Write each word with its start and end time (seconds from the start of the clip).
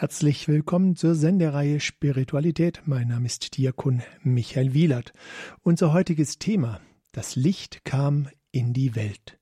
Herzlich 0.00 0.46
willkommen 0.46 0.94
zur 0.94 1.16
Sendereihe 1.16 1.80
Spiritualität. 1.80 2.82
Mein 2.84 3.08
Name 3.08 3.26
ist 3.26 3.56
Diakon 3.56 4.00
Michael 4.22 4.72
Wielert. 4.72 5.12
Unser 5.62 5.92
heutiges 5.92 6.38
Thema: 6.38 6.80
Das 7.10 7.34
Licht 7.34 7.84
kam 7.84 8.28
in 8.52 8.72
die 8.72 8.94
Welt. 8.94 9.40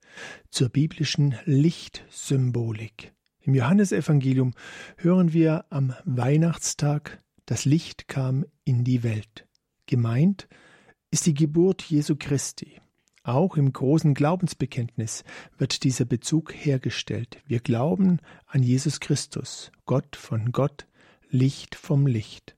Zur 0.50 0.70
biblischen 0.70 1.34
Lichtsymbolik. 1.44 3.12
Im 3.42 3.54
Johannesevangelium 3.54 4.54
hören 4.96 5.34
wir 5.34 5.66
am 5.68 5.94
Weihnachtstag: 6.06 7.22
Das 7.44 7.66
Licht 7.66 8.08
kam 8.08 8.46
in 8.64 8.82
die 8.82 9.02
Welt. 9.02 9.46
Gemeint 9.84 10.48
ist 11.10 11.26
die 11.26 11.34
Geburt 11.34 11.82
Jesu 11.82 12.16
Christi. 12.18 12.80
Auch 13.26 13.56
im 13.56 13.72
großen 13.72 14.14
Glaubensbekenntnis 14.14 15.24
wird 15.58 15.82
dieser 15.82 16.04
Bezug 16.04 16.54
hergestellt. 16.54 17.38
Wir 17.44 17.58
glauben 17.58 18.20
an 18.46 18.62
Jesus 18.62 19.00
Christus, 19.00 19.72
Gott 19.84 20.14
von 20.14 20.52
Gott, 20.52 20.86
Licht 21.28 21.74
vom 21.74 22.06
Licht. 22.06 22.54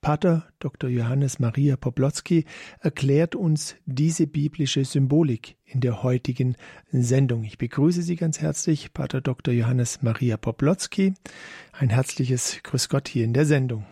Pater 0.00 0.48
Dr. 0.58 0.90
Johannes 0.90 1.38
Maria 1.38 1.76
Poplotzki 1.76 2.46
erklärt 2.80 3.36
uns 3.36 3.76
diese 3.86 4.26
biblische 4.26 4.84
Symbolik 4.84 5.54
in 5.64 5.78
der 5.80 6.02
heutigen 6.02 6.56
Sendung. 6.90 7.44
Ich 7.44 7.56
begrüße 7.56 8.02
Sie 8.02 8.16
ganz 8.16 8.40
herzlich, 8.40 8.92
Pater 8.92 9.20
Dr. 9.20 9.54
Johannes 9.54 10.02
Maria 10.02 10.36
Poplotzki. 10.36 11.14
Ein 11.78 11.90
herzliches 11.90 12.60
Grüß 12.64 12.88
Gott 12.88 13.06
hier 13.06 13.22
in 13.22 13.34
der 13.34 13.44
Sendung. 13.44 13.86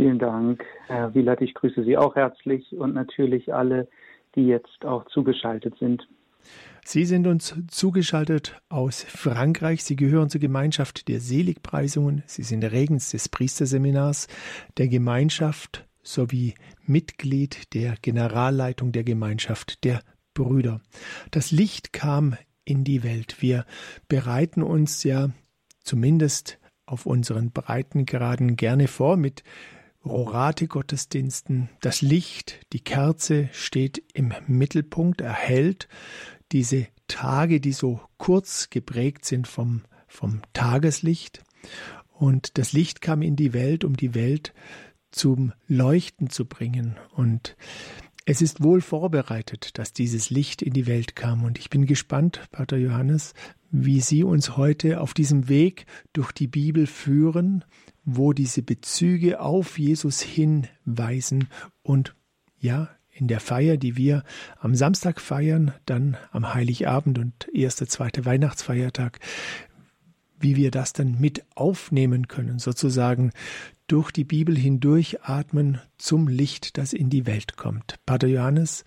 Vielen 0.00 0.20
Dank, 0.20 0.64
Herr 0.86 1.12
Wielert. 1.12 1.42
Ich 1.42 1.54
grüße 1.54 1.82
Sie 1.82 1.96
auch 1.96 2.14
herzlich 2.14 2.72
und 2.72 2.94
natürlich 2.94 3.52
alle, 3.52 3.88
die 4.34 4.46
jetzt 4.46 4.84
auch 4.84 5.06
zugeschaltet 5.06 5.74
sind. 5.78 6.06
Sie 6.84 7.04
sind 7.04 7.26
uns 7.26 7.54
zugeschaltet 7.68 8.60
aus 8.68 9.02
Frankreich. 9.02 9.84
Sie 9.84 9.96
gehören 9.96 10.30
zur 10.30 10.40
Gemeinschaft 10.40 11.08
der 11.08 11.20
Seligpreisungen. 11.20 12.22
Sie 12.26 12.42
sind 12.42 12.64
Regens 12.64 13.10
des 13.10 13.28
Priesterseminars 13.28 14.28
der 14.78 14.88
Gemeinschaft 14.88 15.86
sowie 16.02 16.54
Mitglied 16.86 17.74
der 17.74 17.94
Generalleitung 18.00 18.92
der 18.92 19.04
Gemeinschaft 19.04 19.84
der 19.84 20.00
Brüder. 20.34 20.80
Das 21.30 21.50
Licht 21.50 21.92
kam 21.92 22.36
in 22.64 22.84
die 22.84 23.02
Welt. 23.02 23.36
Wir 23.40 23.66
bereiten 24.08 24.62
uns 24.62 25.04
ja 25.04 25.30
zumindest 25.82 26.58
auf 26.86 27.06
unseren 27.06 27.50
Breitengraden 27.52 28.56
gerne 28.56 28.88
vor 28.88 29.16
mit 29.16 29.44
Rorate-Gottesdiensten. 30.04 31.68
Das 31.80 32.02
Licht, 32.02 32.60
die 32.72 32.80
Kerze 32.80 33.48
steht 33.52 34.02
im 34.14 34.32
Mittelpunkt, 34.46 35.20
erhält 35.20 35.88
diese 36.52 36.86
Tage, 37.08 37.60
die 37.60 37.72
so 37.72 38.00
kurz 38.16 38.70
geprägt 38.70 39.24
sind 39.24 39.46
vom, 39.46 39.82
vom 40.08 40.42
Tageslicht. 40.52 41.42
Und 42.12 42.58
das 42.58 42.72
Licht 42.72 43.00
kam 43.00 43.22
in 43.22 43.36
die 43.36 43.52
Welt, 43.52 43.84
um 43.84 43.96
die 43.96 44.14
Welt 44.14 44.52
zum 45.10 45.52
Leuchten 45.66 46.30
zu 46.30 46.44
bringen. 46.44 46.96
Und 47.14 47.56
es 48.26 48.42
ist 48.42 48.62
wohl 48.62 48.80
vorbereitet, 48.80 49.78
dass 49.78 49.92
dieses 49.92 50.30
Licht 50.30 50.62
in 50.62 50.72
die 50.72 50.86
Welt 50.86 51.16
kam. 51.16 51.44
Und 51.44 51.58
ich 51.58 51.70
bin 51.70 51.86
gespannt, 51.86 52.40
Pater 52.52 52.76
Johannes, 52.76 53.34
wie 53.70 54.00
Sie 54.00 54.22
uns 54.24 54.56
heute 54.56 55.00
auf 55.00 55.14
diesem 55.14 55.48
Weg 55.48 55.86
durch 56.12 56.32
die 56.32 56.46
Bibel 56.46 56.86
führen, 56.86 57.64
wo 58.04 58.32
diese 58.32 58.62
Bezüge 58.62 59.40
auf 59.40 59.78
Jesus 59.78 60.20
hinweisen 60.20 61.48
und 61.82 62.14
ja, 62.58 62.88
in 63.12 63.28
der 63.28 63.40
Feier, 63.40 63.76
die 63.76 63.96
wir 63.96 64.22
am 64.58 64.74
Samstag 64.74 65.20
feiern, 65.20 65.72
dann 65.84 66.16
am 66.32 66.54
Heiligabend 66.54 67.18
und 67.18 67.48
erster, 67.52 67.86
zweiter 67.86 68.24
Weihnachtsfeiertag, 68.24 69.18
wie 70.38 70.56
wir 70.56 70.70
das 70.70 70.92
dann 70.92 71.20
mit 71.20 71.44
aufnehmen 71.54 72.28
können, 72.28 72.58
sozusagen 72.58 73.32
durch 73.86 74.10
die 74.10 74.24
Bibel 74.24 74.56
hindurch 74.56 75.22
atmen 75.22 75.80
zum 75.98 76.28
Licht, 76.28 76.78
das 76.78 76.92
in 76.92 77.10
die 77.10 77.26
Welt 77.26 77.56
kommt. 77.56 77.96
Pater 78.06 78.28
Johannes, 78.28 78.84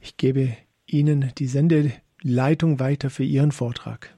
ich 0.00 0.16
gebe 0.16 0.56
Ihnen 0.86 1.32
die 1.38 1.46
Sendeleitung 1.46 2.80
weiter 2.80 3.10
für 3.10 3.24
Ihren 3.24 3.52
Vortrag. 3.52 4.16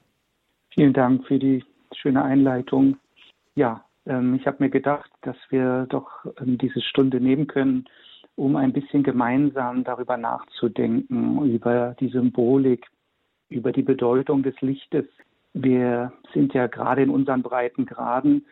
Vielen 0.73 0.93
Dank 0.93 1.27
für 1.27 1.37
die 1.37 1.63
schöne 1.93 2.23
Einleitung. 2.23 2.97
Ja, 3.55 3.83
ähm, 4.09 4.35
ich 4.35 4.45
habe 4.47 4.57
mir 4.59 4.69
gedacht, 4.69 5.09
dass 5.21 5.37
wir 5.49 5.85
doch 5.89 6.25
ähm, 6.41 6.57
diese 6.57 6.81
Stunde 6.81 7.21
nehmen 7.21 7.47
können, 7.47 7.85
um 8.35 8.55
ein 8.55 8.73
bisschen 8.73 9.03
gemeinsam 9.03 9.83
darüber 9.83 10.17
nachzudenken, 10.17 11.45
über 11.45 11.95
die 11.99 12.09
Symbolik, 12.09 12.85
über 13.49 13.71
die 13.71 13.83
Bedeutung 13.83 14.43
des 14.43 14.59
Lichtes. 14.61 15.05
Wir 15.53 16.11
sind 16.33 16.53
ja 16.53 16.67
gerade 16.67 17.03
in 17.03 17.09
unseren 17.09 17.43
breiten 17.43 17.85
Graden, 17.85 18.45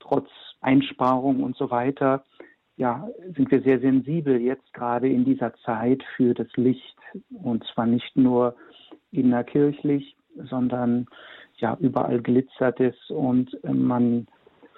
trotz 0.00 0.28
Einsparung 0.60 1.42
und 1.42 1.56
so 1.56 1.70
weiter, 1.70 2.24
ja, 2.76 3.08
sind 3.34 3.50
wir 3.50 3.62
sehr 3.62 3.80
sensibel 3.80 4.40
jetzt 4.40 4.72
gerade 4.74 5.08
in 5.08 5.24
dieser 5.24 5.54
Zeit 5.64 6.02
für 6.16 6.34
das 6.34 6.48
Licht. 6.56 6.96
Und 7.42 7.64
zwar 7.72 7.86
nicht 7.86 8.16
nur 8.16 8.54
innerkirchlich, 9.12 10.16
sondern 10.50 11.06
ja, 11.56 11.76
überall 11.80 12.20
glitzert 12.20 12.80
es 12.80 12.94
und 13.08 13.52
äh, 13.64 13.72
man 13.72 14.26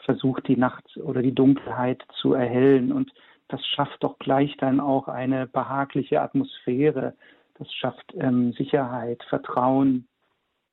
versucht 0.09 0.49
die 0.49 0.57
Nacht 0.57 0.97
oder 0.97 1.21
die 1.21 1.35
Dunkelheit 1.35 2.03
zu 2.23 2.33
erhellen. 2.33 2.93
Und 2.93 3.13
das 3.49 3.61
schafft 3.67 4.03
doch 4.03 4.19
gleich 4.19 4.57
dann 4.57 4.81
auch 4.81 5.07
eine 5.07 5.47
behagliche 5.47 6.23
Atmosphäre. 6.23 7.15
Das 7.59 7.71
schafft 7.75 8.15
ähm, 8.17 8.55
Sicherheit, 8.55 9.23
Vertrauen. 9.29 10.09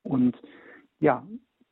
Und 0.03 0.37
ja, 1.01 1.21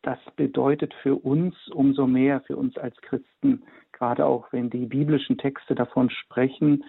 das 0.02 0.20
bedeutet 0.36 0.94
für 0.96 1.16
uns 1.16 1.56
umso 1.70 2.06
mehr, 2.06 2.42
für 2.42 2.58
uns 2.58 2.78
als 2.78 2.98
Christen, 2.98 3.64
gerade 3.94 4.26
auch 4.26 4.52
wenn 4.52 4.70
die 4.70 4.86
biblischen 4.86 5.38
Texte 5.38 5.74
davon 5.74 6.10
sprechen, 6.10 6.84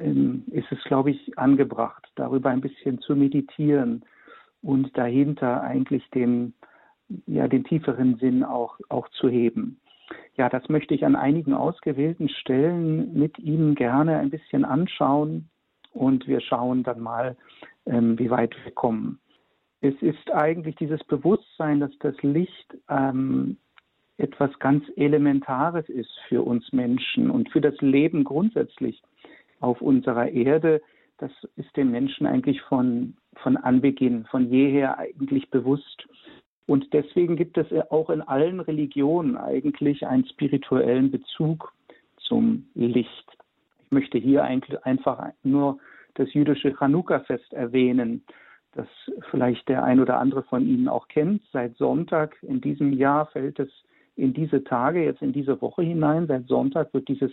ähm, 0.00 0.42
ist 0.50 0.72
es, 0.72 0.82
glaube 0.82 1.12
ich, 1.12 1.38
angebracht, 1.38 2.08
darüber 2.16 2.50
ein 2.50 2.60
bisschen 2.60 3.00
zu 3.02 3.14
meditieren 3.14 4.04
und 4.62 4.98
dahinter 4.98 5.62
eigentlich 5.62 6.10
den, 6.10 6.54
ja, 7.28 7.46
den 7.46 7.62
tieferen 7.62 8.16
Sinn 8.16 8.42
auch, 8.42 8.80
auch 8.88 9.08
zu 9.10 9.28
heben. 9.28 9.78
Ja, 10.38 10.48
das 10.48 10.68
möchte 10.68 10.94
ich 10.94 11.04
an 11.04 11.16
einigen 11.16 11.52
ausgewählten 11.52 12.28
Stellen 12.28 13.12
mit 13.12 13.40
Ihnen 13.40 13.74
gerne 13.74 14.18
ein 14.18 14.30
bisschen 14.30 14.64
anschauen 14.64 15.50
und 15.92 16.28
wir 16.28 16.40
schauen 16.40 16.84
dann 16.84 17.00
mal, 17.00 17.36
ähm, 17.86 18.16
wie 18.20 18.30
weit 18.30 18.54
wir 18.64 18.70
kommen. 18.72 19.18
Es 19.80 19.94
ist 20.00 20.30
eigentlich 20.30 20.76
dieses 20.76 21.02
Bewusstsein, 21.04 21.80
dass 21.80 21.90
das 21.98 22.14
Licht 22.22 22.76
ähm, 22.88 23.56
etwas 24.16 24.56
ganz 24.60 24.84
Elementares 24.94 25.88
ist 25.88 26.16
für 26.28 26.42
uns 26.42 26.72
Menschen 26.72 27.30
und 27.30 27.50
für 27.50 27.60
das 27.60 27.76
Leben 27.80 28.22
grundsätzlich 28.22 29.02
auf 29.58 29.80
unserer 29.80 30.28
Erde. 30.28 30.80
Das 31.18 31.32
ist 31.56 31.76
den 31.76 31.90
Menschen 31.90 32.26
eigentlich 32.26 32.62
von, 32.62 33.16
von 33.42 33.56
Anbeginn, 33.56 34.24
von 34.26 34.48
jeher 34.50 34.98
eigentlich 34.98 35.50
bewusst. 35.50 36.06
Und 36.68 36.92
deswegen 36.92 37.36
gibt 37.36 37.56
es 37.56 37.66
auch 37.90 38.10
in 38.10 38.20
allen 38.20 38.60
Religionen 38.60 39.38
eigentlich 39.38 40.06
einen 40.06 40.26
spirituellen 40.26 41.10
Bezug 41.10 41.72
zum 42.18 42.68
Licht. 42.74 43.26
Ich 43.86 43.90
möchte 43.90 44.18
hier 44.18 44.44
eigentlich 44.44 44.84
einfach 44.84 45.30
nur 45.42 45.78
das 46.16 46.30
jüdische 46.34 46.74
Chanukka-Fest 46.76 47.54
erwähnen, 47.54 48.22
das 48.72 48.86
vielleicht 49.30 49.66
der 49.70 49.82
ein 49.82 49.98
oder 49.98 50.18
andere 50.18 50.42
von 50.42 50.66
Ihnen 50.66 50.88
auch 50.88 51.08
kennt. 51.08 51.42
Seit 51.54 51.74
Sonntag 51.78 52.36
in 52.42 52.60
diesem 52.60 52.92
Jahr 52.92 53.24
fällt 53.28 53.58
es 53.60 53.70
in 54.16 54.34
diese 54.34 54.62
Tage, 54.62 55.02
jetzt 55.02 55.22
in 55.22 55.32
diese 55.32 55.62
Woche 55.62 55.80
hinein. 55.80 56.26
Seit 56.26 56.48
Sonntag 56.48 56.92
wird 56.92 57.08
dieses 57.08 57.32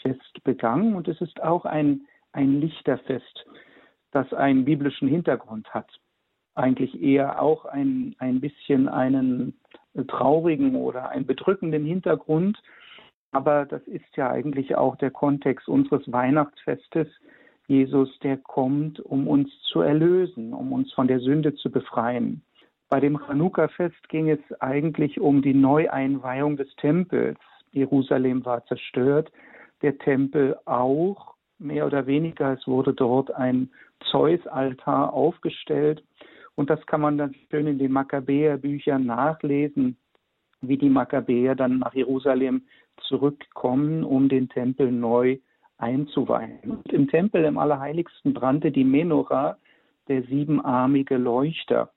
Fest 0.00 0.44
begangen 0.44 0.94
und 0.94 1.08
es 1.08 1.20
ist 1.20 1.42
auch 1.42 1.64
ein, 1.64 2.02
ein 2.30 2.60
Lichterfest, 2.60 3.46
das 4.12 4.32
einen 4.32 4.64
biblischen 4.64 5.08
Hintergrund 5.08 5.74
hat 5.74 5.90
eigentlich 6.60 7.02
eher 7.02 7.42
auch 7.42 7.64
ein, 7.64 8.14
ein 8.18 8.40
bisschen 8.40 8.88
einen 8.88 9.54
traurigen 10.06 10.76
oder 10.76 11.08
einen 11.08 11.26
bedrückenden 11.26 11.84
Hintergrund. 11.84 12.60
Aber 13.32 13.64
das 13.64 13.82
ist 13.86 14.16
ja 14.16 14.30
eigentlich 14.30 14.76
auch 14.76 14.96
der 14.96 15.10
Kontext 15.10 15.68
unseres 15.68 16.10
Weihnachtsfestes. 16.10 17.08
Jesus, 17.66 18.18
der 18.20 18.36
kommt, 18.36 19.00
um 19.00 19.28
uns 19.28 19.50
zu 19.70 19.80
erlösen, 19.80 20.52
um 20.52 20.72
uns 20.72 20.92
von 20.92 21.06
der 21.06 21.20
Sünde 21.20 21.54
zu 21.54 21.70
befreien. 21.70 22.42
Bei 22.88 22.98
dem 22.98 23.18
Chanukka-Fest 23.18 24.08
ging 24.08 24.28
es 24.28 24.40
eigentlich 24.60 25.20
um 25.20 25.42
die 25.42 25.54
Neueinweihung 25.54 26.56
des 26.56 26.74
Tempels. 26.76 27.38
Jerusalem 27.70 28.44
war 28.44 28.64
zerstört, 28.66 29.30
der 29.82 29.96
Tempel 29.98 30.56
auch, 30.64 31.34
mehr 31.60 31.86
oder 31.86 32.06
weniger. 32.06 32.52
Es 32.54 32.66
wurde 32.66 32.92
dort 32.92 33.32
ein 33.32 33.70
Zeus-Altar 34.10 35.12
aufgestellt 35.12 36.02
und 36.60 36.68
das 36.68 36.84
kann 36.84 37.00
man 37.00 37.16
dann 37.16 37.34
schön 37.50 37.66
in 37.66 37.78
den 37.78 37.90
Makkabäer-Büchern 37.90 39.06
nachlesen, 39.06 39.96
wie 40.60 40.76
die 40.76 40.90
Makkabäer 40.90 41.54
dann 41.54 41.78
nach 41.78 41.94
Jerusalem 41.94 42.66
zurückkommen, 43.00 44.04
um 44.04 44.28
den 44.28 44.50
Tempel 44.50 44.92
neu 44.92 45.38
einzuweihen. 45.78 46.60
Und 46.70 46.92
im 46.92 47.08
Tempel 47.08 47.46
im 47.46 47.56
Allerheiligsten 47.56 48.34
brannte 48.34 48.70
die 48.70 48.84
Menora, 48.84 49.56
der 50.08 50.22
siebenarmige 50.24 51.16
Leuchter. 51.16 51.92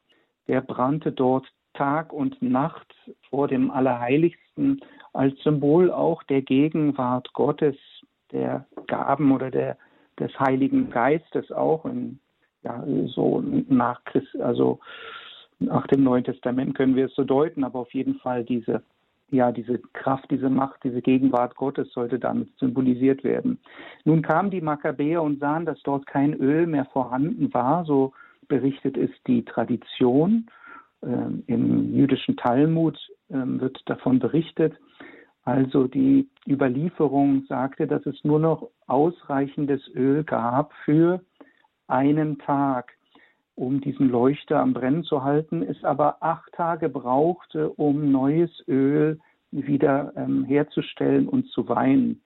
Der 0.48 0.62
brannte 0.62 1.12
dort 1.12 1.46
Tag 1.74 2.14
und 2.14 2.42
Nacht 2.42 2.88
vor 3.30 3.50
dem 3.50 3.70
Allerheiligsten 3.70 4.80
als 5.12 5.38
Symbol 5.44 5.92
auch 5.92 6.24
der 6.24 6.42
Gegenwart 6.42 7.34
Gottes, 7.34 7.76
der 8.32 8.66
Gaben 8.88 9.34
oder 9.34 9.52
der, 9.52 9.78
des 10.18 10.32
Heiligen 10.40 10.90
Geistes 10.90 11.52
auch 11.52 11.84
in, 11.84 12.22
ja, 12.64 12.84
so 13.08 13.44
nach 13.70 14.04
Christ, 14.06 14.36
also 14.40 14.80
nach 15.60 15.88
dem 15.88 16.04
Neuen 16.04 16.24
Testament 16.24 16.76
können 16.76 16.96
wir 16.96 17.06
es 17.06 17.16
so 17.16 17.24
deuten, 17.24 17.64
aber 17.64 17.80
auf 17.80 17.94
jeden 17.94 18.16
Fall 18.16 18.44
diese 18.44 18.84
ja, 19.34 19.52
diese 19.52 19.80
Kraft, 19.94 20.30
diese 20.30 20.50
Macht, 20.50 20.84
diese 20.84 21.02
Gegenwart 21.02 21.56
Gottes 21.56 21.92
sollte 21.92 22.20
damit 22.20 22.50
symbolisiert 22.60 23.24
werden. 23.24 23.58
Nun 24.06 24.22
kamen 24.22 24.52
die 24.52 24.62
Makkabäer 24.62 25.24
und 25.24 25.40
sahen, 25.40 25.66
dass 25.66 25.82
dort 25.82 26.06
kein 26.06 26.34
Öl 26.36 26.68
mehr 26.68 26.86
vorhanden 26.86 27.52
war, 27.54 27.84
so 27.84 28.14
berichtet 28.48 28.96
es 28.96 29.10
die 29.26 29.44
Tradition. 29.44 30.46
Ähm, 31.02 31.44
Im 31.48 31.96
jüdischen 31.96 32.38
Talmud 32.38 32.98
ähm, 33.32 33.60
wird 33.60 33.82
davon 33.88 34.20
berichtet. 34.20 34.74
Also 35.46 35.88
die 35.88 36.30
Überlieferung 36.48 37.44
sagte, 37.50 37.88
dass 37.88 38.06
es 38.06 38.24
nur 38.24 38.40
noch 38.40 38.70
ausreichendes 38.88 39.82
Öl 39.96 40.24
gab 40.24 40.72
für 40.86 41.22
einen 41.88 42.40
Tag 42.40 42.94
um 43.56 43.82
diesen 43.82 44.10
Leuchter 44.10 44.60
am 44.60 44.74
Brennen 44.74 45.04
zu 45.04 45.24
halten, 45.24 45.62
es 45.62 45.84
aber 45.84 46.18
acht 46.22 46.52
Tage 46.54 46.90
brauchte, 46.90 47.70
um 47.70 48.12
neues 48.12 48.52
Öl 48.68 49.20
wieder 49.52 50.14
ähm, 50.16 50.44
herzustellen 50.46 51.28
und 51.28 51.48
zu 51.50 51.68
weinen. 51.70 52.22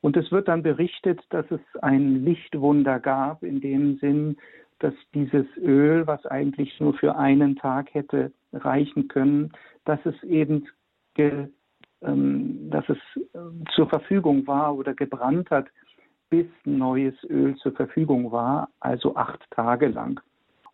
Und 0.00 0.16
es 0.16 0.30
wird 0.30 0.48
dann 0.48 0.62
berichtet, 0.62 1.20
dass 1.30 1.50
es 1.50 1.60
ein 1.80 2.24
Lichtwunder 2.24 3.00
gab, 3.00 3.42
in 3.42 3.60
dem 3.60 3.96
Sinn, 3.98 4.36
dass 4.78 4.94
dieses 5.14 5.46
Öl, 5.56 6.06
was 6.06 6.24
eigentlich 6.26 6.78
nur 6.78 6.94
für 6.94 7.16
einen 7.16 7.56
Tag 7.56 7.92
hätte 7.94 8.32
reichen 8.52 9.08
können, 9.08 9.50
dass 9.86 9.98
es 10.04 10.22
eben 10.22 10.68
ge, 11.14 11.48
ähm, 12.02 12.70
dass 12.70 12.88
es 12.88 12.98
äh, 13.16 13.38
zur 13.74 13.88
Verfügung 13.88 14.46
war 14.46 14.76
oder 14.76 14.94
gebrannt 14.94 15.50
hat, 15.50 15.66
bis 16.30 16.46
neues 16.64 17.14
Öl 17.24 17.56
zur 17.56 17.72
Verfügung 17.72 18.32
war, 18.32 18.68
also 18.80 19.16
acht 19.16 19.44
Tage 19.50 19.88
lang. 19.88 20.20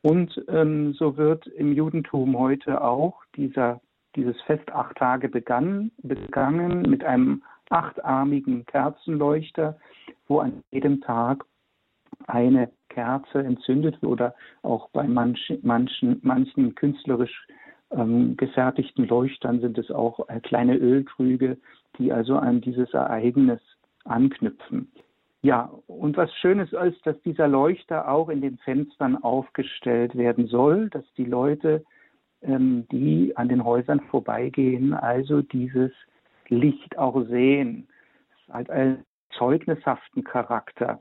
Und 0.02 0.44
ähm, 0.48 0.92
so 0.94 1.16
wird 1.16 1.46
im 1.46 1.72
Judentum 1.72 2.38
heute 2.38 2.82
auch 2.82 3.22
dieser, 3.36 3.80
dieses 4.16 4.40
Fest 4.42 4.70
acht 4.72 4.96
Tage 4.96 5.28
begann, 5.28 5.90
begangen 6.02 6.82
mit 6.82 7.04
einem 7.04 7.42
achtarmigen 7.70 8.66
Kerzenleuchter, 8.66 9.78
wo 10.28 10.40
an 10.40 10.62
jedem 10.70 11.00
Tag 11.00 11.44
eine 12.26 12.70
Kerze 12.90 13.40
entzündet 13.40 14.02
oder 14.02 14.34
auch 14.62 14.88
bei 14.90 15.04
manchen, 15.04 15.58
manchen, 15.62 16.20
manchen 16.22 16.74
künstlerisch 16.74 17.46
ähm, 17.90 18.36
gefertigten 18.36 19.06
Leuchtern 19.06 19.60
sind 19.60 19.78
es 19.78 19.90
auch 19.90 20.28
äh, 20.28 20.40
kleine 20.40 20.76
Ölkrüge, 20.76 21.58
die 21.98 22.12
also 22.12 22.36
an 22.36 22.60
dieses 22.60 22.92
Ereignis 22.92 23.60
anknüpfen. 24.04 24.90
Ja, 25.44 25.70
und 25.88 26.16
was 26.16 26.34
Schönes 26.36 26.72
ist, 26.72 27.06
dass 27.06 27.20
dieser 27.20 27.48
Leuchter 27.48 28.08
auch 28.08 28.30
in 28.30 28.40
den 28.40 28.56
Fenstern 28.56 29.22
aufgestellt 29.22 30.16
werden 30.16 30.46
soll, 30.46 30.88
dass 30.88 31.04
die 31.18 31.26
Leute, 31.26 31.84
ähm, 32.40 32.86
die 32.90 33.36
an 33.36 33.50
den 33.50 33.62
Häusern 33.62 34.00
vorbeigehen, 34.00 34.94
also 34.94 35.42
dieses 35.42 35.92
Licht 36.48 36.96
auch 36.96 37.26
sehen. 37.26 37.86
Es 38.48 38.54
hat 38.54 38.70
einen 38.70 39.04
zeugnishaften 39.36 40.24
Charakter 40.24 41.00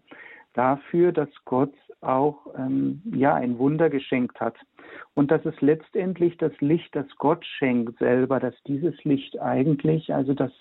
dafür, 0.51 1.13
dass 1.13 1.29
Gott 1.45 1.73
auch 2.01 2.45
ähm, 2.57 3.01
ja 3.15 3.35
ein 3.35 3.57
Wunder 3.59 3.89
geschenkt 3.89 4.41
hat 4.41 4.57
und 5.13 5.31
dass 5.31 5.45
es 5.45 5.55
letztendlich 5.61 6.35
das 6.35 6.51
Licht, 6.59 6.93
das 6.97 7.07
Gott 7.17 7.45
schenkt 7.45 7.97
selber, 7.97 8.41
dass 8.41 8.55
dieses 8.67 9.01
Licht 9.05 9.39
eigentlich, 9.39 10.13
also 10.13 10.33
das 10.33 10.51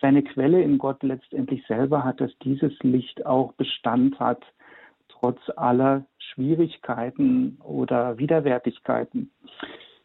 seine 0.00 0.22
Quelle 0.22 0.62
in 0.62 0.78
Gott 0.78 1.02
letztendlich 1.02 1.66
selber 1.66 2.04
hat, 2.04 2.20
dass 2.20 2.36
dieses 2.42 2.72
Licht 2.82 3.26
auch 3.26 3.52
Bestand 3.54 4.18
hat, 4.20 4.42
trotz 5.08 5.40
aller 5.56 6.04
Schwierigkeiten 6.18 7.58
oder 7.62 8.18
Widerwärtigkeiten. 8.18 9.30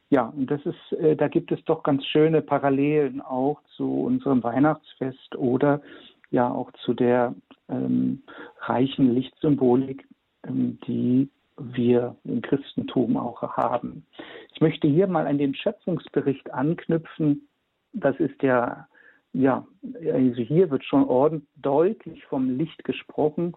Ja, 0.10 0.25
und 0.36 0.50
das 0.50 0.62
ist, 0.66 1.00
äh, 1.00 1.16
da 1.16 1.28
gibt 1.28 1.51
es 1.51 1.63
doch 1.66 1.84
ganz 1.84 2.06
schöne 2.06 2.42
Parallelen 2.42 3.22
auch 3.22 3.62
zu 3.75 4.04
unserem 4.04 4.44
Weihnachtsfest 4.44 5.36
oder 5.36 5.81
ja 6.30 6.50
auch 6.50 6.72
zu 6.84 6.94
der 6.94 7.34
ähm, 7.69 8.24
reichen 8.60 9.13
Lichtsymbolik, 9.13 10.07
ähm, 10.48 10.80
die 10.88 11.30
wir 11.57 12.16
im 12.24 12.42
Christentum 12.42 13.18
auch 13.18 13.42
haben. 13.42 14.06
Ich 14.54 14.62
möchte 14.62 14.88
hier 14.88 15.07
mal 15.07 15.28
an 15.28 15.38
den 15.38 15.56
Schöpfungsbericht 15.56 16.51
anknüpfen. 16.51 17.48
Das 17.94 18.16
ist 18.19 18.42
ja 18.42 18.88
ja, 19.34 19.66
also 20.14 20.42
hier 20.42 20.70
wird 20.70 20.86
schon 20.86 21.06
ordentlich 21.06 21.50
deutlich 21.56 22.24
vom 22.26 22.58
Licht 22.58 22.84
gesprochen. 22.84 23.56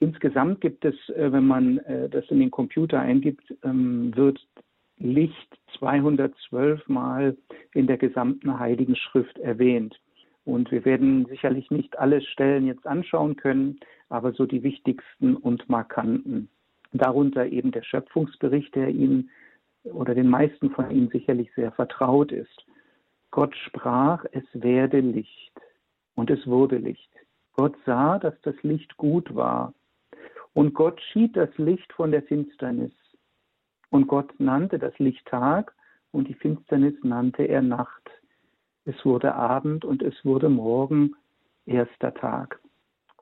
Insgesamt 0.00 0.60
gibt 0.60 0.84
es, 0.84 0.94
äh, 1.10 1.32
wenn 1.32 1.46
man 1.46 1.78
äh, 1.78 2.08
das 2.08 2.24
in 2.28 2.40
den 2.40 2.50
Computer 2.50 3.00
eingibt, 3.00 3.54
ähm, 3.62 4.14
wird 4.16 4.44
Licht 4.98 5.58
212 5.78 6.88
Mal 6.88 7.36
in 7.72 7.86
der 7.86 7.98
gesamten 7.98 8.58
Heiligen 8.58 8.96
Schrift 8.96 9.38
erwähnt. 9.38 10.00
Und 10.44 10.70
wir 10.72 10.84
werden 10.84 11.26
sicherlich 11.26 11.70
nicht 11.70 11.98
alle 11.98 12.20
Stellen 12.20 12.66
jetzt 12.66 12.86
anschauen 12.86 13.36
können, 13.36 13.78
aber 14.08 14.32
so 14.32 14.44
die 14.44 14.62
wichtigsten 14.62 15.36
und 15.36 15.68
markanten. 15.68 16.48
Darunter 16.92 17.46
eben 17.46 17.70
der 17.70 17.84
Schöpfungsbericht, 17.84 18.74
der 18.74 18.88
Ihnen 18.88 19.30
oder 19.84 20.14
den 20.14 20.28
meisten 20.28 20.70
von 20.70 20.90
Ihnen 20.90 21.08
sicherlich 21.08 21.50
sehr 21.54 21.72
vertraut 21.72 22.32
ist. 22.32 22.66
Gott 23.32 23.56
sprach, 23.56 24.24
es 24.32 24.44
werde 24.52 25.00
Licht. 25.00 25.52
Und 26.14 26.30
es 26.30 26.46
wurde 26.46 26.76
Licht. 26.76 27.10
Gott 27.54 27.74
sah, 27.84 28.18
dass 28.18 28.38
das 28.42 28.54
Licht 28.62 28.96
gut 28.98 29.34
war. 29.34 29.74
Und 30.52 30.74
Gott 30.74 31.00
schied 31.00 31.34
das 31.34 31.48
Licht 31.56 31.90
von 31.94 32.12
der 32.12 32.22
Finsternis. 32.22 32.92
Und 33.90 34.06
Gott 34.06 34.32
nannte 34.38 34.78
das 34.78 34.96
Licht 34.98 35.26
Tag 35.26 35.74
und 36.12 36.28
die 36.28 36.34
Finsternis 36.34 36.94
nannte 37.02 37.44
er 37.44 37.62
Nacht. 37.62 38.10
Es 38.84 39.02
wurde 39.04 39.34
Abend 39.34 39.84
und 39.84 40.02
es 40.02 40.24
wurde 40.24 40.50
Morgen, 40.50 41.14
erster 41.64 42.12
Tag. 42.12 42.60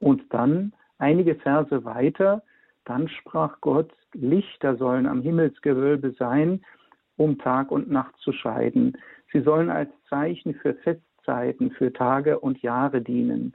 Und 0.01 0.23
dann, 0.35 0.73
einige 0.99 1.37
Verse 1.37 1.85
weiter, 1.85 2.43
dann 2.85 3.09
sprach 3.09 3.61
Gott, 3.61 3.93
Lichter 4.15 4.77
sollen 4.77 5.07
am 5.07 5.23
Himmelsgewölbe 5.23 6.13
sein, 6.19 6.65
um 7.17 7.39
Tag 7.39 7.71
und 7.71 7.91
Nacht 7.91 8.17
zu 8.17 8.33
scheiden. 8.33 8.97
Sie 9.33 9.41
sollen 9.41 9.71
als 9.71 9.91
Zeichen 10.09 10.55
für 10.55 10.75
Festzeiten, 10.75 11.71
für 11.73 11.93
Tage 11.93 12.41
und 12.41 12.63
Jahre 12.63 13.01
dienen. 13.01 13.55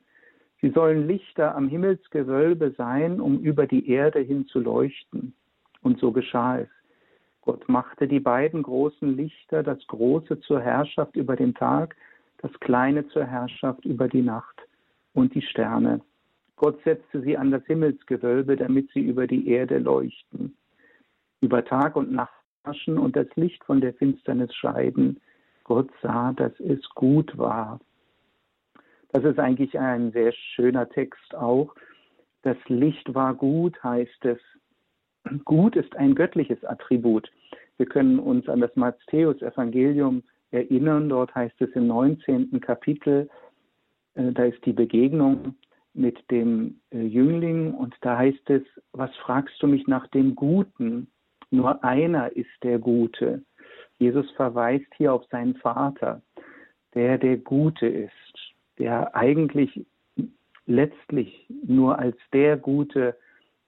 Sie 0.62 0.70
sollen 0.70 1.08
Lichter 1.08 1.56
am 1.56 1.68
Himmelsgewölbe 1.68 2.74
sein, 2.78 3.20
um 3.20 3.40
über 3.40 3.68
die 3.68 3.90
Erde 3.90 4.20
hin 4.20 4.48
zu 4.48 4.60
leuchten. 4.60 5.34
Und 5.82 6.00
so 6.00 6.12
geschah 6.12 6.60
es. 6.60 6.70
Gott 7.42 7.70
machte 7.70 8.08
die 8.08 8.20
beiden 8.20 8.64
großen 8.64 9.16
Lichter, 9.16 9.62
das 9.62 9.86
große 9.88 10.40
zur 10.40 10.62
Herrschaft 10.62 11.16
über 11.16 11.36
den 11.36 11.54
Tag, 11.54 11.96
das 12.40 12.52
kleine 12.60 13.08
zur 13.10 13.26
Herrschaft 13.26 13.86
über 13.86 14.08
die 14.08 14.24
Nacht 14.24 14.62
und 15.14 15.36
die 15.36 15.44
Sterne. 15.44 16.02
Gott 16.56 16.82
setzte 16.84 17.22
sie 17.22 17.38
an 17.38 17.52
das 17.52 17.66
Himmelsgewölbe, 17.66 18.56
damit 18.56 18.90
sie 18.92 19.02
über 19.02 19.28
die 19.28 19.50
Erde 19.50 19.78
leuchten, 19.78 20.56
über 21.42 21.64
Tag 21.64 21.96
und 21.96 22.12
Nacht 22.12 22.34
herrschen 22.64 22.98
und 22.98 23.16
das 23.16 23.28
Licht 23.36 23.64
von 23.66 23.82
der 23.82 23.94
Finsternis 23.94 24.54
scheiden, 24.56 25.20
Gott 25.66 25.90
sah, 26.02 26.32
dass 26.34 26.58
es 26.60 26.80
gut 26.92 27.38
war. 27.38 27.80
Das 29.12 29.24
ist 29.24 29.40
eigentlich 29.40 29.78
ein 29.78 30.12
sehr 30.12 30.32
schöner 30.32 30.88
Text 30.90 31.36
auch. 31.36 31.76
Das 32.44 32.58
Licht 32.68 33.14
war 33.14 33.34
gut, 33.34 33.82
heißt 33.84 34.26
es. 34.26 34.40
Gut 35.44 35.76
ist 35.76 35.96
ein 35.96 36.16
göttliches 36.16 36.64
Attribut. 36.64 37.30
Wir 37.78 37.88
können 37.88 38.20
uns 38.20 38.48
an 38.48 38.62
das 38.62 38.76
Matthäus-Evangelium 38.76 40.24
erinnern. 40.52 41.10
Dort 41.10 41.34
heißt 41.34 41.60
es 41.62 41.72
im 41.72 41.88
19. 41.88 42.60
Kapitel, 42.62 43.30
äh, 44.14 44.32
da 44.32 44.46
ist 44.46 44.64
die 44.66 44.74
Begegnung 44.74 45.56
mit 45.94 46.20
dem 46.30 46.80
äh, 46.92 47.02
Jüngling 47.02 47.74
und 47.74 47.96
da 48.02 48.18
heißt 48.18 48.50
es, 48.50 48.64
was 48.92 49.14
fragst 49.18 49.62
du 49.62 49.68
mich 49.68 49.88
nach 49.88 50.08
dem 50.08 50.36
Guten? 50.36 51.08
Nur 51.52 51.84
einer 51.84 52.36
ist 52.36 52.52
der 52.64 52.80
Gute. 52.80 53.44
Jesus 53.98 54.30
verweist 54.32 54.92
hier 54.96 55.14
auf 55.14 55.26
seinen 55.26 55.56
Vater, 55.56 56.22
der 56.94 57.18
der 57.18 57.38
Gute 57.38 57.88
ist, 57.88 58.56
der 58.78 59.16
eigentlich 59.16 59.86
letztlich 60.66 61.46
nur 61.66 62.00
als 62.00 62.18
der 62.34 62.58
Gute 62.58 63.16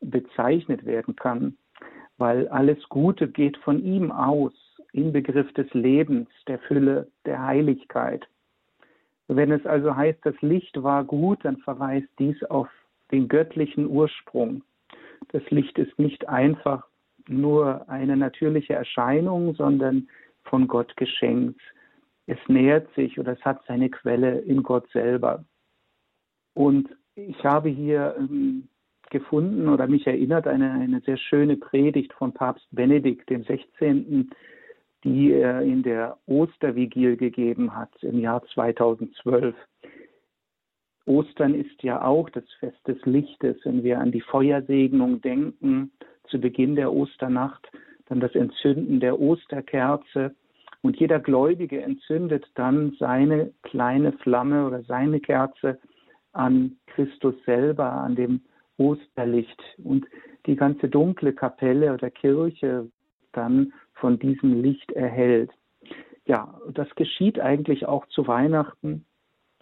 bezeichnet 0.01 0.86
werden 0.86 1.15
kann, 1.15 1.57
weil 2.17 2.48
alles 2.50 2.77
Gute 2.89 3.27
geht 3.27 3.57
von 3.57 3.84
ihm 3.84 4.12
aus, 4.12 4.53
im 4.93 5.12
Begriff 5.12 5.51
des 5.53 5.72
Lebens, 5.74 6.27
der 6.48 6.60
Fülle, 6.60 7.07
der 7.25 7.43
Heiligkeit. 7.43 8.27
Wenn 9.27 9.51
es 9.51 9.65
also 9.65 9.96
heißt, 9.96 10.19
das 10.24 10.39
Licht 10.41 10.81
war 10.81 11.03
gut, 11.03 11.43
dann 11.43 11.57
verweist 11.57 12.07
dies 12.17 12.41
auf 12.46 12.69
den 13.12 13.27
göttlichen 13.27 13.88
Ursprung. 13.88 14.63
Das 15.29 15.43
Licht 15.50 15.77
ist 15.77 16.00
nicht 16.00 16.27
einfach 16.29 16.88
nur 17.29 17.89
eine 17.89 18.17
natürliche 18.17 18.74
Erscheinung, 18.74 19.55
sondern 19.55 20.07
von 20.43 20.67
Gott 20.67 20.96
geschenkt. 20.98 21.60
es 22.27 22.38
nähert 22.48 22.93
sich 22.96 23.17
oder 23.19 23.34
es 23.34 23.41
hat 23.46 23.62
seine 23.67 23.89
Quelle 23.89 24.39
in 24.39 24.62
Gott 24.62 24.89
selber. 24.91 25.46
Und 26.53 26.89
ich 27.15 27.43
habe 27.46 27.69
hier 27.69 28.15
ähm, 28.17 28.67
gefunden 29.10 29.69
oder 29.69 29.88
mich 29.88 30.05
erinnert 30.05 30.48
eine, 30.48 30.72
eine 30.72 31.00
sehr 31.01 31.17
schöne 31.17 31.55
Predigt 31.55 32.13
von 32.13 32.34
Papst 32.34 32.67
Benedikt 32.72 33.29
dem 33.29 33.43
16., 33.43 34.29
die 35.03 35.31
er 35.31 35.62
in 35.62 35.84
der 35.84 36.17
Ostervigil 36.25 37.15
gegeben 37.15 37.75
hat 37.75 37.91
im 38.01 38.19
Jahr 38.19 38.43
2012. 38.53 39.55
Ostern 41.05 41.53
ist 41.55 41.81
ja 41.84 42.03
auch 42.03 42.29
das 42.29 42.43
Fest 42.60 42.86
des 42.86 42.98
Lichtes, 43.05 43.57
wenn 43.63 43.84
wir 43.84 44.00
an 44.00 44.12
die 44.12 44.22
Feuersegnung 44.22 45.22
denken, 45.22 45.91
zu 46.27 46.39
Beginn 46.39 46.75
der 46.75 46.93
Osternacht, 46.93 47.69
dann 48.07 48.19
das 48.19 48.36
Entzünden 48.36 49.00
der 49.00 49.19
Osterkerze. 49.19 50.36
Und 50.81 50.98
jeder 50.98 51.19
Gläubige 51.19 51.81
entzündet 51.81 52.46
dann 52.55 52.96
seine 53.00 53.51
kleine 53.63 54.13
Flamme 54.13 54.65
oder 54.65 54.84
seine 54.84 55.19
Kerze 55.19 55.79
an 56.34 56.77
Christus 56.88 57.36
selber, 57.46 57.91
an 57.91 58.15
dem 58.15 58.41
Osterlicht. 58.77 59.62
Und 59.84 60.05
die 60.46 60.55
ganze 60.55 60.88
dunkle 60.88 61.34
Kapelle 61.34 61.93
oder 61.93 62.10
Kirche 62.10 62.88
dann 63.34 63.74
von 63.93 64.19
diesem 64.19 64.62
Licht 64.62 64.91
erhält. 64.91 65.51
Ja, 66.25 66.60
das 66.74 66.89
geschieht 66.96 67.39
eigentlich 67.39 67.86
auch 67.88 68.05
zu 68.07 68.27
Weihnachten. 68.27 69.05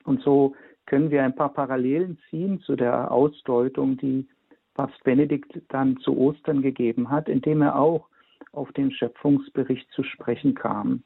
Und 0.03 0.21
so 0.21 0.55
können 0.85 1.11
wir 1.11 1.23
ein 1.23 1.35
paar 1.35 1.53
Parallelen 1.53 2.19
ziehen 2.29 2.59
zu 2.61 2.75
der 2.75 3.11
Ausdeutung, 3.11 3.97
die 3.97 4.27
Papst 4.75 5.03
Benedikt 5.03 5.59
dann 5.69 5.97
zu 5.97 6.15
Ostern 6.17 6.61
gegeben 6.61 7.09
hat, 7.09 7.27
indem 7.27 7.61
er 7.61 7.77
auch 7.77 8.07
auf 8.51 8.71
den 8.73 8.91
Schöpfungsbericht 8.91 9.89
zu 9.91 10.03
sprechen 10.03 10.53
kam. 10.53 11.03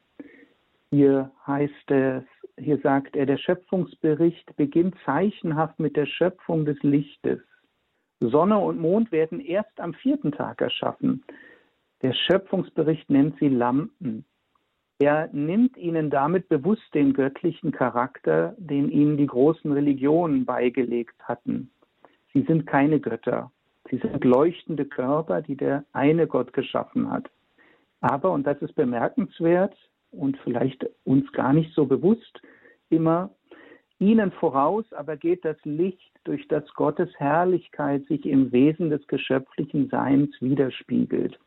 Hier 0.92 1.32
heißt 1.46 1.92
es, 1.92 2.24
hier 2.58 2.80
sagt 2.80 3.16
er, 3.16 3.26
der 3.26 3.38
Schöpfungsbericht 3.38 4.56
beginnt 4.58 4.96
zeichenhaft 5.06 5.80
mit 5.80 5.96
der 5.96 6.08
Schöpfung 6.08 6.66
des 6.66 6.82
Lichtes. 6.82 7.40
Sonne 8.20 8.58
und 8.58 8.80
Mond 8.80 9.12
werden 9.12 9.40
erst 9.40 9.80
am 9.80 9.94
vierten 9.94 10.32
Tag 10.32 10.62
erschaffen. 10.62 11.24
Der 12.02 12.14
Schöpfungsbericht 12.14 13.10
nennt 13.10 13.38
sie 13.40 13.50
Lampen. 13.50 14.26
Er 14.98 15.30
nimmt 15.32 15.78
ihnen 15.78 16.10
damit 16.10 16.50
bewusst 16.50 16.94
den 16.94 17.14
göttlichen 17.14 17.72
Charakter, 17.72 18.56
den 18.58 18.90
ihnen 18.90 19.16
die 19.16 19.28
großen 19.28 19.72
Religionen 19.72 20.44
beigelegt 20.44 21.16
hatten. 21.24 21.72
Sie 22.34 22.42
sind 22.42 22.68
keine 22.68 23.00
Götter. 23.00 23.52
Sie 23.90 23.98
sind 23.98 24.24
leuchtende 24.24 24.86
Körper, 24.86 25.42
die 25.42 25.56
der 25.56 25.84
eine 25.94 26.28
Gott 26.28 26.54
geschaffen 26.54 27.10
hat. 27.10 27.30
Aber, 28.02 28.32
und 28.32 28.46
das 28.46 28.62
ist 28.62 28.76
bemerkenswert 28.76 29.76
und 30.12 30.38
vielleicht 30.44 30.86
uns 31.04 31.32
gar 31.32 31.54
nicht 31.54 31.74
so 31.74 31.86
bewusst 31.86 32.42
immer, 32.90 33.30
ihnen 34.00 34.32
voraus 34.32 34.86
aber 34.94 35.18
geht 35.18 35.44
das 35.44 35.58
Licht, 35.64 36.12
durch 36.24 36.48
das 36.48 36.64
Gottes 36.74 37.10
Herrlichkeit 37.18 38.06
sich 38.06 38.26
im 38.26 38.52
Wesen 38.52 38.90
des 38.90 39.06
geschöpflichen 39.08 39.90
Seins 39.90 40.30
widerspiegelt. 40.42 41.40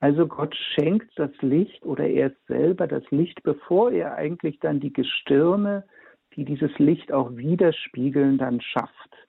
Also 0.00 0.26
Gott 0.26 0.54
schenkt 0.74 1.18
das 1.18 1.30
Licht 1.40 1.84
oder 1.84 2.06
er 2.06 2.28
ist 2.28 2.46
selber 2.46 2.86
das 2.86 3.02
Licht, 3.10 3.42
bevor 3.42 3.90
er 3.90 4.14
eigentlich 4.14 4.60
dann 4.60 4.80
die 4.80 4.92
Gestirne, 4.92 5.84
die 6.36 6.44
dieses 6.44 6.78
Licht 6.78 7.12
auch 7.12 7.34
widerspiegeln, 7.36 8.38
dann 8.38 8.60
schafft. 8.60 9.23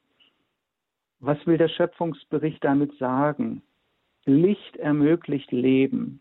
Was 1.26 1.44
will 1.48 1.58
der 1.58 1.70
Schöpfungsbericht 1.70 2.64
damit 2.64 2.96
sagen? 3.00 3.64
Licht 4.26 4.78
ermöglicht 4.78 5.52
Leben. 5.52 6.20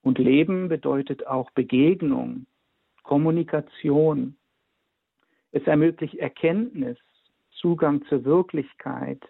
Und 0.00 0.16
Leben 0.16 0.70
bedeutet 0.70 1.26
auch 1.26 1.50
Begegnung, 1.50 2.46
Kommunikation. 3.02 4.38
Es 5.52 5.62
ermöglicht 5.64 6.14
Erkenntnis, 6.14 6.96
Zugang 7.50 8.02
zur 8.06 8.24
Wirklichkeit, 8.24 9.22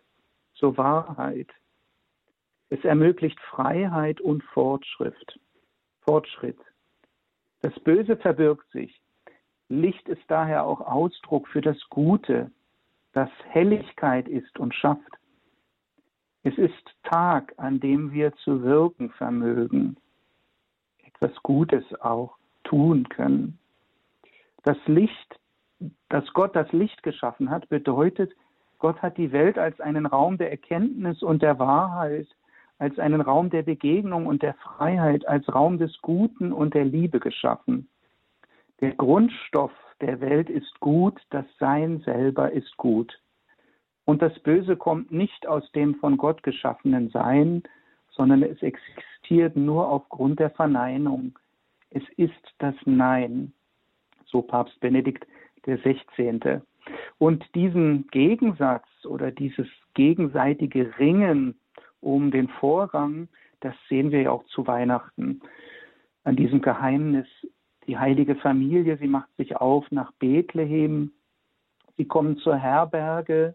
zur 0.55 0.77
Wahrheit. 0.77 1.49
Es 2.69 2.85
ermöglicht 2.85 3.41
Freiheit 3.41 4.21
und 4.21 4.45
Fortschritt. 4.45 5.41
Fortschritt. 6.03 6.61
Das 7.63 7.75
Böse 7.81 8.17
verbirgt 8.17 8.71
sich. 8.71 9.03
Licht 9.69 10.09
ist 10.09 10.23
daher 10.29 10.65
auch 10.65 10.81
Ausdruck 10.81 11.49
für 11.49 11.63
das 11.63 11.81
Gute, 11.89 12.53
das 13.13 13.31
Helligkeit 13.49 14.29
ist 14.29 14.59
und 14.59 14.75
schafft. 14.75 15.19
Es 16.43 16.57
ist 16.57 16.95
Tag, 17.03 17.55
an 17.57 17.81
dem 17.81 18.13
wir 18.13 18.33
zu 18.37 18.63
wirken 18.63 19.11
vermögen, 19.11 19.97
etwas 21.05 21.35
Gutes 21.43 21.85
auch 22.01 22.37
tun 22.65 23.09
können. 23.09 23.59
Das 24.63 24.79
Licht, 24.87 25.41
dass 26.09 26.33
Gott 26.33 26.55
das 26.55 26.71
Licht 26.73 27.03
geschaffen 27.03 27.51
hat, 27.51 27.69
bedeutet, 27.69 28.33
Gott 28.79 29.03
hat 29.03 29.17
die 29.17 29.33
Welt 29.33 29.59
als 29.59 29.81
einen 29.81 30.07
Raum 30.07 30.39
der 30.39 30.51
Erkenntnis 30.51 31.23
und 31.23 31.43
der 31.43 31.59
Wahrheit 31.59 32.29
als 32.79 32.99
einen 32.99 33.21
Raum 33.21 33.51
der 33.51 33.63
Begegnung 33.63 34.27
und 34.27 34.43
der 34.43 34.55
Freiheit, 34.55 35.27
als 35.27 35.53
Raum 35.53 35.79
des 35.79 36.01
Guten 36.01 36.53
und 36.53 36.75
der 36.75 36.85
Liebe 36.85 37.19
geschaffen. 37.19 37.89
Der 38.81 38.93
Grundstoff 38.93 39.73
der 40.01 40.21
Welt 40.21 40.49
ist 40.49 40.79
gut, 40.81 41.21
das 41.31 41.45
Sein 41.59 42.01
selber 42.01 42.53
ist 42.53 42.77
gut. 42.77 43.21
Und 44.05 44.23
das 44.23 44.39
Böse 44.41 44.77
kommt 44.77 45.11
nicht 45.13 45.47
aus 45.47 45.71
dem 45.73 45.97
von 45.97 46.17
Gott 46.17 46.43
geschaffenen 46.43 47.11
Sein, 47.11 47.63
sondern 48.11 48.43
es 48.43 48.63
existiert 48.63 49.57
nur 49.57 49.89
aufgrund 49.89 50.41
der 50.41 50.51
Verneinung. 50.51 51.39
Es 51.91 52.03
ist 52.17 52.55
das 52.59 52.75
Nein, 52.85 53.53
so 54.27 54.43
Papst 54.43 54.79
Benedikt 54.81 55.27
der 55.67 55.79
16. 55.79 56.63
Und 57.19 57.45
diesen 57.55 58.07
Gegensatz 58.09 58.87
oder 59.05 59.31
dieses 59.31 59.69
gegenseitige 59.95 60.99
Ringen 60.99 61.59
um 62.01 62.31
den 62.31 62.49
Vorrang, 62.49 63.29
das 63.61 63.75
sehen 63.89 64.11
wir 64.13 64.23
ja 64.23 64.31
auch 64.31 64.45
zu 64.47 64.67
Weihnachten. 64.67 65.41
An 66.25 66.37
diesem 66.37 66.63
Geheimnis, 66.63 67.27
die 67.89 67.99
heilige 67.99 68.37
Familie, 68.37 68.99
sie 68.99 69.09
macht 69.09 69.35
sich 69.37 69.57
auf 69.57 69.91
nach 69.91 70.13
Bethlehem, 70.13 71.11
sie 71.97 72.05
kommen 72.05 72.37
zur 72.37 72.57
Herberge, 72.57 73.55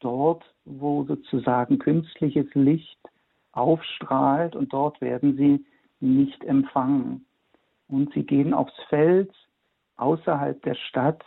dort, 0.00 0.44
wo 0.64 1.04
sozusagen 1.04 1.78
künstliches 1.78 2.46
Licht 2.54 2.98
aufstrahlt 3.52 4.56
und 4.56 4.72
dort 4.72 5.00
werden 5.00 5.36
sie 5.36 5.64
nicht 6.00 6.42
empfangen. 6.44 7.26
Und 7.88 8.12
sie 8.14 8.24
gehen 8.24 8.54
aufs 8.54 8.74
Feld 8.88 9.30
außerhalb 9.96 10.62
der 10.62 10.74
Stadt, 10.74 11.22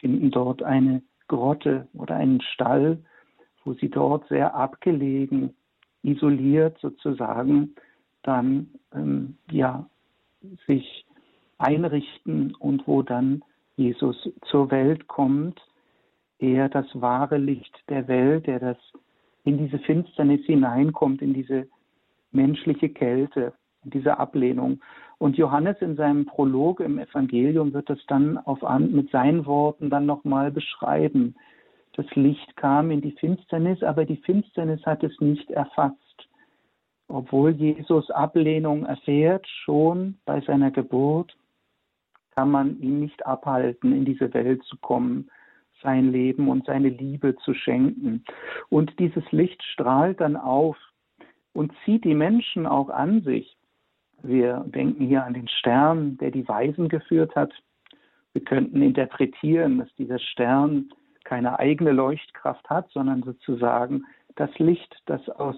finden 0.00 0.30
dort 0.30 0.62
eine 0.62 1.02
Grotte 1.28 1.86
oder 1.94 2.16
einen 2.16 2.40
Stall, 2.40 2.98
wo 3.64 3.74
sie 3.74 3.88
dort 3.88 4.26
sehr 4.28 4.54
abgelegen 4.54 5.54
isoliert 6.02 6.76
sozusagen 6.80 7.76
dann 8.22 8.70
ähm, 8.92 9.36
ja 9.50 9.88
sich 10.66 11.06
einrichten 11.62 12.54
und 12.56 12.86
wo 12.86 13.02
dann 13.02 13.42
Jesus 13.76 14.28
zur 14.50 14.70
Welt 14.70 15.08
kommt, 15.08 15.60
er 16.38 16.68
das 16.68 16.86
wahre 16.94 17.38
Licht 17.38 17.72
der 17.88 18.08
Welt, 18.08 18.46
der 18.46 18.58
das 18.58 18.76
in 19.44 19.58
diese 19.58 19.78
Finsternis 19.78 20.44
hineinkommt, 20.44 21.22
in 21.22 21.32
diese 21.32 21.68
menschliche 22.32 22.88
Kälte, 22.88 23.52
in 23.84 23.90
diese 23.90 24.18
Ablehnung. 24.18 24.80
Und 25.18 25.36
Johannes 25.36 25.76
in 25.80 25.96
seinem 25.96 26.26
Prolog 26.26 26.80
im 26.80 26.98
Evangelium 26.98 27.72
wird 27.72 27.88
das 27.88 28.00
dann 28.08 28.38
auf 28.38 28.62
mit 28.80 29.10
seinen 29.10 29.46
Worten 29.46 29.88
dann 29.88 30.04
nochmal 30.04 30.50
beschreiben. 30.50 31.36
Das 31.94 32.06
Licht 32.14 32.56
kam 32.56 32.90
in 32.90 33.00
die 33.00 33.12
Finsternis, 33.12 33.82
aber 33.82 34.04
die 34.04 34.16
Finsternis 34.16 34.84
hat 34.84 35.04
es 35.04 35.12
nicht 35.20 35.50
erfasst. 35.50 35.96
Obwohl 37.08 37.50
Jesus 37.50 38.10
Ablehnung 38.10 38.86
erfährt, 38.86 39.46
schon 39.64 40.16
bei 40.24 40.40
seiner 40.40 40.70
Geburt, 40.70 41.36
kann 42.34 42.50
man 42.50 42.80
ihn 42.80 43.00
nicht 43.00 43.26
abhalten, 43.26 43.92
in 43.92 44.04
diese 44.04 44.32
Welt 44.34 44.62
zu 44.64 44.76
kommen, 44.78 45.30
sein 45.82 46.12
Leben 46.12 46.48
und 46.48 46.66
seine 46.66 46.88
Liebe 46.88 47.36
zu 47.44 47.54
schenken. 47.54 48.24
Und 48.68 48.98
dieses 48.98 49.24
Licht 49.32 49.62
strahlt 49.62 50.20
dann 50.20 50.36
auf 50.36 50.76
und 51.52 51.72
zieht 51.84 52.04
die 52.04 52.14
Menschen 52.14 52.66
auch 52.66 52.88
an 52.88 53.22
sich. 53.22 53.56
Wir 54.22 54.64
denken 54.68 55.04
hier 55.06 55.24
an 55.24 55.34
den 55.34 55.48
Stern, 55.48 56.16
der 56.18 56.30
die 56.30 56.46
Weisen 56.46 56.88
geführt 56.88 57.34
hat. 57.34 57.52
Wir 58.32 58.44
könnten 58.44 58.80
interpretieren, 58.80 59.78
dass 59.78 59.92
dieser 59.96 60.18
Stern 60.18 60.90
keine 61.24 61.58
eigene 61.58 61.92
Leuchtkraft 61.92 62.68
hat, 62.70 62.88
sondern 62.90 63.22
sozusagen 63.22 64.04
das 64.36 64.56
Licht, 64.58 64.96
das 65.06 65.28
aus 65.28 65.56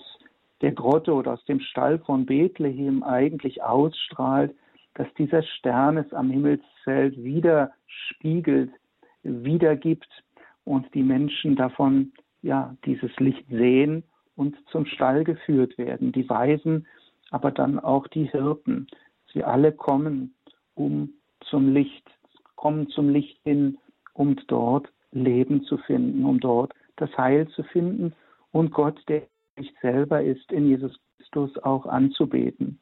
der 0.60 0.72
Grotte 0.72 1.12
oder 1.12 1.34
aus 1.34 1.44
dem 1.44 1.60
Stall 1.60 1.98
von 2.00 2.26
Bethlehem 2.26 3.02
eigentlich 3.02 3.62
ausstrahlt, 3.62 4.54
dass 4.94 5.12
dieser 5.14 5.42
Stern 5.42 5.96
es 5.96 6.12
am 6.12 6.30
Himmelsfeld 6.30 7.22
wieder 7.22 7.72
spiegelt, 7.86 8.70
wiedergibt 9.22 10.08
und 10.64 10.92
die 10.94 11.02
Menschen 11.02 11.56
davon 11.56 12.12
ja 12.42 12.76
dieses 12.84 13.14
Licht 13.18 13.46
sehen 13.48 14.04
und 14.36 14.56
zum 14.70 14.86
Stall 14.86 15.24
geführt 15.24 15.76
werden. 15.78 16.12
Die 16.12 16.28
Weisen, 16.28 16.86
aber 17.30 17.50
dann 17.50 17.78
auch 17.78 18.06
die 18.08 18.30
Hirten. 18.30 18.86
Sie 19.32 19.42
alle 19.42 19.72
kommen, 19.72 20.34
um 20.74 21.10
zum 21.40 21.72
Licht, 21.72 22.08
kommen 22.56 22.88
zum 22.88 23.08
Licht 23.08 23.38
hin, 23.42 23.78
um 24.12 24.36
dort 24.46 24.88
Leben 25.12 25.64
zu 25.64 25.78
finden, 25.78 26.24
um 26.24 26.40
dort 26.40 26.72
das 26.96 27.16
Heil 27.16 27.48
zu 27.48 27.62
finden 27.64 28.14
und 28.52 28.70
Gott, 28.72 29.00
der 29.08 29.22
Licht 29.56 29.74
selber 29.82 30.22
ist, 30.22 30.52
in 30.52 30.68
Jesus 30.68 30.96
Christus 31.18 31.58
auch 31.64 31.86
anzubeten. 31.86 32.78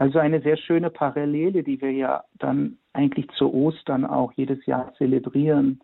Also 0.00 0.18
eine 0.18 0.40
sehr 0.40 0.56
schöne 0.56 0.88
Parallele, 0.88 1.62
die 1.62 1.78
wir 1.82 1.92
ja 1.92 2.24
dann 2.38 2.78
eigentlich 2.94 3.28
zu 3.32 3.52
Ostern 3.52 4.06
auch 4.06 4.32
jedes 4.32 4.64
Jahr 4.64 4.94
zelebrieren. 4.94 5.82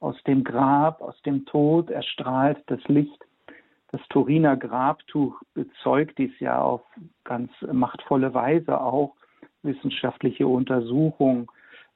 Aus 0.00 0.22
dem 0.24 0.44
Grab, 0.44 1.00
aus 1.00 1.18
dem 1.22 1.46
Tod 1.46 1.88
erstrahlt 1.88 2.58
das 2.66 2.84
Licht. 2.88 3.24
Das 3.90 4.02
Turiner 4.10 4.58
Grabtuch 4.58 5.40
bezeugt 5.54 6.18
dies 6.18 6.38
ja 6.40 6.60
auf 6.60 6.82
ganz 7.24 7.50
machtvolle 7.72 8.34
Weise 8.34 8.78
auch. 8.78 9.14
Wissenschaftliche 9.62 10.46
Untersuchungen 10.46 11.46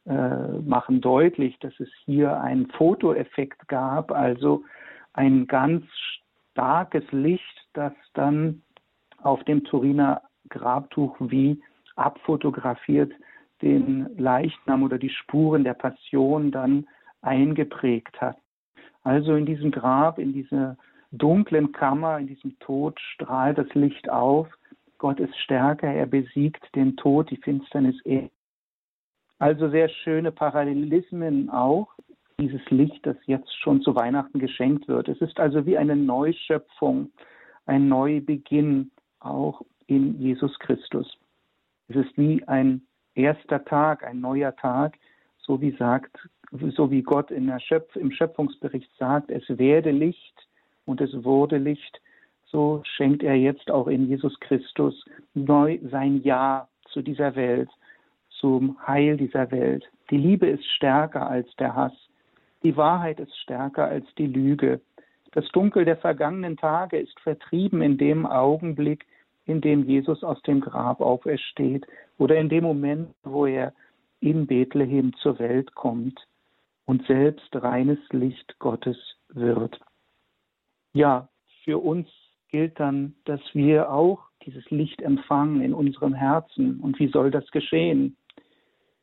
äh, 0.06 0.48
machen 0.64 1.02
deutlich, 1.02 1.58
dass 1.58 1.78
es 1.80 1.90
hier 2.06 2.40
einen 2.40 2.70
Fotoeffekt 2.70 3.68
gab, 3.68 4.10
also 4.10 4.64
ein 5.12 5.46
ganz 5.46 5.84
starkes 6.54 7.04
Licht, 7.12 7.68
das 7.74 7.92
dann 8.14 8.62
auf 9.22 9.44
dem 9.44 9.64
Turiner 9.64 10.22
Grabtuch 10.48 11.16
wie 11.20 11.62
abfotografiert 11.96 13.12
den 13.62 14.08
Leichnam 14.16 14.82
oder 14.82 14.98
die 14.98 15.10
Spuren 15.10 15.64
der 15.64 15.74
Passion 15.74 16.50
dann 16.50 16.86
eingeprägt 17.22 18.20
hat. 18.20 18.36
Also 19.02 19.34
in 19.34 19.46
diesem 19.46 19.70
Grab, 19.70 20.18
in 20.18 20.32
dieser 20.32 20.76
dunklen 21.10 21.72
Kammer, 21.72 22.18
in 22.18 22.26
diesem 22.26 22.58
Tod 22.58 23.00
strahlt 23.00 23.58
das 23.58 23.72
Licht 23.74 24.08
auf. 24.10 24.48
Gott 24.98 25.20
ist 25.20 25.36
stärker, 25.38 25.88
er 25.88 26.06
besiegt 26.06 26.64
den 26.74 26.96
Tod, 26.96 27.30
die 27.30 27.36
Finsternis. 27.36 27.96
Also 29.38 29.70
sehr 29.70 29.88
schöne 29.88 30.32
Parallelismen 30.32 31.48
auch, 31.50 31.88
dieses 32.40 32.64
Licht, 32.70 33.04
das 33.06 33.16
jetzt 33.26 33.52
schon 33.60 33.82
zu 33.82 33.94
Weihnachten 33.94 34.38
geschenkt 34.38 34.86
wird. 34.88 35.08
Es 35.08 35.20
ist 35.20 35.40
also 35.40 35.66
wie 35.66 35.78
eine 35.78 35.96
Neuschöpfung, 35.96 37.10
ein 37.66 37.88
Neubeginn 37.88 38.90
auch 39.20 39.62
in 39.88 40.18
Jesus 40.20 40.56
Christus. 40.60 41.18
Es 41.88 41.96
ist 41.96 42.16
wie 42.16 42.46
ein 42.46 42.82
erster 43.14 43.64
Tag, 43.64 44.04
ein 44.04 44.20
neuer 44.20 44.54
Tag, 44.54 44.96
so 45.38 45.60
wie 45.60 45.72
sagt, 45.72 46.16
so 46.76 46.90
wie 46.90 47.02
Gott 47.02 47.30
Schöpf, 47.60 47.96
im 47.96 48.12
Schöpfungsbericht 48.12 48.90
sagt, 48.98 49.30
es 49.30 49.42
werde 49.48 49.90
Licht 49.90 50.46
und 50.84 51.00
es 51.00 51.24
wurde 51.24 51.58
Licht, 51.58 52.00
so 52.46 52.82
schenkt 52.84 53.22
er 53.22 53.34
jetzt 53.34 53.70
auch 53.70 53.88
in 53.88 54.08
Jesus 54.08 54.38
Christus 54.40 55.04
neu 55.34 55.78
sein 55.90 56.22
Ja 56.22 56.68
zu 56.90 57.02
dieser 57.02 57.34
Welt, 57.34 57.68
zum 58.40 58.76
Heil 58.86 59.16
dieser 59.16 59.50
Welt. 59.50 59.84
Die 60.10 60.16
Liebe 60.16 60.46
ist 60.46 60.64
stärker 60.76 61.28
als 61.28 61.54
der 61.56 61.74
Hass. 61.74 61.92
Die 62.62 62.76
Wahrheit 62.76 63.20
ist 63.20 63.36
stärker 63.38 63.86
als 63.86 64.06
die 64.16 64.26
Lüge. 64.26 64.80
Das 65.32 65.46
Dunkel 65.48 65.84
der 65.84 65.98
vergangenen 65.98 66.56
Tage 66.56 66.98
ist 66.98 67.18
vertrieben 67.20 67.82
in 67.82 67.98
dem 67.98 68.24
Augenblick, 68.24 69.06
in 69.48 69.62
dem 69.62 69.84
Jesus 69.88 70.22
aus 70.22 70.40
dem 70.42 70.60
Grab 70.60 71.00
aufersteht 71.00 71.86
oder 72.18 72.36
in 72.36 72.50
dem 72.50 72.64
Moment, 72.64 73.08
wo 73.24 73.46
er 73.46 73.72
in 74.20 74.46
Bethlehem 74.46 75.14
zur 75.22 75.38
Welt 75.38 75.74
kommt 75.74 76.20
und 76.84 77.06
selbst 77.06 77.48
reines 77.54 77.98
Licht 78.10 78.58
Gottes 78.58 78.98
wird. 79.30 79.80
Ja, 80.92 81.28
für 81.64 81.78
uns 81.78 82.08
gilt 82.50 82.78
dann, 82.78 83.14
dass 83.24 83.40
wir 83.54 83.90
auch 83.90 84.20
dieses 84.44 84.70
Licht 84.70 85.00
empfangen 85.00 85.62
in 85.62 85.72
unserem 85.72 86.14
Herzen. 86.14 86.80
Und 86.80 86.98
wie 86.98 87.08
soll 87.08 87.30
das 87.30 87.50
geschehen? 87.50 88.16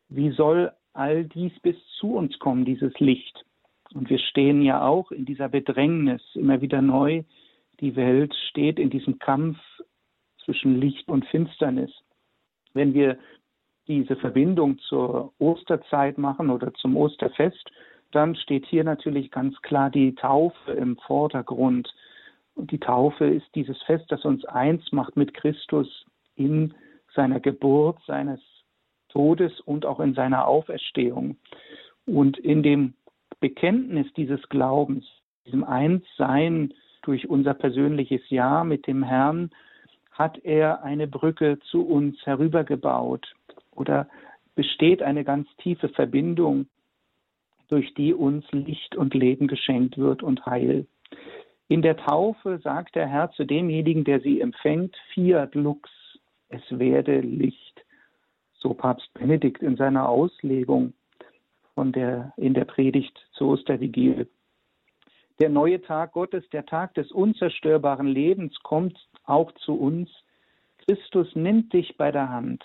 Wie 0.10 0.32
soll 0.32 0.72
all 0.94 1.26
dies 1.26 1.54
bis 1.62 1.76
zu 2.00 2.16
uns 2.16 2.38
kommen, 2.40 2.66
dieses 2.66 2.98
Licht? 3.00 3.46
Und 3.94 4.10
wir 4.10 4.20
stehen 4.20 4.62
ja 4.62 4.86
auch 4.86 5.12
in 5.12 5.26
dieser 5.26 5.50
Bedrängnis 5.50 6.22
immer 6.36 6.62
wieder 6.62 6.82
neu. 6.82 7.24
Die 7.80 7.96
Welt 7.96 8.36
steht 8.50 8.80
in 8.80 8.90
diesem 8.90 9.20
Kampf 9.20 9.58
zwischen 10.46 10.80
Licht 10.80 11.08
und 11.10 11.26
Finsternis. 11.26 11.92
Wenn 12.74 12.94
wir 12.94 13.18
diese 13.88 14.16
Verbindung 14.16 14.80
zur 14.80 15.34
Osterzeit 15.40 16.18
machen 16.18 16.50
oder 16.50 16.74
zum 16.76 16.98
Osterfest, 16.98 17.72
dann 18.12 18.36
steht 18.36 18.66
hier 18.66 18.84
natürlich 18.84 19.32
ganz 19.32 19.62
klar 19.62 19.90
die 19.90 20.16
Taufe 20.16 20.72
im 20.72 20.98
Vordergrund. 20.98 21.94
Und 22.56 22.72
die 22.72 22.80
Taufe 22.80 23.26
ist 23.26 23.48
dieses 23.56 23.82
Fest, 23.84 24.06
das 24.10 24.24
uns 24.24 24.46
eins 24.46 24.92
macht 24.92 25.18
mit 25.18 25.34
Christus 25.34 26.06
in 26.36 26.74
seiner 27.14 27.40
Geburt, 27.40 27.98
seines 28.08 28.40
Todes 29.10 29.60
und 29.62 29.86
auch 29.86 30.00
in 30.00 30.14
seiner 30.14 30.48
Auferstehung. 30.48 31.38
Und 32.06 32.38
in 32.38 32.64
dem 32.64 32.94
Bekenntnis 33.40 34.08
dieses 34.14 34.42
Glaubens, 34.50 35.06
diesem 35.46 35.64
Einssein 35.64 36.74
durch 37.04 37.28
unser 37.30 37.54
persönliches 37.54 38.22
Ja 38.30 38.64
mit 38.64 38.88
dem 38.88 39.04
Herrn, 39.04 39.52
hat 40.16 40.40
er 40.44 40.84
eine 40.84 41.08
Brücke 41.08 41.60
zu 41.72 41.86
uns 41.86 42.26
herübergebaut 42.26 43.34
oder 43.72 44.08
besteht 44.56 45.04
eine 45.04 45.26
ganz 45.26 45.48
tiefe 45.58 45.90
Verbindung, 45.90 46.68
durch 47.68 47.94
die 47.96 48.14
uns 48.14 48.50
Licht 48.52 48.96
und 48.96 49.14
Leben 49.14 49.48
geschenkt 49.48 49.98
wird 49.98 50.24
und 50.24 50.46
Heil. 50.46 50.88
In 51.68 51.82
der 51.82 51.98
Taufe 51.98 52.60
sagt 52.60 52.96
der 52.96 53.08
Herr 53.08 53.32
zu 53.32 53.44
demjenigen, 53.44 54.04
der 54.04 54.22
sie 54.22 54.40
empfängt, 54.40 54.96
fiat 55.14 55.56
lux, 55.56 55.90
es 56.50 56.62
werde 56.70 57.20
Licht. 57.22 57.84
So 58.54 58.74
Papst 58.74 59.14
Benedikt 59.16 59.62
in 59.62 59.76
seiner 59.76 60.08
Auslegung 60.08 60.94
von 61.74 61.92
der, 61.92 62.34
in 62.38 62.54
der 62.54 62.66
Predigt 62.66 63.20
zur 63.34 63.50
Ostervigil. 63.50 64.30
Der 65.40 65.50
neue 65.50 65.82
Tag 65.82 66.14
Gottes, 66.14 66.48
der 66.52 66.66
Tag 66.66 66.94
des 66.94 67.12
unzerstörbaren 67.12 68.08
Lebens, 68.08 68.58
kommt 68.64 68.98
auch 69.28 69.52
zu 69.54 69.74
uns. 69.74 70.10
Christus 70.86 71.36
nimmt 71.36 71.74
dich 71.74 71.98
bei 71.98 72.12
der 72.12 72.30
Hand. 72.30 72.64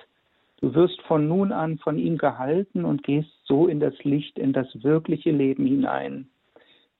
Du 0.61 0.75
wirst 0.75 1.01
von 1.03 1.27
nun 1.27 1.53
an 1.53 1.79
von 1.79 1.99
ihm 1.99 2.18
gehalten 2.18 2.85
und 2.85 3.03
gehst 3.03 3.31
so 3.44 3.66
in 3.66 3.81
das 3.81 3.94
Licht, 4.05 4.38
in 4.38 4.53
das 4.53 4.68
wirkliche 4.83 5.31
Leben 5.31 5.66
hinein. 5.66 6.29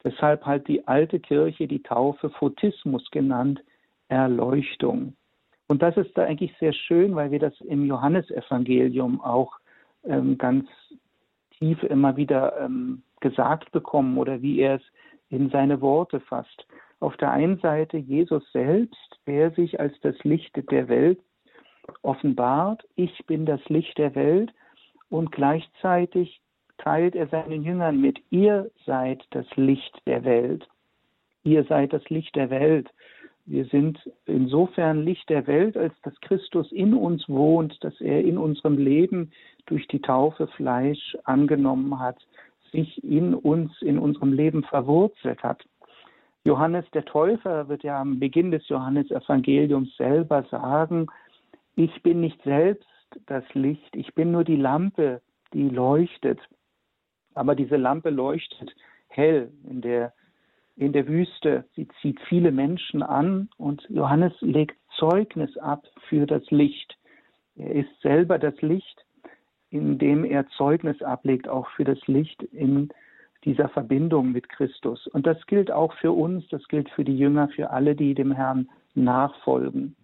Deshalb 0.03 0.47
hat 0.47 0.67
die 0.67 0.89
alte 0.89 1.21
Kirche 1.21 1.69
die 1.69 1.83
Taufe 1.83 2.31
Photismus 2.31 3.11
genannt, 3.11 3.63
Erleuchtung. 4.09 5.15
Und 5.69 5.83
das 5.83 5.97
ist 5.97 6.17
da 6.17 6.25
eigentlich 6.25 6.55
sehr 6.59 6.73
schön, 6.73 7.15
weil 7.15 7.31
wir 7.31 7.39
das 7.39 7.61
im 7.61 7.87
Johannesevangelium 7.87 9.21
auch 9.21 9.53
ähm, 10.05 10.39
ganz 10.39 10.67
tief 11.59 11.83
immer 11.83 12.17
wieder 12.17 12.59
ähm, 12.59 13.03
gesagt 13.21 13.71
bekommen 13.71 14.17
oder 14.19 14.41
wie 14.43 14.59
er 14.61 14.77
es 14.77 14.83
in 15.29 15.51
seine 15.51 15.81
Worte 15.81 16.19
fasst. 16.19 16.67
Auf 17.01 17.17
der 17.17 17.31
einen 17.31 17.59
Seite 17.59 17.97
Jesus 17.97 18.43
selbst, 18.53 19.19
der 19.27 19.51
sich 19.53 19.81
als 19.81 19.99
das 20.01 20.17
Licht 20.23 20.55
der 20.71 20.89
Welt 20.89 21.19
offenbart, 22.03 22.87
ich 22.95 23.27
bin 23.27 23.47
das 23.47 23.67
Licht 23.69 23.99
der 23.99 24.15
Welt 24.15 24.53
und 25.09 25.33
gleichzeitig 25.33 26.41
teilt 26.79 27.15
er 27.15 27.27
seinen 27.29 27.63
Jüngern 27.63 28.01
mit, 28.01 28.21
ihr 28.31 28.71
seid 28.87 29.25
das 29.31 29.47
Licht 29.57 30.01
der 30.07 30.25
Welt. 30.25 30.69
Ihr 31.43 31.65
seid 31.65 31.93
das 31.93 32.09
Licht 32.11 32.37
der 32.37 32.51
Welt. 32.51 32.91
Wir 33.47 33.65
sind 33.65 33.99
insofern 34.27 35.03
Licht 35.03 35.29
der 35.31 35.47
Welt, 35.47 35.77
als 35.77 35.95
dass 36.03 36.19
Christus 36.21 36.71
in 36.71 36.95
uns 36.95 37.29
wohnt, 37.29 37.83
dass 37.83 37.99
er 38.01 38.23
in 38.23 38.39
unserem 38.39 38.77
Leben 38.77 39.33
durch 39.67 39.89
die 39.89 40.01
Taufe 40.01 40.47
Fleisch 40.49 41.17
angenommen 41.25 41.99
hat, 41.99 42.19
sich 42.71 43.03
in 43.03 43.35
uns, 43.35 43.73
in 43.83 43.99
unserem 43.99 44.33
Leben 44.33 44.63
verwurzelt 44.65 45.43
hat. 45.43 45.65
Johannes 46.45 46.85
der 46.93 47.05
Täufer 47.05 47.69
wird 47.69 47.83
ja 47.83 48.01
am 48.01 48.19
Beginn 48.19 48.51
des 48.51 48.67
Johannesevangeliums 48.69 49.95
selber 49.97 50.45
sagen, 50.51 51.07
ich 51.77 52.03
bin 52.03 52.21
nicht 52.21 52.43
selbst 52.43 52.87
das 53.27 53.45
Licht, 53.55 53.95
ich 53.95 54.15
bin 54.15 54.33
nur 54.33 54.45
die 54.45 54.57
Lampe, 54.57 55.21
die 55.53 55.69
leuchtet. 55.69 56.41
Aber 57.35 57.55
diese 57.55 57.77
Lampe 57.77 58.11
leuchtet 58.11 58.75
hell 59.09 59.53
in 59.69 59.81
der 59.81 60.13
in 60.77 60.93
der 60.95 61.07
Wüste. 61.07 61.65
Sie 61.77 61.87
zieht 62.01 62.19
viele 62.29 62.53
Menschen 62.53 63.03
an 63.03 63.51
und 63.59 63.87
Johannes 63.91 64.33
legt 64.41 64.77
Zeugnis 64.97 65.55
ab 65.59 65.85
für 66.09 66.27
das 66.27 66.51
Licht. 66.51 66.97
Er 67.57 67.73
ist 67.73 68.01
selber 68.01 68.39
das 68.39 68.59
Licht, 68.63 69.05
indem 69.69 70.25
er 70.25 70.49
Zeugnis 70.57 71.03
ablegt, 71.03 71.49
auch 71.49 71.69
für 71.71 71.85
das 71.85 71.99
Licht 72.07 72.43
in 72.45 72.89
dieser 73.45 73.69
Verbindung 73.69 74.33
mit 74.33 74.49
Christus. 74.49 75.07
Und 75.09 75.27
das 75.27 75.45
gilt 75.47 75.71
auch 75.71 75.95
für 75.95 76.13
uns, 76.13 76.47
das 76.49 76.67
gilt 76.69 76.89
für 76.91 77.05
die 77.05 77.17
Jünger, 77.17 77.49
für 77.49 77.71
alle, 77.71 77.95
die 77.95 78.15
dem 78.15 78.33
Herrn 78.33 78.69
nachfolgen. 78.95 79.97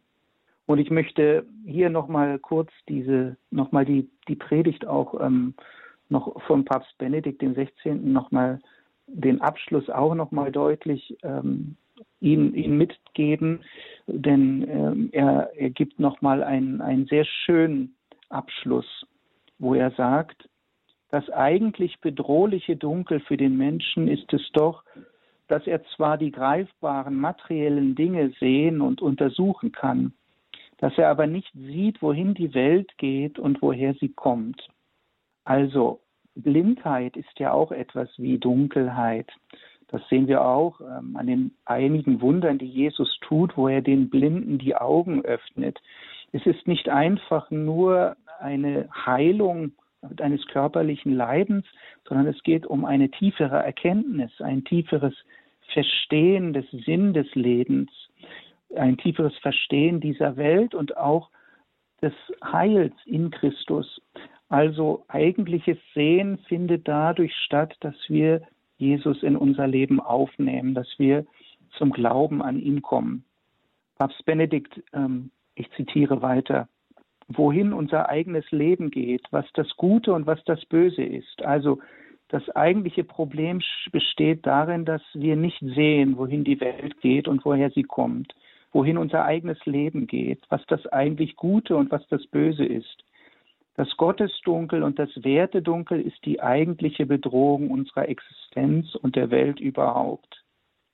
Und 0.66 0.78
ich 0.78 0.90
möchte 0.90 1.46
hier 1.64 1.90
nochmal 1.90 2.38
kurz 2.38 2.70
diese, 2.88 3.36
nochmal 3.50 3.84
die, 3.84 4.08
die 4.26 4.34
Predigt 4.34 4.86
auch 4.86 5.20
ähm, 5.20 5.54
noch 6.08 6.40
von 6.42 6.64
Papst 6.64 6.96
Benedikt 6.98 7.42
dem 7.42 7.54
16. 7.54 8.12
nochmal 8.12 8.60
den 9.06 9.40
Abschluss 9.40 9.88
auch 9.88 10.14
nochmal 10.14 10.50
deutlich 10.50 11.16
ähm, 11.22 11.76
ihn, 12.20 12.54
ihn 12.54 12.76
mitgeben, 12.76 13.60
denn 14.06 14.66
ähm, 14.68 15.08
er, 15.12 15.50
er 15.54 15.70
gibt 15.70 16.00
nochmal 16.00 16.42
einen, 16.42 16.80
einen 16.80 17.06
sehr 17.06 17.24
schönen 17.24 17.94
Abschluss, 18.28 19.06
wo 19.58 19.74
er 19.74 19.92
sagt, 19.92 20.48
Das 21.10 21.28
eigentlich 21.30 22.00
bedrohliche 22.00 22.76
Dunkel 22.76 23.20
für 23.20 23.36
den 23.36 23.56
Menschen 23.56 24.08
ist 24.08 24.32
es 24.32 24.42
doch, 24.52 24.82
dass 25.48 25.66
er 25.66 25.84
zwar 25.96 26.18
die 26.18 26.32
greifbaren 26.32 27.14
materiellen 27.14 27.94
Dinge 27.94 28.32
sehen 28.40 28.80
und 28.80 29.00
untersuchen 29.00 29.72
kann, 29.72 30.12
dass 30.78 30.98
er 30.98 31.08
aber 31.08 31.26
nicht 31.26 31.52
sieht, 31.54 32.02
wohin 32.02 32.34
die 32.34 32.52
Welt 32.54 32.98
geht 32.98 33.38
und 33.38 33.62
woher 33.62 33.94
sie 33.94 34.08
kommt. 34.08 34.68
Also 35.44 36.00
Blindheit 36.34 37.16
ist 37.16 37.38
ja 37.38 37.52
auch 37.52 37.70
etwas 37.70 38.08
wie 38.18 38.38
Dunkelheit. 38.38 39.30
Das 39.88 40.02
sehen 40.08 40.26
wir 40.26 40.44
auch 40.44 40.80
ähm, 40.80 41.16
an 41.16 41.28
den 41.28 41.54
einigen 41.64 42.20
Wundern, 42.20 42.58
die 42.58 42.66
Jesus 42.66 43.18
tut, 43.20 43.56
wo 43.56 43.68
er 43.68 43.82
den 43.82 44.10
Blinden 44.10 44.58
die 44.58 44.74
Augen 44.74 45.24
öffnet. 45.24 45.80
Es 46.32 46.44
ist 46.44 46.66
nicht 46.66 46.88
einfach 46.88 47.50
nur 47.50 48.16
eine 48.40 48.88
Heilung 49.06 49.72
eines 50.18 50.46
körperlichen 50.46 51.12
Leidens, 51.12 51.64
sondern 52.08 52.26
es 52.26 52.42
geht 52.42 52.66
um 52.66 52.84
eine 52.84 53.10
tiefere 53.10 53.56
Erkenntnis, 53.56 54.30
ein 54.40 54.64
tieferes 54.64 55.14
Verstehen 55.72 56.52
des 56.52 56.66
Sinn 56.70 57.12
des 57.12 57.34
Lebens, 57.34 57.90
ein 58.76 58.96
tieferes 58.96 59.36
Verstehen 59.38 60.00
dieser 60.00 60.36
Welt 60.36 60.74
und 60.74 60.96
auch 60.96 61.30
des 62.02 62.12
Heils 62.44 62.94
in 63.04 63.30
Christus. 63.30 64.00
Also 64.48 65.04
eigentliches 65.08 65.78
Sehen 65.94 66.38
findet 66.46 66.86
dadurch 66.86 67.34
statt, 67.44 67.76
dass 67.80 67.96
wir 68.08 68.42
Jesus 68.78 69.22
in 69.22 69.36
unser 69.36 69.66
Leben 69.66 70.00
aufnehmen, 70.00 70.74
dass 70.74 70.88
wir 70.98 71.26
zum 71.78 71.92
Glauben 71.92 72.42
an 72.42 72.58
ihn 72.58 72.82
kommen. 72.82 73.24
Papst 73.96 74.24
Benedikt, 74.24 74.82
ähm, 74.92 75.30
ich 75.54 75.70
zitiere 75.72 76.22
weiter, 76.22 76.68
wohin 77.28 77.72
unser 77.72 78.08
eigenes 78.08 78.50
Leben 78.50 78.90
geht, 78.90 79.22
was 79.30 79.46
das 79.54 79.68
Gute 79.76 80.12
und 80.12 80.26
was 80.26 80.42
das 80.44 80.64
Böse 80.66 81.02
ist. 81.02 81.42
Also 81.42 81.80
das 82.28 82.48
eigentliche 82.50 83.04
Problem 83.04 83.60
besteht 83.92 84.46
darin, 84.46 84.84
dass 84.84 85.02
wir 85.14 85.36
nicht 85.36 85.60
sehen, 85.60 86.16
wohin 86.16 86.44
die 86.44 86.60
Welt 86.60 87.00
geht 87.00 87.28
und 87.28 87.44
woher 87.44 87.70
sie 87.70 87.84
kommt, 87.84 88.34
wohin 88.72 88.98
unser 88.98 89.24
eigenes 89.24 89.64
Leben 89.64 90.06
geht, 90.06 90.42
was 90.48 90.64
das 90.66 90.86
eigentlich 90.88 91.36
Gute 91.36 91.76
und 91.76 91.90
was 91.90 92.06
das 92.08 92.26
Böse 92.26 92.64
ist. 92.64 93.04
Das 93.76 93.94
Gottesdunkel 93.96 94.82
und 94.82 94.98
das 94.98 95.10
Wertedunkel 95.22 96.00
ist 96.00 96.24
die 96.24 96.40
eigentliche 96.40 97.06
Bedrohung 97.06 97.70
unserer 97.70 98.08
Existenz 98.08 98.94
und 98.94 99.16
der 99.16 99.30
Welt 99.30 99.60
überhaupt. 99.60 100.42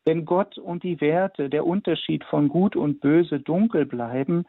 Wenn 0.05 0.25
Gott 0.25 0.59
und 0.59 0.83
die 0.83 1.01
Werte, 1.01 1.49
der 1.49 1.65
Unterschied 1.65 2.25
von 2.25 2.49
Gut 2.49 2.75
und 2.75 3.01
Böse 3.01 3.39
dunkel 3.39 3.87
bleiben, 3.87 4.47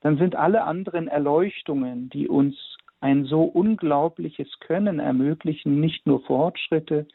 dann 0.00 0.16
sind 0.16 0.34
alle 0.34 0.64
anderen 0.64 1.08
Erleuchtungen, 1.08 2.08
die 2.10 2.28
uns 2.28 2.56
ein 3.00 3.24
so 3.24 3.42
unglaubliches 3.42 4.60
Können 4.60 4.98
ermöglichen, 5.00 5.80
nicht 5.80 6.06
nur 6.06 6.22
Fortschritte, 6.22 7.06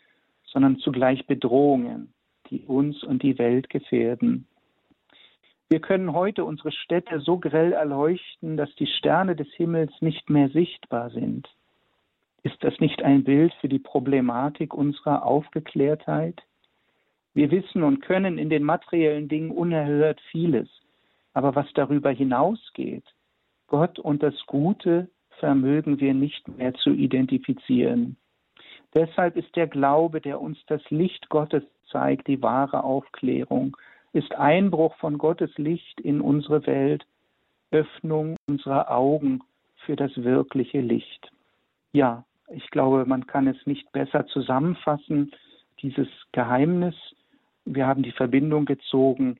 sondern 0.45 0.77
zugleich 0.77 1.25
Bedrohungen, 1.27 2.13
die 2.49 2.61
uns 2.65 3.03
und 3.03 3.23
die 3.23 3.37
Welt 3.37 3.69
gefährden. 3.69 4.47
Wir 5.69 5.79
können 5.79 6.13
heute 6.13 6.45
unsere 6.45 6.71
Städte 6.71 7.19
so 7.19 7.39
grell 7.39 7.73
erleuchten, 7.73 8.55
dass 8.55 8.73
die 8.75 8.87
Sterne 8.87 9.35
des 9.35 9.51
Himmels 9.53 9.91
nicht 9.99 10.29
mehr 10.29 10.49
sichtbar 10.49 11.09
sind. 11.09 11.49
Ist 12.43 12.63
das 12.63 12.79
nicht 12.79 13.01
ein 13.01 13.23
Bild 13.23 13.53
für 13.55 13.67
die 13.67 13.79
Problematik 13.79 14.75
unserer 14.75 15.25
Aufgeklärtheit? 15.25 16.43
Wir 17.33 17.49
wissen 17.49 17.81
und 17.81 18.01
können 18.01 18.37
in 18.37 18.51
den 18.51 18.63
materiellen 18.63 19.27
Dingen 19.27 19.49
unerhört 19.49 20.21
vieles, 20.31 20.69
aber 21.35 21.53
was 21.53 21.67
darüber 21.73 22.09
hinausgeht, 22.09 23.03
Gott 23.67 23.99
und 23.99 24.23
das 24.23 24.33
Gute 24.47 25.09
vermögen 25.39 25.99
wir 25.99 26.13
nicht 26.13 26.47
mehr 26.47 26.73
zu 26.75 26.91
identifizieren. 26.91 28.15
Deshalb 28.95 29.35
ist 29.35 29.53
der 29.55 29.67
Glaube, 29.67 30.21
der 30.21 30.39
uns 30.39 30.57
das 30.67 30.81
Licht 30.89 31.27
Gottes 31.29 31.63
zeigt, 31.91 32.27
die 32.27 32.41
wahre 32.41 32.83
Aufklärung, 32.83 33.75
ist 34.13 34.33
Einbruch 34.33 34.95
von 34.95 35.17
Gottes 35.17 35.51
Licht 35.57 35.99
in 35.99 36.21
unsere 36.21 36.65
Welt, 36.65 37.05
Öffnung 37.71 38.37
unserer 38.47 38.89
Augen 38.89 39.41
für 39.85 39.97
das 39.97 40.15
wirkliche 40.15 40.79
Licht. 40.79 41.31
Ja, 41.91 42.23
ich 42.47 42.69
glaube, 42.69 43.05
man 43.05 43.27
kann 43.27 43.47
es 43.47 43.57
nicht 43.65 43.91
besser 43.91 44.25
zusammenfassen, 44.27 45.31
dieses 45.81 46.07
Geheimnis. 46.31 46.95
Wir 47.65 47.87
haben 47.87 48.03
die 48.03 48.13
Verbindung 48.13 48.63
gezogen 48.63 49.37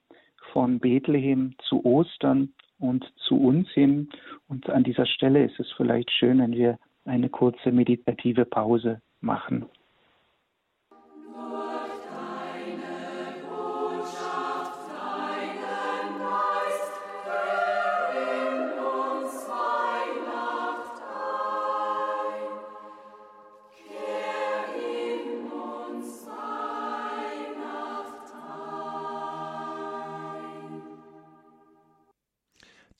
von 0.54 0.80
Bethlehem 0.80 1.56
zu 1.68 1.84
Ostern 1.86 2.54
und 2.80 3.06
zu 3.28 3.40
uns 3.40 3.70
hin. 3.72 4.10
Und 4.48 4.70
an 4.70 4.84
dieser 4.84 5.06
Stelle 5.06 5.44
ist 5.46 5.60
es 5.60 5.72
vielleicht 5.78 6.12
schön, 6.12 6.40
wenn 6.40 6.54
wir 6.54 6.78
eine 7.06 7.30
kurze 7.30 7.72
meditative 7.72 8.46
Pause 8.46 9.02
machen. 9.22 9.66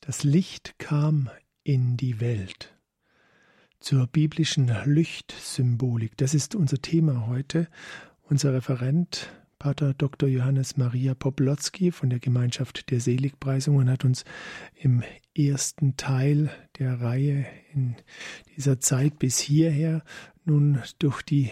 Das 0.06 0.22
Licht 0.22 0.78
kam 0.78 1.30
in 1.64 1.96
die 1.96 2.20
Welt. 2.20 2.72
Zur 3.80 4.06
biblischen 4.06 4.70
Lichtsymbolik. 4.84 6.16
Das 6.16 6.32
ist 6.32 6.54
unser 6.54 6.80
Thema 6.80 7.26
heute. 7.26 7.66
Unser 8.22 8.54
Referent, 8.54 9.28
Pater 9.58 9.94
Dr. 9.94 10.28
Johannes 10.28 10.76
Maria 10.76 11.14
Poplotzki 11.14 11.90
von 11.90 12.08
der 12.08 12.20
Gemeinschaft 12.20 12.92
der 12.92 13.00
Seligpreisungen 13.00 13.90
hat 13.90 14.04
uns 14.04 14.24
im 14.76 15.02
ersten 15.36 15.96
Teil 15.96 16.50
der 16.78 17.00
Reihe 17.00 17.44
in 17.74 17.96
dieser 18.56 18.78
Zeit 18.78 19.18
bis 19.18 19.40
hierher 19.40 20.04
nun 20.44 20.80
durch 21.00 21.22
die 21.22 21.50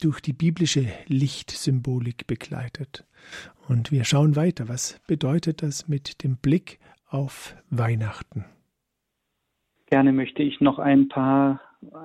durch 0.00 0.20
die 0.20 0.32
biblische 0.32 0.86
Lichtsymbolik 1.08 2.28
begleitet. 2.28 3.04
Und 3.68 3.90
wir 3.90 4.04
schauen 4.04 4.34
weiter. 4.36 4.68
Was 4.68 4.98
bedeutet 5.08 5.62
das 5.62 5.88
mit 5.88 6.22
dem 6.22 6.36
Blick 6.36 6.78
auf 7.10 7.54
Weihnachten? 7.70 8.44
Gerne 9.86 10.12
möchte 10.12 10.42
ich 10.42 10.60
noch 10.60 10.78
ein 10.78 11.08
paar, 11.08 11.60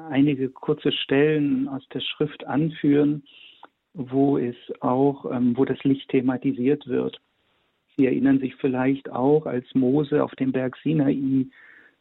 einige 0.10 0.50
kurze 0.50 0.92
Stellen 0.92 1.68
aus 1.68 1.88
der 1.94 2.02
Schrift 2.02 2.46
anführen, 2.48 3.24
wo 3.94 4.38
es 4.38 4.56
auch, 4.82 5.32
ähm, 5.32 5.56
wo 5.56 5.66
das 5.66 5.84
Licht 5.84 6.10
thematisiert 6.10 6.88
wird. 6.88 7.22
Sie 7.96 8.06
erinnern 8.06 8.40
sich 8.40 8.56
vielleicht 8.56 9.10
auch, 9.10 9.46
als 9.46 9.66
Mose 9.74 10.24
auf 10.24 10.36
dem 10.36 10.52
Berg 10.52 10.76
Sinai 10.84 11.46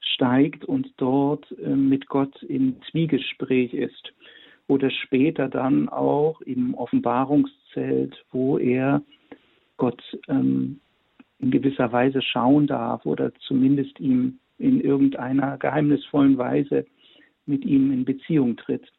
steigt 0.01 0.64
und 0.64 0.93
dort 0.97 1.47
ähm, 1.62 1.88
mit 1.88 2.09
Gott 2.09 2.43
im 2.43 2.81
Zwiegespräch 2.90 3.75
ist. 3.75 4.12
Oder 4.67 4.90
später 4.90 5.49
dann 5.49 5.88
auch 5.88 6.40
im 6.40 6.75
Offenbarungszelt, 6.75 8.25
wo 8.33 8.59
er 8.59 9.03
Gott 9.77 10.03
ähm, 10.29 10.81
in 11.38 11.51
gewisser 11.51 11.92
Weise 11.92 12.23
schauen 12.23 12.66
darf 12.66 13.05
oder 13.07 13.33
zumindest 13.47 13.99
ihm 14.01 14.38
in 14.59 14.81
irgendeiner 14.81 15.59
geheimnisvollen 15.59 16.38
Weise 16.38 16.87
mit 17.47 17.64
ihm 17.64 17.92
in 17.92 18.05
Beziehung 18.05 18.57
tritt. 18.57 18.90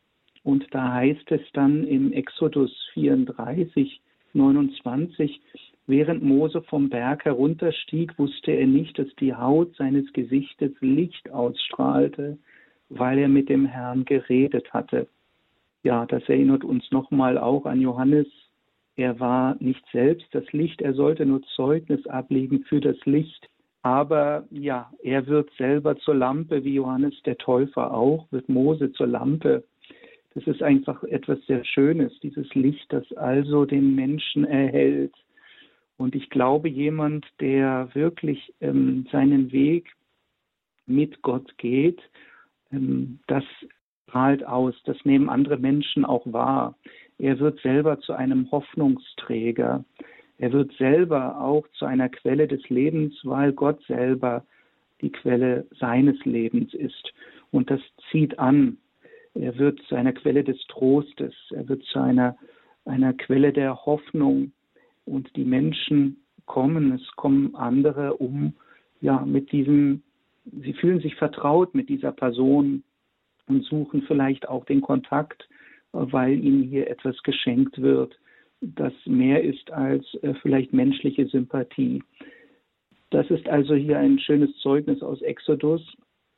Und 0.44 0.66
da 0.72 0.94
heißt 0.94 1.32
es 1.32 1.42
dann 1.54 1.86
im 1.86 2.12
Exodus 2.14 2.72
34, 2.94 4.00
29, 4.34 5.42
während 5.88 6.24
Mose 6.24 6.62
vom 6.62 6.90
Berg 6.90 7.26
herunterstieg, 7.26 8.18
wusste 8.20 8.52
er 8.52 8.68
nicht, 8.68 9.00
dass 9.00 9.08
die 9.20 9.34
Haut 9.34 9.76
seines 9.76 10.12
Gesichtes 10.14 10.72
Licht 10.82 11.32
ausstrahlte, 11.32 12.38
weil 12.90 13.18
er 13.18 13.28
mit 13.28 13.50
dem 13.50 13.66
Herrn 13.66 14.06
geredet 14.06 14.72
hatte. 14.74 15.08
Ja, 15.84 16.06
das 16.06 16.28
erinnert 16.30 16.64
uns 16.64 16.92
nochmal 16.92 17.38
auch 17.38 17.66
an 17.66 17.82
Johannes 17.82 18.28
er 18.96 19.20
war 19.20 19.56
nicht 19.60 19.84
selbst 19.92 20.28
das 20.32 20.50
Licht, 20.54 20.82
er 20.82 20.94
sollte 20.94 21.26
nur 21.26 21.42
Zeugnis 21.56 22.06
ablegen 22.08 22.64
für 22.64 22.80
das 22.80 22.98
Licht. 23.06 23.50
Aber 23.82 24.48
ja, 24.50 24.92
er 25.04 25.28
wird 25.28 25.52
selber 25.58 25.98
zur 25.98 26.16
Lampe, 26.16 26.64
wie 26.64 26.76
Johannes 26.76 27.14
der 27.24 27.38
Täufer 27.38 27.94
auch, 27.94 28.26
wird 28.32 28.50
Mose 28.50 28.92
zur 28.94 29.08
Lampe. 29.08 29.64
Das 30.34 30.48
ist 30.48 30.64
einfach 30.64 31.04
etwas 31.04 31.40
sehr 31.46 31.64
Schönes, 31.64 32.12
dieses 32.22 32.52
Licht, 32.56 32.92
das 32.92 33.10
also 33.14 33.66
den 33.66 33.94
Menschen 33.94 34.44
erhält. 34.44 35.14
Und 35.98 36.16
ich 36.16 36.30
glaube, 36.30 36.68
jemand, 36.68 37.26
der 37.40 37.90
wirklich 37.94 38.54
ähm, 38.60 39.08
seinen 39.12 39.52
Weg 39.52 39.94
mit 40.88 41.22
Gott 41.22 41.58
geht, 41.58 42.02
ähm, 42.72 43.20
das 43.28 43.44
strahlt 44.08 44.46
aus, 44.46 44.76
das 44.86 44.98
nehmen 45.04 45.30
andere 45.30 45.58
Menschen 45.58 46.06
auch 46.06 46.26
wahr. 46.26 46.76
Er 47.18 47.40
wird 47.40 47.60
selber 47.62 48.00
zu 48.00 48.14
einem 48.14 48.50
Hoffnungsträger. 48.52 49.86
Er 50.38 50.52
wird 50.52 50.74
selber 50.74 51.40
auch 51.40 51.68
zu 51.78 51.86
einer 51.86 52.10
Quelle 52.10 52.48
des 52.48 52.68
Lebens, 52.70 53.18
weil 53.24 53.54
Gott 53.54 53.82
selber 53.88 54.44
die 55.02 55.12
Quelle 55.12 55.66
seines 55.80 56.24
Lebens 56.26 56.74
ist. 56.74 57.14
Und 57.52 57.70
das 57.70 57.80
zieht 58.12 58.38
an. 58.40 58.78
Er 59.34 59.58
wird 59.58 59.82
zu 59.84 59.96
einer 59.96 60.14
Quelle 60.14 60.44
des 60.44 60.60
Trostes. 60.68 61.34
Er 61.52 61.68
wird 61.70 61.84
zu 61.84 62.00
einer, 62.00 62.36
einer 62.86 63.14
Quelle 63.14 63.54
der 63.54 63.86
Hoffnung. 63.86 64.52
Und 65.06 65.34
die 65.36 65.46
Menschen 65.46 66.18
kommen, 66.46 66.94
es 66.94 67.16
kommen 67.16 67.56
andere, 67.56 68.16
um 68.16 68.54
ja 69.02 69.24
mit 69.26 69.52
diesem, 69.52 70.04
sie 70.46 70.74
fühlen 70.74 71.00
sich 71.00 71.16
vertraut 71.16 71.76
mit 71.76 71.90
dieser 71.90 72.12
Person 72.12 72.84
und 73.48 73.64
suchen 73.66 74.04
vielleicht 74.04 74.48
auch 74.50 74.66
den 74.66 74.82
Kontakt, 74.82 75.48
weil 75.96 76.44
ihnen 76.44 76.64
hier 76.64 76.90
etwas 76.90 77.22
geschenkt 77.24 77.82
wird, 77.82 78.18
das 78.62 78.94
mehr 79.06 79.44
ist 79.44 79.72
als 79.72 80.06
äh, 80.22 80.34
vielleicht 80.42 80.74
menschliche 80.74 81.28
Sympathie. 81.28 82.04
Das 83.12 83.30
ist 83.30 83.48
also 83.48 83.76
hier 83.76 84.00
ein 84.00 84.20
schönes 84.20 84.56
Zeugnis 84.58 85.02
aus 85.02 85.22
Exodus, 85.22 85.82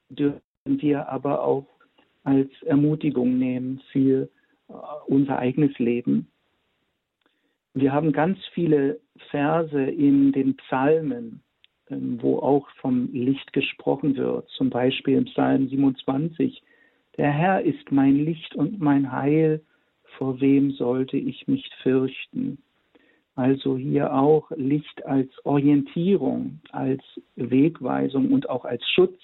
dürfen 0.10 0.42
wir 0.66 1.10
aber 1.10 1.44
auch 1.44 1.68
als 2.24 2.50
Ermutigung 2.64 3.38
nehmen 3.38 3.82
für 3.92 4.30
äh, 4.70 4.74
unser 5.08 5.40
eigenes 5.40 5.78
Leben. 5.80 6.28
Wir 7.74 7.94
haben 7.94 8.12
ganz 8.12 8.40
viele 8.54 9.00
Verse 9.30 9.80
in 9.82 10.32
den 10.32 10.58
Psalmen, 10.58 11.42
ähm, 11.90 12.18
wo 12.22 12.40
auch 12.40 12.68
vom 12.82 13.10
Licht 13.14 13.54
gesprochen 13.54 14.18
wird. 14.18 14.50
Zum 14.50 14.70
Beispiel 14.70 15.16
im 15.16 15.26
Psalm 15.26 15.70
27. 15.70 16.62
Der 17.18 17.32
Herr 17.32 17.62
ist 17.62 17.92
mein 17.92 18.16
Licht 18.16 18.56
und 18.56 18.80
mein 18.80 19.12
Heil. 19.12 19.62
Vor 20.18 20.40
wem 20.40 20.72
sollte 20.72 21.18
ich 21.18 21.48
mich 21.48 21.70
fürchten? 21.82 22.60
Also 23.36 23.78
hier 23.78 24.14
auch 24.14 24.50
Licht 24.56 25.06
als 25.06 25.30
Orientierung, 25.46 26.60
als 26.72 27.02
Wegweisung 27.36 28.32
und 28.32 28.50
auch 28.50 28.66
als 28.66 28.84
Schutz. 28.90 29.20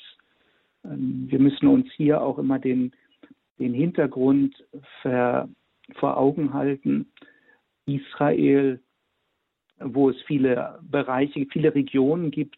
Ähm, 0.85 1.25
wir 1.29 1.39
müssen 1.39 1.67
uns 1.67 1.91
hier 1.93 2.21
auch 2.21 2.37
immer 2.37 2.59
den, 2.59 2.91
den 3.57 3.73
Hintergrund 3.73 4.55
ver, 5.01 5.49
vor 5.95 6.17
Augen 6.17 6.53
halten. 6.53 7.07
Israel, 7.85 8.79
wo 9.79 10.09
es 10.09 10.21
viele 10.27 10.79
Bereiche, 10.83 11.47
viele 11.51 11.73
Regionen 11.73 12.29
gibt, 12.29 12.57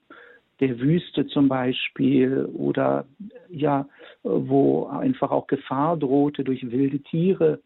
der 0.59 0.79
Wüste 0.79 1.27
zum 1.27 1.47
Beispiel 1.47 2.45
oder 2.53 3.05
ja, 3.49 3.87
wo 4.23 4.85
einfach 4.87 5.31
auch 5.31 5.47
Gefahr 5.47 5.97
drohte 5.97 6.43
durch 6.43 6.71
wilde 6.71 6.99
Tiere. 6.99 7.59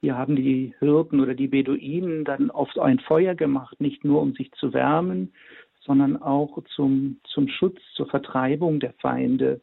Hier 0.00 0.16
haben 0.16 0.36
die 0.36 0.74
Hirten 0.78 1.20
oder 1.20 1.34
die 1.34 1.48
Beduinen 1.48 2.24
dann 2.24 2.50
oft 2.50 2.78
ein 2.78 2.98
Feuer 3.00 3.34
gemacht, 3.34 3.80
nicht 3.80 4.04
nur 4.04 4.20
um 4.20 4.32
sich 4.34 4.50
zu 4.52 4.72
wärmen, 4.72 5.32
sondern 5.80 6.20
auch 6.20 6.58
zum, 6.74 7.18
zum 7.24 7.48
Schutz, 7.48 7.80
zur 7.94 8.06
Vertreibung 8.06 8.80
der 8.80 8.92
Feinde. 8.94 9.60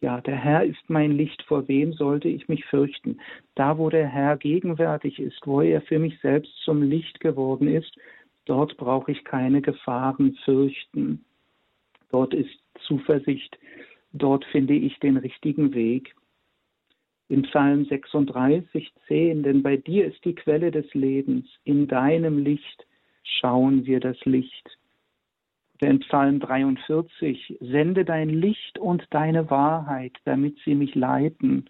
Ja, 0.00 0.20
der 0.20 0.36
Herr 0.36 0.64
ist 0.64 0.82
mein 0.88 1.12
Licht, 1.12 1.42
vor 1.42 1.68
wem 1.68 1.92
sollte 1.92 2.28
ich 2.28 2.48
mich 2.48 2.64
fürchten? 2.66 3.18
Da, 3.54 3.78
wo 3.78 3.88
der 3.88 4.06
Herr 4.06 4.36
gegenwärtig 4.36 5.18
ist, 5.18 5.40
wo 5.46 5.60
er 5.60 5.80
für 5.82 5.98
mich 5.98 6.18
selbst 6.20 6.52
zum 6.64 6.82
Licht 6.82 7.20
geworden 7.20 7.68
ist, 7.68 7.96
dort 8.44 8.76
brauche 8.76 9.12
ich 9.12 9.24
keine 9.24 9.62
Gefahren 9.62 10.34
fürchten. 10.44 11.24
Dort 12.12 12.34
ist 12.34 12.56
Zuversicht, 12.86 13.58
dort 14.12 14.44
finde 14.46 14.74
ich 14.74 14.98
den 15.00 15.16
richtigen 15.16 15.74
Weg. 15.74 16.14
In 17.28 17.42
Psalm 17.42 17.86
36, 17.86 18.92
10, 19.08 19.42
denn 19.42 19.62
bei 19.62 19.76
dir 19.76 20.06
ist 20.06 20.24
die 20.24 20.34
Quelle 20.34 20.70
des 20.70 20.92
Lebens, 20.94 21.46
in 21.64 21.88
deinem 21.88 22.38
Licht 22.38 22.86
schauen 23.24 23.86
wir 23.86 24.00
das 24.00 24.22
Licht 24.24 24.78
in 25.88 26.00
Psalm 26.00 26.38
43, 26.38 27.58
sende 27.60 28.04
dein 28.04 28.28
Licht 28.28 28.78
und 28.78 29.04
deine 29.10 29.50
Wahrheit, 29.50 30.16
damit 30.24 30.56
sie 30.64 30.74
mich 30.74 30.94
leiten. 30.94 31.68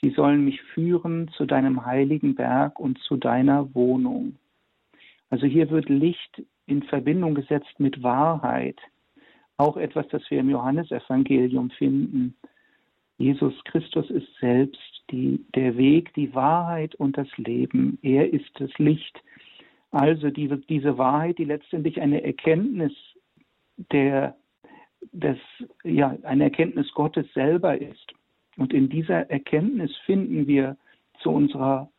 Sie 0.00 0.10
sollen 0.10 0.44
mich 0.44 0.60
führen 0.74 1.28
zu 1.36 1.44
deinem 1.46 1.84
heiligen 1.84 2.34
Berg 2.34 2.78
und 2.78 2.98
zu 2.98 3.16
deiner 3.16 3.74
Wohnung. 3.74 4.36
Also 5.30 5.46
hier 5.46 5.70
wird 5.70 5.88
Licht 5.88 6.42
in 6.66 6.82
Verbindung 6.84 7.34
gesetzt 7.34 7.78
mit 7.78 8.02
Wahrheit. 8.02 8.78
Auch 9.56 9.76
etwas, 9.76 10.08
das 10.08 10.22
wir 10.30 10.40
im 10.40 10.50
Johannesevangelium 10.50 11.70
finden. 11.70 12.34
Jesus 13.18 13.54
Christus 13.64 14.10
ist 14.10 14.28
selbst 14.40 15.04
die, 15.10 15.44
der 15.54 15.76
Weg, 15.76 16.12
die 16.14 16.34
Wahrheit 16.34 16.94
und 16.94 17.16
das 17.16 17.28
Leben. 17.36 17.98
Er 18.02 18.32
ist 18.32 18.50
das 18.58 18.70
Licht. 18.78 19.22
Also 19.90 20.30
diese, 20.30 20.56
diese 20.56 20.96
Wahrheit, 20.98 21.38
die 21.38 21.44
letztendlich 21.44 22.00
eine 22.00 22.24
Erkenntnis 22.24 22.92
der, 23.90 24.36
das, 25.12 25.36
ja, 25.84 26.16
eine 26.22 26.44
Erkenntnis 26.44 26.92
Gottes 26.94 27.26
selber 27.34 27.80
ist. 27.80 28.12
Und 28.56 28.72
in 28.72 28.88
dieser 28.88 29.30
Erkenntnis 29.30 29.94
finden 30.04 30.46
wir 30.46 30.76
zu 31.20 31.30
unserer 31.30 31.90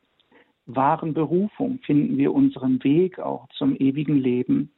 wahren 0.65 1.13
Berufung, 1.13 1.79
finden 1.79 2.17
wir 2.17 2.33
unseren 2.33 2.83
Weg 2.83 3.19
auch 3.19 3.47
zum 3.49 3.75
ewigen 3.75 4.17
Leben. 4.17 4.71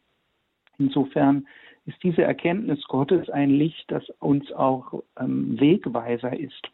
Insofern 0.77 1.47
ist 1.85 2.01
diese 2.03 2.23
Erkenntnis 2.23 2.83
Gottes 2.85 3.29
ein 3.29 3.51
Licht, 3.51 3.85
das 3.89 4.09
uns 4.19 4.51
auch 4.51 5.03
ähm, 5.19 5.59
Wegweiser 5.59 6.37
ist. 6.37 6.69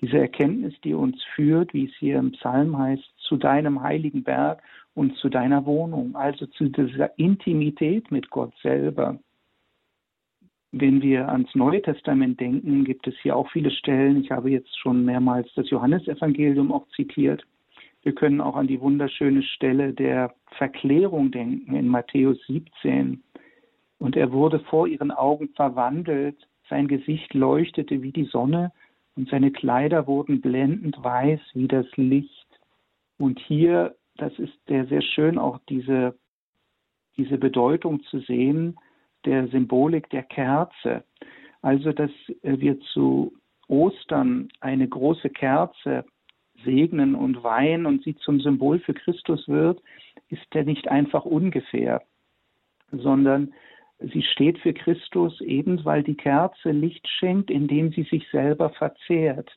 Diese 0.00 0.18
Erkenntnis, 0.18 0.74
die 0.82 0.94
uns 0.94 1.22
führt, 1.34 1.72
wie 1.72 1.86
es 1.86 1.94
hier 1.98 2.18
im 2.18 2.32
Psalm 2.32 2.76
heißt, 2.76 3.04
zu 3.18 3.36
deinem 3.36 3.82
heiligen 3.82 4.22
Berg 4.22 4.62
und 4.94 5.16
zu 5.16 5.28
deiner 5.28 5.66
Wohnung, 5.66 6.14
also 6.14 6.46
zu 6.46 6.68
dieser 6.68 7.18
Intimität 7.18 8.10
mit 8.10 8.30
Gott 8.30 8.52
selber. 8.62 9.18
Wenn 10.72 11.02
wir 11.02 11.28
ans 11.28 11.54
Neue 11.54 11.82
Testament 11.82 12.40
denken, 12.40 12.84
gibt 12.84 13.06
es 13.06 13.14
hier 13.22 13.36
auch 13.36 13.48
viele 13.50 13.70
Stellen. 13.70 14.20
Ich 14.20 14.30
habe 14.30 14.50
jetzt 14.50 14.76
schon 14.78 15.04
mehrmals 15.04 15.48
das 15.54 15.70
Johannesevangelium 15.70 16.72
auch 16.72 16.86
zitiert. 16.96 17.46
Wir 18.02 18.12
können 18.14 18.40
auch 18.40 18.56
an 18.56 18.66
die 18.66 18.80
wunderschöne 18.80 19.42
Stelle 19.42 19.94
der 19.94 20.34
Verklärung 20.58 21.30
denken 21.30 21.74
in 21.76 21.88
Matthäus 21.88 22.38
17. 22.48 23.22
Und 23.98 24.16
er 24.16 24.32
wurde 24.32 24.60
vor 24.60 24.86
ihren 24.86 25.10
Augen 25.10 25.48
verwandelt, 25.50 26.36
sein 26.68 26.88
Gesicht 26.88 27.34
leuchtete 27.34 28.02
wie 28.02 28.12
die 28.12 28.24
Sonne 28.24 28.72
und 29.16 29.28
seine 29.28 29.50
Kleider 29.50 30.06
wurden 30.06 30.40
blendend 30.40 31.02
weiß 31.02 31.40
wie 31.54 31.68
das 31.68 31.86
Licht. 31.96 32.48
Und 33.18 33.38
hier, 33.38 33.94
das 34.16 34.36
ist 34.38 34.54
sehr, 34.66 34.86
sehr 34.86 35.02
schön, 35.02 35.38
auch 35.38 35.60
diese, 35.68 36.16
diese 37.16 37.38
Bedeutung 37.38 38.02
zu 38.04 38.20
sehen, 38.20 38.76
der 39.24 39.48
Symbolik 39.48 40.10
der 40.10 40.22
Kerze. 40.22 41.04
Also, 41.62 41.92
dass 41.92 42.10
wir 42.42 42.80
zu 42.92 43.32
Ostern 43.68 44.48
eine 44.60 44.88
große 44.88 45.30
Kerze 45.30 46.04
segnen 46.64 47.14
und 47.14 47.42
weihen 47.42 47.86
und 47.86 48.02
sie 48.04 48.16
zum 48.16 48.40
Symbol 48.40 48.80
für 48.80 48.94
Christus 48.94 49.48
wird, 49.48 49.80
ist 50.28 50.46
ja 50.54 50.62
nicht 50.64 50.88
einfach 50.88 51.24
ungefähr, 51.24 52.02
sondern 52.90 53.52
sie 54.12 54.22
steht 54.22 54.58
für 54.58 54.72
Christus 54.72 55.40
eben, 55.40 55.84
weil 55.84 56.02
die 56.02 56.16
Kerze 56.16 56.70
Licht 56.70 57.06
schenkt, 57.08 57.50
indem 57.50 57.92
sie 57.92 58.04
sich 58.04 58.28
selber 58.30 58.70
verzehrt. 58.70 59.50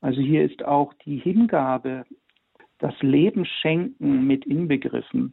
Also 0.00 0.20
hier 0.20 0.44
ist 0.44 0.64
auch 0.64 0.92
die 1.04 1.18
Hingabe, 1.18 2.04
das 2.78 2.94
Leben 3.00 3.44
schenken 3.44 4.26
mit 4.26 4.44
inbegriffen. 4.44 5.32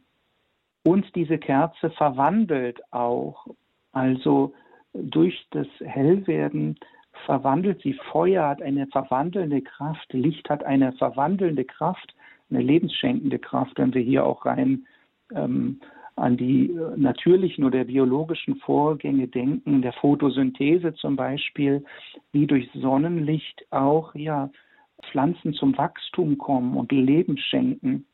Und 0.84 1.14
diese 1.14 1.38
Kerze 1.38 1.90
verwandelt 1.90 2.80
auch. 2.92 3.46
Also 3.92 4.54
durch 4.92 5.46
das 5.50 5.66
Hellwerden 5.80 6.78
verwandelt 7.26 7.82
sie. 7.82 7.94
Feuer 8.12 8.48
hat 8.48 8.62
eine 8.62 8.86
verwandelnde 8.86 9.62
Kraft, 9.62 10.12
Licht 10.12 10.48
hat 10.48 10.64
eine 10.64 10.92
verwandelnde 10.92 11.64
Kraft, 11.64 12.14
eine 12.48 12.62
lebensschenkende 12.62 13.38
Kraft, 13.38 13.78
wenn 13.78 13.94
wir 13.94 14.02
hier 14.02 14.24
auch 14.24 14.46
rein 14.46 14.86
ähm, 15.34 15.80
an 16.20 16.36
die 16.36 16.70
natürlichen 16.96 17.64
oder 17.64 17.84
biologischen 17.84 18.56
Vorgänge 18.56 19.28
denken, 19.28 19.82
der 19.82 19.92
Photosynthese 19.94 20.94
zum 20.94 21.16
Beispiel, 21.16 21.84
wie 22.32 22.46
durch 22.46 22.68
Sonnenlicht 22.74 23.64
auch 23.70 24.14
ja, 24.14 24.50
Pflanzen 25.10 25.54
zum 25.54 25.76
Wachstum 25.76 26.38
kommen 26.38 26.76
und 26.76 26.92
Leben 26.92 27.38
schenken. 27.38 28.06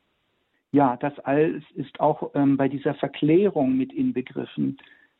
Ja, 0.73 0.97
das 0.97 1.19
alles 1.21 1.62
ist 1.75 2.01
auch 2.01 2.31
ähm, 2.35 2.57
bei 2.57 2.69
dieser 2.69 2.95
Verklärung 2.95 3.77
mit 3.77 3.92
inbegriffen. 3.92 4.79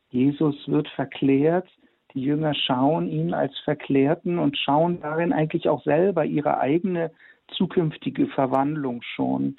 Jesus 0.09 0.55
wird 0.67 0.87
verklärt, 0.89 1.67
die 2.13 2.21
Jünger 2.21 2.53
schauen 2.53 3.09
ihn 3.09 3.33
als 3.33 3.57
Verklärten 3.59 4.39
und 4.39 4.57
schauen 4.57 5.01
darin 5.01 5.33
eigentlich 5.33 5.67
auch 5.67 5.83
selber 5.83 6.25
ihre 6.25 6.59
eigene 6.59 7.11
zukünftige 7.49 8.27
Verwandlung 8.27 9.01
schon 9.01 9.57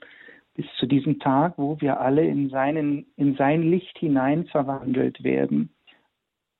bis 0.58 0.66
zu 0.80 0.86
diesem 0.86 1.20
Tag, 1.20 1.56
wo 1.56 1.80
wir 1.80 2.00
alle 2.00 2.26
in, 2.26 2.50
seinen, 2.50 3.06
in 3.14 3.36
sein 3.36 3.62
Licht 3.62 3.96
hinein 3.96 4.44
verwandelt 4.46 5.22
werden. 5.22 5.70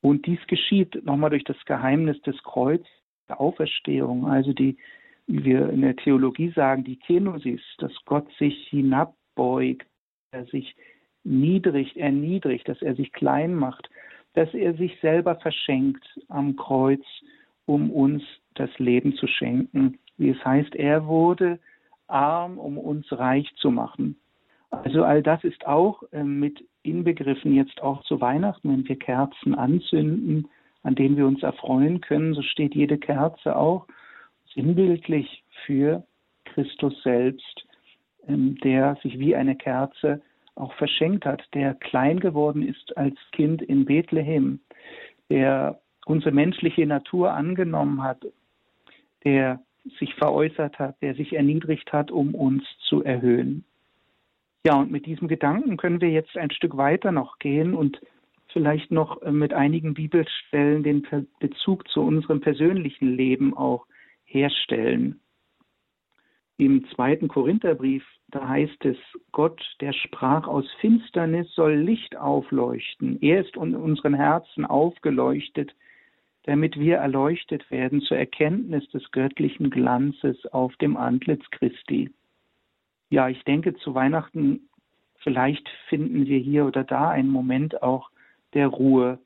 Und 0.03 0.25
dies 0.27 0.39
geschieht 0.47 1.05
nochmal 1.05 1.31
durch 1.31 1.43
das 1.43 1.57
Geheimnis 1.65 2.23
des 2.23 2.41
Kreuzes, 2.45 2.87
der 3.29 3.41
Auferstehung, 3.41 4.29
also 4.29 4.53
die, 4.53 4.77
wie 5.27 5.45
wir 5.45 5.71
in 5.71 5.81
der 5.81 5.97
Theologie 5.97 6.53
sagen, 6.55 6.85
die 6.85 7.01
Kenosis, 7.01 7.61
dass 7.79 7.93
Gott 8.05 8.29
sich 8.39 8.69
hinabbeugt, 8.69 9.89
er 10.31 10.45
sich 10.45 10.77
niedrigt, 11.25 11.97
erniedrigt, 11.97 12.69
dass 12.69 12.81
er 12.81 12.95
sich 12.95 13.13
klein 13.13 13.53
macht, 13.53 13.91
dass 14.35 14.55
er 14.55 14.75
sich 14.75 14.97
selber 15.01 15.35
verschenkt 15.41 16.07
am 16.29 16.55
Kreuz, 16.55 17.03
um 17.67 17.91
uns 17.91 18.23
das 18.55 18.71
Leben 18.79 19.17
zu 19.17 19.27
schenken. 19.27 19.99
wie 20.19 20.29
es 20.31 20.45
heißt, 20.45 20.77
er 20.77 21.05
wurde 21.09 21.59
arm, 22.09 22.59
um 22.59 22.79
uns 22.79 23.07
reich 23.13 23.53
zu 23.57 23.71
machen. 23.71 24.17
Also 24.71 25.05
all 25.05 25.23
das 25.23 25.45
ist 25.45 25.67
auch 25.67 26.03
äh, 26.13 26.23
mit 26.23 26.65
inbegriffen 26.83 27.55
jetzt 27.55 27.83
auch 27.83 28.03
zu 28.05 28.21
Weihnachten, 28.21 28.71
wenn 28.71 28.89
wir 28.89 28.99
Kerzen 28.99 29.55
anzünden, 29.55 30.49
an 30.83 30.95
denen 30.95 31.17
wir 31.17 31.27
uns 31.27 31.43
erfreuen 31.43 32.01
können, 32.01 32.35
so 32.35 32.43
steht 32.43 32.75
jede 32.75 32.99
Kerze 32.99 33.57
auch 33.57 33.87
sinnbildlich 34.55 35.43
für 35.65 36.05
Christus 36.45 37.03
selbst, 37.03 37.67
ähm, 38.27 38.57
der 38.63 38.97
sich 39.03 39.19
wie 39.19 39.35
eine 39.35 39.57
Kerze 39.57 40.21
auch 40.55 40.73
verschenkt 40.75 41.25
hat, 41.25 41.43
der 41.55 41.75
klein 41.75 42.21
geworden 42.21 42.63
ist 42.63 42.97
als 42.97 43.17
Kind 43.33 43.63
in 43.63 43.85
Bethlehem, 43.85 44.61
der 45.31 45.81
unsere 46.05 46.33
menschliche 46.33 46.87
Natur 46.87 47.33
angenommen 47.33 48.03
hat, 48.03 48.27
der 49.25 49.61
sich 49.99 50.15
veräußert 50.15 50.79
hat, 50.79 51.01
der 51.03 51.15
sich 51.15 51.35
erniedrigt 51.35 51.93
hat, 51.93 52.11
um 52.11 52.35
uns 52.35 52.65
zu 52.89 53.03
erhöhen. 53.03 53.65
Ja, 54.67 54.75
und 54.77 54.91
mit 54.91 55.07
diesem 55.07 55.29
Gedanken 55.29 55.77
können 55.77 56.01
wir 56.01 56.11
jetzt 56.11 56.37
ein 56.37 56.51
Stück 56.51 56.77
weiter 56.77 57.13
noch 57.13 57.39
gehen 57.39 57.75
und 57.75 58.01
vielleicht 58.53 58.91
noch 58.91 59.23
äh, 59.23 59.31
mit 59.31 59.53
einigen 59.53 59.95
Bibelstellen 59.95 60.83
den 60.83 61.07
Bezug 61.41 61.89
zu 61.89 62.03
unserem 62.03 62.41
persönlichen 62.41 63.17
Leben 63.17 63.57
auch 63.57 63.87
herstellen. 64.25 65.21
Im 66.57 66.85
zweiten 66.89 67.29
Korintherbrief, 67.29 68.05
da 68.29 68.49
heißt 68.49 68.85
es, 68.85 68.97
Gott, 69.31 69.63
der 69.81 69.93
sprach 69.93 70.49
aus 70.49 70.67
Finsternis, 70.81 71.53
soll 71.55 71.75
Licht 71.75 72.17
aufleuchten. 72.17 73.17
Er 73.23 73.43
ist 73.43 73.57
in 73.57 73.77
unseren 73.77 74.15
Herzen 74.15 74.65
aufgeleuchtet, 74.65 75.73
damit 76.49 76.79
wir 76.79 76.97
erleuchtet 76.97 77.71
werden 77.71 78.01
zur 78.01 78.17
Erkenntnis 78.17 78.89
des 78.89 79.11
göttlichen 79.11 79.69
Glanzes 79.69 80.47
auf 80.47 80.75
dem 80.77 80.97
Antlitz 80.97 81.45
Christi. 81.51 82.11
Ja, 83.11 83.29
ich 83.29 83.45
denke, 83.45 83.75
zu 83.75 83.95
Weihnachten 83.95 84.71
vielleicht 85.19 85.69
finden 85.91 86.25
wir 86.25 86.39
hier 86.39 86.65
oder 86.65 86.85
da 86.85 87.11
einen 87.11 87.29
Moment 87.29 87.83
auch 87.83 88.09
der 88.55 88.69
Ruhe 88.69 89.19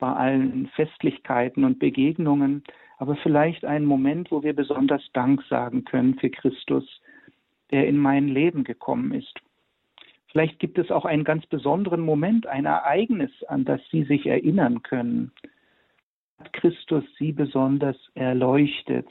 bei 0.00 0.12
allen 0.12 0.66
Festlichkeiten 0.74 1.62
und 1.62 1.78
Begegnungen, 1.78 2.64
aber 2.96 3.14
vielleicht 3.14 3.64
einen 3.64 3.84
Moment, 3.84 4.32
wo 4.32 4.42
wir 4.42 4.52
besonders 4.52 5.08
Dank 5.12 5.44
sagen 5.44 5.84
können 5.84 6.18
für 6.18 6.28
Christus, 6.28 7.00
der 7.70 7.86
in 7.86 7.98
mein 7.98 8.26
Leben 8.26 8.64
gekommen 8.64 9.12
ist. 9.12 9.38
Vielleicht 10.32 10.58
gibt 10.58 10.78
es 10.78 10.90
auch 10.90 11.04
einen 11.04 11.22
ganz 11.22 11.46
besonderen 11.46 12.00
Moment, 12.00 12.48
ein 12.48 12.64
Ereignis, 12.64 13.30
an 13.44 13.64
das 13.64 13.80
Sie 13.92 14.02
sich 14.02 14.26
erinnern 14.26 14.82
können. 14.82 15.30
Hat 16.38 16.52
Christus 16.52 17.04
Sie 17.18 17.32
besonders 17.32 17.96
erleuchtet? 18.14 19.08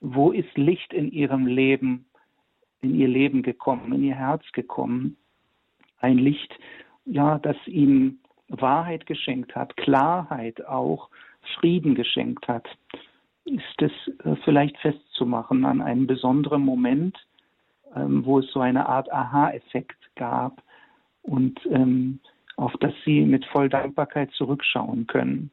Wo 0.00 0.32
ist 0.32 0.56
Licht 0.56 0.92
in 0.92 1.10
Ihrem 1.10 1.46
Leben, 1.46 2.06
in 2.80 2.94
Ihr 2.94 3.08
Leben 3.08 3.42
gekommen, 3.42 3.92
in 3.92 4.02
Ihr 4.02 4.14
Herz 4.14 4.44
gekommen? 4.52 5.16
Ein 6.00 6.18
Licht, 6.18 6.52
ja, 7.04 7.38
das 7.38 7.56
Ihnen 7.66 8.20
Wahrheit 8.48 9.06
geschenkt 9.06 9.54
hat, 9.54 9.76
Klarheit 9.76 10.64
auch, 10.66 11.08
Frieden 11.58 11.94
geschenkt 11.94 12.46
hat 12.48 12.68
ist 13.44 13.82
es 13.82 13.92
äh, 14.24 14.36
vielleicht 14.44 14.76
festzumachen 14.78 15.64
an 15.64 15.80
einem 15.80 16.06
besonderen 16.06 16.62
Moment, 16.62 17.16
ähm, 17.94 18.24
wo 18.24 18.38
es 18.38 18.50
so 18.52 18.60
eine 18.60 18.88
Art 18.88 19.12
Aha-Effekt 19.12 19.98
gab 20.16 20.62
und 21.22 21.58
ähm, 21.66 22.20
auf 22.56 22.72
das 22.80 22.92
Sie 23.04 23.22
mit 23.22 23.44
voll 23.46 23.68
Dankbarkeit 23.68 24.30
zurückschauen 24.32 25.06
können. 25.06 25.50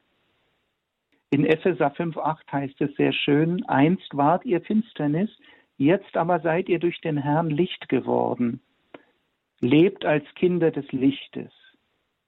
In 1.32 1.46
Epheser 1.46 1.92
5,8 1.92 2.52
heißt 2.52 2.82
es 2.82 2.96
sehr 2.96 3.14
schön, 3.14 3.64
einst 3.66 4.18
wart 4.18 4.46
ihr 4.46 4.62
Finsternis, 4.62 5.30
jetzt 5.78 6.18
aber 6.18 6.40
seid 6.40 6.70
ihr 6.70 6.80
durch 6.80 7.00
den 7.02 7.18
Herrn 7.18 7.52
Licht 7.52 7.88
geworden. 7.88 8.62
Lebt 9.60 10.06
als 10.06 10.26
Kinder 10.36 10.72
des 10.72 10.92
Lichtes. 10.92 11.52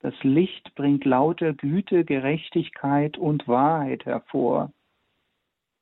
Das 0.02 0.14
Licht 0.24 0.76
bringt 0.76 1.06
lauter 1.06 1.54
Güte, 1.54 2.06
Gerechtigkeit 2.06 3.18
und 3.18 3.48
Wahrheit 3.48 4.06
hervor. 4.06 4.72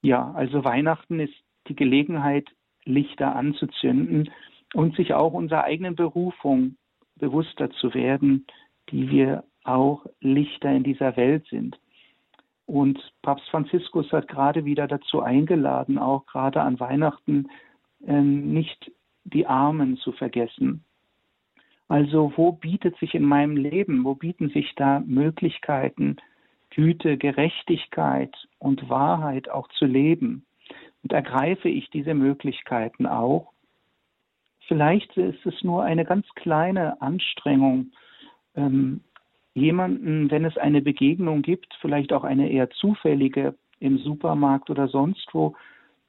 Ja, 0.02 0.32
also 0.32 0.64
Weihnachten 0.64 1.20
ist 1.20 1.36
die 1.68 1.76
Gelegenheit, 1.76 2.48
Lichter 2.86 3.36
anzuzünden 3.36 4.30
und 4.74 4.96
sich 4.96 5.14
auch 5.14 5.34
unserer 5.34 5.66
eigenen 5.66 5.96
Berufung 5.96 6.78
bewusster 7.16 7.70
zu 7.72 7.94
werden, 7.94 8.46
die 8.90 9.10
wir 9.10 9.44
auch 9.64 10.06
Lichter 10.22 10.72
in 10.72 10.84
dieser 10.84 11.18
Welt 11.18 11.46
sind. 11.50 11.78
Und 12.70 13.00
Papst 13.24 13.50
Franziskus 13.50 14.12
hat 14.12 14.28
gerade 14.28 14.64
wieder 14.64 14.88
dazu 14.88 15.24
eingeladen, 15.24 15.98
auch 15.98 16.28
gerade 16.28 16.62
an 16.62 16.80
Weihnachten 16.80 17.48
äh, 18.06 18.22
nicht 18.22 18.92
die 19.24 19.48
Armen 19.48 19.98
zu 19.98 20.12
vergessen. 20.12 20.84
Also 21.88 22.32
wo 22.36 22.52
bietet 22.52 22.96
sich 23.00 23.16
in 23.16 23.24
meinem 23.24 23.58
Leben, 23.58 24.06
wo 24.06 24.14
bieten 24.14 24.50
sich 24.50 24.76
da 24.76 25.00
Möglichkeiten, 25.00 26.18
Güte, 26.70 27.18
Gerechtigkeit 27.18 28.36
und 28.60 28.88
Wahrheit 28.88 29.50
auch 29.50 29.68
zu 29.70 29.86
leben. 29.86 30.46
Und 31.02 31.12
ergreife 31.12 31.70
ich 31.70 31.90
diese 31.90 32.14
Möglichkeiten 32.14 33.08
auch. 33.08 33.52
Vielleicht 34.68 35.18
ist 35.18 35.44
es 35.44 35.64
nur 35.64 35.82
eine 35.82 36.06
ganz 36.06 36.28
kleine 36.36 37.02
Anstrengung, 37.02 37.94
ähm, 38.56 39.02
jemanden, 39.54 40.32
wenn 40.32 40.46
es 40.46 40.58
eine 40.58 40.82
Begegnung 40.82 41.42
gibt, 41.42 41.76
vielleicht 41.82 42.14
auch 42.14 42.24
eine 42.24 42.50
eher 42.50 42.70
zufällige 42.70 43.56
im 43.80 43.98
Supermarkt 43.98 44.70
oder 44.70 44.88
sonst 44.88 45.28
wo, 45.34 45.56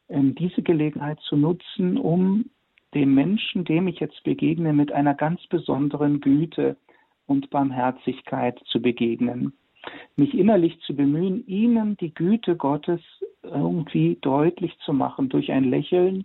ähm, 0.08 0.34
diese 0.34 0.62
Gelegenheit 0.62 1.20
zu 1.20 1.36
nutzen, 1.36 1.96
um 1.96 2.46
dem 2.94 3.14
Menschen, 3.14 3.64
dem 3.64 3.86
ich 3.86 4.00
jetzt 4.00 4.22
begegne, 4.24 4.72
mit 4.72 4.92
einer 4.92 5.14
ganz 5.14 5.46
besonderen 5.46 6.20
Güte 6.20 6.76
und 7.26 7.50
Barmherzigkeit 7.50 8.60
zu 8.66 8.82
begegnen 8.82 9.52
mich 10.16 10.34
innerlich 10.34 10.78
zu 10.80 10.94
bemühen, 10.94 11.46
ihnen 11.46 11.96
die 11.96 12.12
Güte 12.12 12.56
Gottes 12.56 13.00
irgendwie 13.42 14.18
deutlich 14.20 14.76
zu 14.84 14.92
machen 14.92 15.28
durch 15.28 15.50
ein 15.50 15.64
Lächeln, 15.64 16.24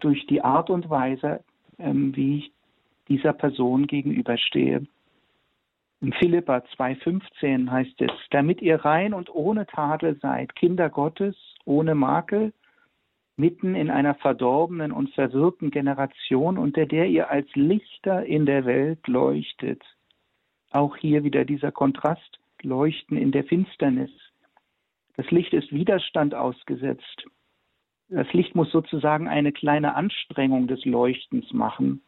durch 0.00 0.26
die 0.26 0.42
Art 0.42 0.70
und 0.70 0.90
Weise, 0.90 1.44
ähm, 1.78 2.14
wie 2.16 2.38
ich 2.38 2.52
dieser 3.08 3.32
Person 3.32 3.86
gegenüberstehe. 3.86 4.86
In 6.02 6.12
Philippa 6.12 6.56
2,15 6.76 7.70
heißt 7.70 8.00
es, 8.00 8.10
damit 8.30 8.60
ihr 8.60 8.84
rein 8.84 9.14
und 9.14 9.32
ohne 9.32 9.66
Tadel 9.66 10.18
seid, 10.20 10.56
Kinder 10.56 10.90
Gottes, 10.90 11.36
ohne 11.64 11.94
Makel, 11.94 12.52
mitten 13.36 13.76
in 13.76 13.88
einer 13.88 14.16
verdorbenen 14.16 14.90
und 14.90 15.14
verwirrten 15.14 15.70
Generation, 15.70 16.58
unter 16.58 16.86
der 16.86 17.06
ihr 17.06 17.30
als 17.30 17.46
Lichter 17.54 18.26
in 18.26 18.46
der 18.46 18.64
Welt 18.64 19.06
leuchtet. 19.06 19.80
Auch 20.72 20.96
hier 20.96 21.22
wieder 21.22 21.44
dieser 21.44 21.70
Kontrast 21.70 22.40
Leuchten 22.62 23.16
in 23.16 23.30
der 23.30 23.44
Finsternis. 23.44 24.10
Das 25.14 25.30
Licht 25.30 25.52
ist 25.52 25.70
Widerstand 25.70 26.34
ausgesetzt. 26.34 27.26
Das 28.08 28.30
Licht 28.32 28.56
muss 28.56 28.72
sozusagen 28.72 29.28
eine 29.28 29.52
kleine 29.52 29.94
Anstrengung 29.94 30.66
des 30.66 30.84
Leuchtens 30.84 31.52
machen. 31.52 32.02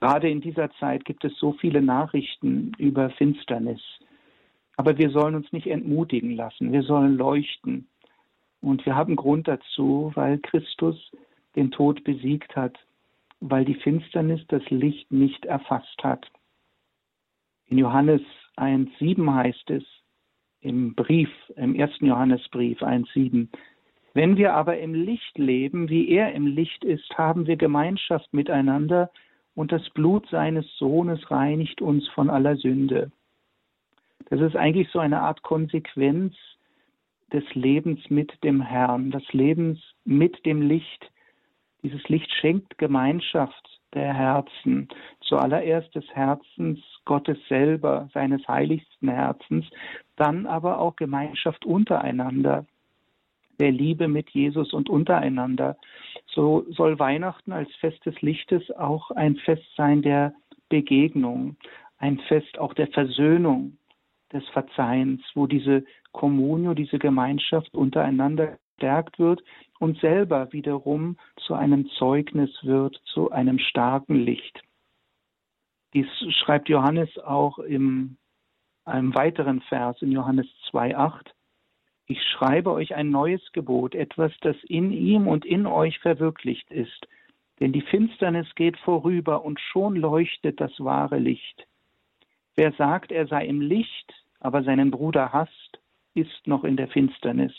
Gerade 0.00 0.30
in 0.30 0.40
dieser 0.40 0.70
Zeit 0.72 1.04
gibt 1.04 1.24
es 1.24 1.36
so 1.38 1.52
viele 1.52 1.82
Nachrichten 1.82 2.72
über 2.78 3.10
Finsternis. 3.10 3.80
Aber 4.76 4.96
wir 4.96 5.10
sollen 5.10 5.34
uns 5.34 5.52
nicht 5.52 5.66
entmutigen 5.66 6.36
lassen. 6.36 6.72
Wir 6.72 6.82
sollen 6.82 7.16
leuchten. 7.16 7.88
Und 8.60 8.86
wir 8.86 8.94
haben 8.94 9.16
Grund 9.16 9.48
dazu, 9.48 10.12
weil 10.14 10.38
Christus 10.38 11.10
den 11.56 11.72
Tod 11.72 12.04
besiegt 12.04 12.54
hat, 12.54 12.78
weil 13.40 13.64
die 13.64 13.74
Finsternis 13.74 14.40
das 14.48 14.62
Licht 14.70 15.10
nicht 15.10 15.44
erfasst 15.46 16.02
hat. 16.02 16.26
In 17.66 17.78
Johannes 17.78 18.22
1,7 18.56 19.34
heißt 19.34 19.70
es 19.70 19.84
im 20.60 20.94
Brief, 20.94 21.30
im 21.56 21.74
ersten 21.74 22.06
Johannesbrief 22.06 22.82
1,7. 22.82 23.48
Wenn 24.14 24.36
wir 24.36 24.54
aber 24.54 24.78
im 24.78 24.94
Licht 24.94 25.38
leben, 25.38 25.88
wie 25.88 26.08
er 26.08 26.32
im 26.32 26.46
Licht 26.46 26.84
ist, 26.84 27.16
haben 27.16 27.46
wir 27.46 27.56
Gemeinschaft 27.56 28.32
miteinander 28.32 29.10
und 29.58 29.72
das 29.72 29.90
Blut 29.90 30.24
seines 30.30 30.66
Sohnes 30.76 31.32
reinigt 31.32 31.82
uns 31.82 32.06
von 32.10 32.30
aller 32.30 32.54
Sünde. 32.54 33.10
Das 34.30 34.40
ist 34.40 34.54
eigentlich 34.54 34.88
so 34.90 35.00
eine 35.00 35.20
Art 35.20 35.42
Konsequenz 35.42 36.36
des 37.32 37.42
Lebens 37.54 37.98
mit 38.08 38.44
dem 38.44 38.62
Herrn, 38.62 39.10
des 39.10 39.32
Lebens 39.32 39.80
mit 40.04 40.46
dem 40.46 40.62
Licht. 40.62 41.10
Dieses 41.82 42.08
Licht 42.08 42.32
schenkt 42.34 42.78
Gemeinschaft 42.78 43.80
der 43.94 44.14
Herzen, 44.14 44.86
zuallererst 45.22 45.92
des 45.92 46.06
Herzens 46.14 46.78
Gottes 47.04 47.38
selber, 47.48 48.08
seines 48.14 48.46
heiligsten 48.46 49.08
Herzens, 49.08 49.66
dann 50.14 50.46
aber 50.46 50.78
auch 50.78 50.94
Gemeinschaft 50.94 51.64
untereinander, 51.64 52.64
der 53.58 53.72
Liebe 53.72 54.08
mit 54.08 54.30
Jesus 54.30 54.72
und 54.72 54.88
untereinander. 54.88 55.76
So 56.26 56.64
soll 56.70 56.98
Weihnachten 56.98 57.52
als 57.52 57.74
Fest 57.76 58.04
des 58.06 58.20
Lichtes 58.22 58.70
auch 58.72 59.10
ein 59.10 59.36
Fest 59.36 59.66
sein 59.76 60.02
der 60.02 60.34
Begegnung, 60.68 61.56
ein 61.98 62.18
Fest 62.28 62.58
auch 62.58 62.74
der 62.74 62.88
Versöhnung, 62.88 63.78
des 64.32 64.46
Verzeihens, 64.50 65.22
wo 65.34 65.46
diese 65.46 65.84
Kommunio, 66.12 66.74
diese 66.74 66.98
Gemeinschaft 66.98 67.74
untereinander 67.74 68.58
gestärkt 68.78 69.18
wird 69.18 69.42
und 69.80 69.98
selber 69.98 70.52
wiederum 70.52 71.16
zu 71.46 71.54
einem 71.54 71.88
Zeugnis 71.98 72.50
wird, 72.62 73.00
zu 73.12 73.30
einem 73.30 73.58
starken 73.58 74.14
Licht. 74.14 74.62
Dies 75.94 76.06
schreibt 76.30 76.68
Johannes 76.68 77.18
auch 77.18 77.58
in 77.58 78.18
einem 78.84 79.14
weiteren 79.14 79.60
Vers 79.62 80.00
in 80.00 80.12
Johannes 80.12 80.46
2,8. 80.70 81.30
Ich 82.08 82.22
schreibe 82.22 82.72
euch 82.72 82.94
ein 82.94 83.10
neues 83.10 83.52
Gebot, 83.52 83.94
etwas, 83.94 84.32
das 84.40 84.56
in 84.64 84.92
ihm 84.92 85.28
und 85.28 85.44
in 85.44 85.66
euch 85.66 85.98
verwirklicht 85.98 86.70
ist. 86.70 87.06
Denn 87.60 87.72
die 87.72 87.82
Finsternis 87.82 88.46
geht 88.54 88.78
vorüber 88.78 89.44
und 89.44 89.60
schon 89.60 89.94
leuchtet 89.96 90.60
das 90.60 90.72
wahre 90.78 91.18
Licht. 91.18 91.66
Wer 92.56 92.72
sagt, 92.72 93.12
er 93.12 93.26
sei 93.26 93.46
im 93.46 93.60
Licht, 93.60 94.14
aber 94.40 94.62
seinen 94.62 94.90
Bruder 94.90 95.32
hasst, 95.32 95.80
ist 96.14 96.46
noch 96.46 96.64
in 96.64 96.76
der 96.76 96.88
Finsternis. 96.88 97.52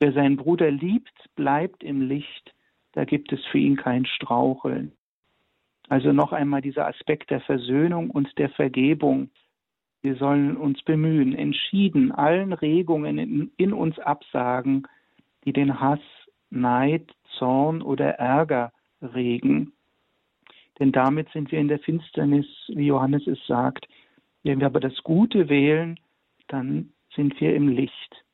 Wer 0.00 0.12
seinen 0.12 0.36
Bruder 0.36 0.70
liebt, 0.70 1.12
bleibt 1.34 1.82
im 1.82 2.00
Licht, 2.00 2.54
da 2.92 3.04
gibt 3.04 3.32
es 3.32 3.44
für 3.46 3.58
ihn 3.58 3.76
kein 3.76 4.06
Straucheln. 4.06 4.92
Also 5.88 6.12
noch 6.12 6.32
einmal 6.32 6.62
dieser 6.62 6.86
Aspekt 6.86 7.30
der 7.30 7.40
Versöhnung 7.42 8.10
und 8.10 8.36
der 8.38 8.48
Vergebung. 8.50 9.30
Wir 10.06 10.14
sollen 10.14 10.56
uns 10.56 10.80
bemühen, 10.84 11.34
entschieden 11.34 12.12
allen 12.12 12.52
Regungen 12.52 13.18
in, 13.18 13.50
in 13.56 13.72
uns 13.72 13.98
absagen, 13.98 14.86
die 15.44 15.52
den 15.52 15.80
Hass, 15.80 15.98
Neid, 16.48 17.12
Zorn 17.36 17.82
oder 17.82 18.10
Ärger 18.10 18.72
regen. 19.02 19.72
Denn 20.78 20.92
damit 20.92 21.28
sind 21.30 21.50
wir 21.50 21.58
in 21.58 21.66
der 21.66 21.80
Finsternis, 21.80 22.46
wie 22.68 22.86
Johannes 22.86 23.26
es 23.26 23.44
sagt. 23.48 23.88
Wenn 24.44 24.60
wir 24.60 24.68
aber 24.68 24.78
das 24.78 24.96
Gute 25.02 25.48
wählen, 25.48 25.98
dann 26.46 26.92
sind 27.16 27.40
wir 27.40 27.56
im 27.56 27.66
Licht. 27.66 28.24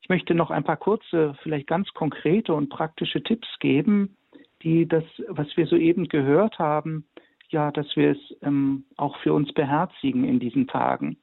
Ich 0.00 0.08
möchte 0.08 0.34
noch 0.34 0.50
ein 0.50 0.64
paar 0.64 0.78
kurze, 0.78 1.36
vielleicht 1.42 1.66
ganz 1.66 1.92
konkrete 1.92 2.54
und 2.54 2.70
praktische 2.70 3.22
Tipps 3.22 3.48
geben, 3.60 4.16
die 4.62 4.88
das, 4.88 5.04
was 5.28 5.58
wir 5.58 5.66
soeben 5.66 6.08
gehört 6.08 6.58
haben, 6.58 7.04
ja, 7.50 7.70
dass 7.70 7.94
wir 7.96 8.12
es 8.12 8.36
ähm, 8.42 8.84
auch 8.96 9.16
für 9.18 9.32
uns 9.32 9.52
beherzigen 9.52 10.24
in 10.24 10.38
diesen 10.38 10.66
Tagen. 10.66 11.16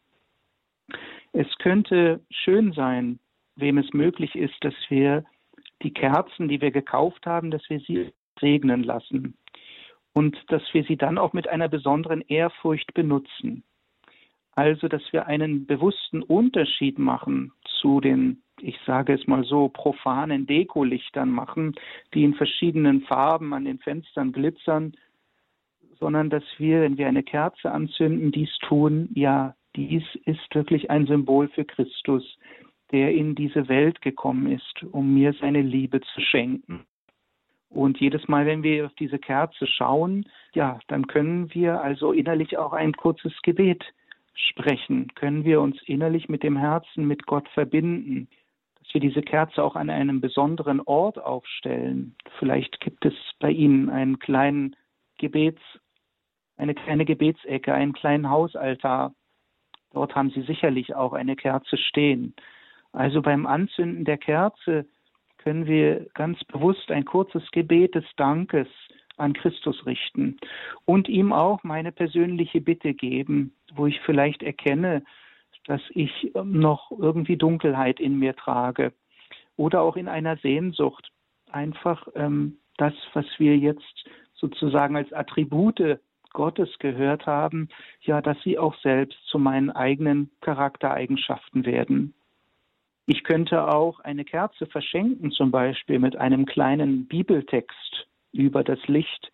Es 1.31 1.47
könnte 1.59 2.21
schön 2.29 2.73
sein, 2.73 3.19
wem 3.55 3.77
es 3.77 3.91
möglich 3.93 4.35
ist, 4.35 4.55
dass 4.61 4.75
wir 4.89 5.23
die 5.81 5.93
Kerzen, 5.93 6.47
die 6.47 6.61
wir 6.61 6.71
gekauft 6.71 7.25
haben, 7.25 7.51
dass 7.51 7.67
wir 7.69 7.79
sie 7.79 8.11
regnen 8.41 8.83
lassen 8.83 9.35
und 10.13 10.37
dass 10.47 10.61
wir 10.73 10.83
sie 10.83 10.97
dann 10.97 11.17
auch 11.17 11.33
mit 11.33 11.47
einer 11.47 11.67
besonderen 11.67 12.21
Ehrfurcht 12.21 12.93
benutzen. 12.93 13.63
Also, 14.55 14.87
dass 14.87 15.01
wir 15.11 15.25
einen 15.25 15.65
bewussten 15.65 16.21
Unterschied 16.21 16.99
machen 16.99 17.51
zu 17.81 17.99
den, 17.99 18.43
ich 18.61 18.77
sage 18.85 19.13
es 19.13 19.25
mal 19.25 19.43
so, 19.43 19.69
profanen 19.69 20.45
Dekolichtern 20.45 21.29
machen, 21.29 21.73
die 22.13 22.23
in 22.23 22.35
verschiedenen 22.35 23.01
Farben 23.01 23.53
an 23.53 23.65
den 23.65 23.79
Fenstern 23.79 24.31
glitzern, 24.31 24.93
sondern 25.99 26.29
dass 26.29 26.43
wir, 26.57 26.81
wenn 26.81 26.97
wir 26.97 27.07
eine 27.07 27.23
Kerze 27.23 27.71
anzünden, 27.71 28.31
dies 28.31 28.55
tun, 28.59 29.09
ja, 29.13 29.55
dies 29.75 30.03
ist 30.25 30.53
wirklich 30.53 30.89
ein 30.91 31.07
Symbol 31.07 31.47
für 31.49 31.65
Christus, 31.65 32.37
der 32.91 33.11
in 33.11 33.35
diese 33.35 33.67
Welt 33.67 34.01
gekommen 34.01 34.51
ist, 34.51 34.83
um 34.91 35.13
mir 35.13 35.33
seine 35.33 35.61
Liebe 35.61 35.99
zu 36.01 36.21
schenken. 36.21 36.85
Und 37.69 37.99
jedes 37.99 38.27
Mal, 38.27 38.45
wenn 38.45 38.61
wir 38.61 38.85
auf 38.85 38.93
diese 38.93 39.17
Kerze 39.17 39.65
schauen, 39.65 40.29
ja, 40.53 40.79
dann 40.87 41.07
können 41.07 41.51
wir 41.55 41.81
also 41.81 42.11
innerlich 42.11 42.57
auch 42.57 42.71
ein 42.71 42.93
kurzes 42.93 43.33
Gebet 43.41 43.83
sprechen, 44.35 45.07
können 45.15 45.43
wir 45.43 45.59
uns 45.59 45.81
innerlich 45.87 46.29
mit 46.29 46.43
dem 46.43 46.55
Herzen 46.55 47.07
mit 47.07 47.25
Gott 47.25 47.47
verbinden, 47.49 48.27
dass 48.79 48.93
wir 48.93 49.01
diese 49.01 49.23
Kerze 49.23 49.63
auch 49.63 49.75
an 49.75 49.89
einem 49.89 50.21
besonderen 50.21 50.81
Ort 50.81 51.17
aufstellen. 51.17 52.15
Vielleicht 52.37 52.79
gibt 52.79 53.05
es 53.05 53.13
bei 53.39 53.49
Ihnen 53.49 53.89
einen 53.89 54.19
kleinen 54.19 54.75
Gebets, 55.17 55.61
eine 56.57 56.73
kleine 56.73 57.05
Gebetsecke, 57.05 57.73
einen 57.73 57.93
kleinen 57.93 58.29
Hausaltar. 58.29 59.13
Dort 59.91 60.15
haben 60.15 60.31
Sie 60.31 60.41
sicherlich 60.41 60.95
auch 60.95 61.13
eine 61.13 61.35
Kerze 61.35 61.77
stehen. 61.77 62.35
Also 62.91 63.21
beim 63.21 63.45
Anzünden 63.45 64.05
der 64.05 64.17
Kerze 64.17 64.85
können 65.37 65.65
wir 65.65 66.07
ganz 66.13 66.43
bewusst 66.45 66.89
ein 66.91 67.05
kurzes 67.05 67.43
Gebet 67.51 67.95
des 67.95 68.05
Dankes 68.15 68.67
an 69.17 69.33
Christus 69.33 69.85
richten 69.85 70.37
und 70.85 71.09
ihm 71.09 71.33
auch 71.33 71.63
meine 71.63 71.91
persönliche 71.91 72.61
Bitte 72.61 72.93
geben, 72.93 73.53
wo 73.73 73.85
ich 73.85 73.99
vielleicht 74.01 74.41
erkenne, 74.41 75.03
dass 75.65 75.81
ich 75.89 76.31
noch 76.43 76.91
irgendwie 76.91 77.37
Dunkelheit 77.37 77.99
in 77.99 78.19
mir 78.19 78.35
trage 78.35 78.93
oder 79.55 79.81
auch 79.81 79.95
in 79.95 80.07
einer 80.07 80.37
Sehnsucht. 80.37 81.11
Einfach 81.51 82.07
ähm, 82.15 82.57
das, 82.77 82.93
was 83.13 83.25
wir 83.37 83.57
jetzt 83.57 84.09
sozusagen 84.33 84.95
als 84.95 85.13
Attribute 85.13 85.99
Gottes 86.33 86.77
gehört 86.79 87.25
haben, 87.25 87.69
ja, 88.01 88.21
dass 88.21 88.37
sie 88.43 88.57
auch 88.57 88.75
selbst 88.81 89.17
zu 89.27 89.39
meinen 89.39 89.69
eigenen 89.69 90.29
Charaktereigenschaften 90.41 91.65
werden. 91.65 92.13
Ich 93.05 93.23
könnte 93.23 93.67
auch 93.67 93.99
eine 93.99 94.23
Kerze 94.25 94.65
verschenken, 94.65 95.31
zum 95.31 95.51
Beispiel 95.51 95.99
mit 95.99 96.15
einem 96.15 96.45
kleinen 96.45 97.05
Bibeltext 97.07 98.07
über 98.31 98.63
das 98.63 98.79
Licht 98.87 99.31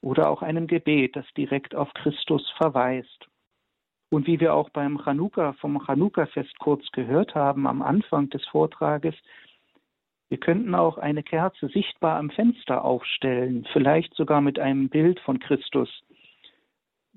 oder 0.00 0.30
auch 0.30 0.42
einem 0.42 0.66
Gebet, 0.66 1.16
das 1.16 1.26
direkt 1.36 1.74
auf 1.74 1.92
Christus 1.94 2.48
verweist. 2.56 3.28
Und 4.10 4.26
wie 4.26 4.40
wir 4.40 4.54
auch 4.54 4.70
beim 4.70 4.98
Chanukka, 5.04 5.52
vom 5.54 5.84
Chanukka-Fest 5.84 6.58
kurz 6.58 6.86
gehört 6.92 7.34
haben, 7.34 7.66
am 7.66 7.82
Anfang 7.82 8.30
des 8.30 8.44
Vortrages, 8.46 9.14
wir 10.30 10.38
könnten 10.38 10.74
auch 10.74 10.98
eine 10.98 11.22
Kerze 11.22 11.68
sichtbar 11.68 12.18
am 12.18 12.30
Fenster 12.30 12.84
aufstellen, 12.84 13.66
vielleicht 13.72 14.14
sogar 14.14 14.40
mit 14.40 14.58
einem 14.58 14.88
Bild 14.88 15.20
von 15.20 15.38
Christus. 15.38 15.88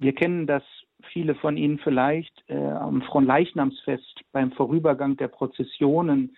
Wir 0.01 0.15
kennen 0.15 0.47
das, 0.47 0.63
viele 1.13 1.35
von 1.35 1.57
Ihnen 1.57 1.77
vielleicht, 1.77 2.33
äh, 2.47 2.57
am 2.57 3.03
Fronleichnamsfest 3.03 4.21
beim 4.31 4.51
Vorübergang 4.51 5.15
der 5.15 5.27
Prozessionen, 5.27 6.35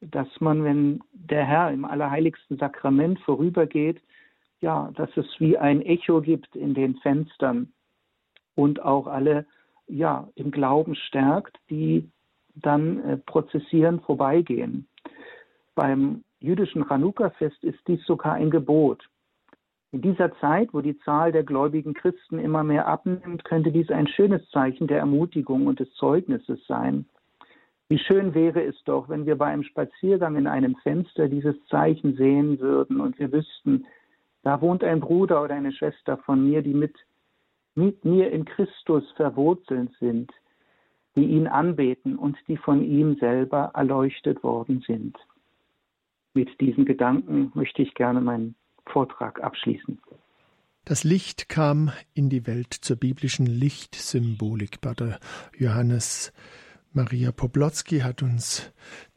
dass 0.00 0.28
man, 0.38 0.62
wenn 0.62 1.00
der 1.12 1.44
Herr 1.44 1.72
im 1.72 1.84
allerheiligsten 1.84 2.58
Sakrament 2.58 3.18
vorübergeht, 3.20 4.00
ja, 4.60 4.92
dass 4.94 5.10
es 5.16 5.26
wie 5.40 5.58
ein 5.58 5.82
Echo 5.82 6.20
gibt 6.20 6.54
in 6.54 6.74
den 6.74 6.94
Fenstern 6.98 7.72
und 8.54 8.80
auch 8.80 9.08
alle 9.08 9.46
ja 9.88 10.28
im 10.36 10.52
Glauben 10.52 10.94
stärkt, 10.94 11.58
die 11.70 12.08
dann 12.54 13.02
äh, 13.02 13.16
prozessieren 13.16 13.98
vorbeigehen. 13.98 14.86
Beim 15.74 16.22
jüdischen 16.38 16.84
Chanukka-Fest 16.86 17.64
ist 17.64 17.80
dies 17.88 18.04
sogar 18.04 18.34
ein 18.34 18.50
Gebot. 18.50 19.08
In 19.92 20.00
dieser 20.00 20.34
Zeit, 20.40 20.72
wo 20.72 20.80
die 20.80 20.98
Zahl 21.00 21.32
der 21.32 21.44
gläubigen 21.44 21.92
Christen 21.92 22.38
immer 22.38 22.64
mehr 22.64 22.88
abnimmt, 22.88 23.44
könnte 23.44 23.70
dies 23.70 23.90
ein 23.90 24.08
schönes 24.08 24.48
Zeichen 24.48 24.86
der 24.86 24.98
Ermutigung 24.98 25.66
und 25.66 25.80
des 25.80 25.92
Zeugnisses 25.94 26.66
sein. 26.66 27.04
Wie 27.90 27.98
schön 27.98 28.32
wäre 28.32 28.62
es 28.64 28.82
doch, 28.84 29.10
wenn 29.10 29.26
wir 29.26 29.36
bei 29.36 29.48
einem 29.48 29.64
Spaziergang 29.64 30.36
in 30.36 30.46
einem 30.46 30.76
Fenster 30.76 31.28
dieses 31.28 31.54
Zeichen 31.66 32.16
sehen 32.16 32.58
würden 32.58 33.02
und 33.02 33.18
wir 33.18 33.30
wüssten, 33.32 33.84
da 34.42 34.62
wohnt 34.62 34.82
ein 34.82 35.00
Bruder 35.00 35.42
oder 35.42 35.54
eine 35.54 35.72
Schwester 35.72 36.16
von 36.16 36.42
mir, 36.48 36.62
die 36.62 36.72
mit, 36.72 36.96
mit 37.74 38.02
mir 38.02 38.32
in 38.32 38.46
Christus 38.46 39.04
verwurzelt 39.12 39.90
sind, 40.00 40.32
die 41.16 41.26
ihn 41.26 41.46
anbeten 41.46 42.16
und 42.16 42.38
die 42.48 42.56
von 42.56 42.82
ihm 42.82 43.16
selber 43.16 43.72
erleuchtet 43.74 44.42
worden 44.42 44.82
sind. 44.86 45.18
Mit 46.32 46.48
diesen 46.62 46.86
Gedanken 46.86 47.52
möchte 47.54 47.82
ich 47.82 47.92
gerne 47.92 48.22
meinen 48.22 48.54
Vortrag 48.86 49.42
abschließen. 49.42 50.00
Das 50.84 51.04
Licht 51.04 51.48
kam 51.48 51.92
in 52.12 52.28
die 52.28 52.46
Welt 52.46 52.74
zur 52.74 52.96
biblischen 52.96 53.46
Lichtsymbolik. 53.46 54.80
Pater 54.80 55.20
Johannes 55.56 56.32
Maria 56.92 57.30
Poblotzki 57.32 58.00
hat 58.00 58.22
uns 58.22 58.72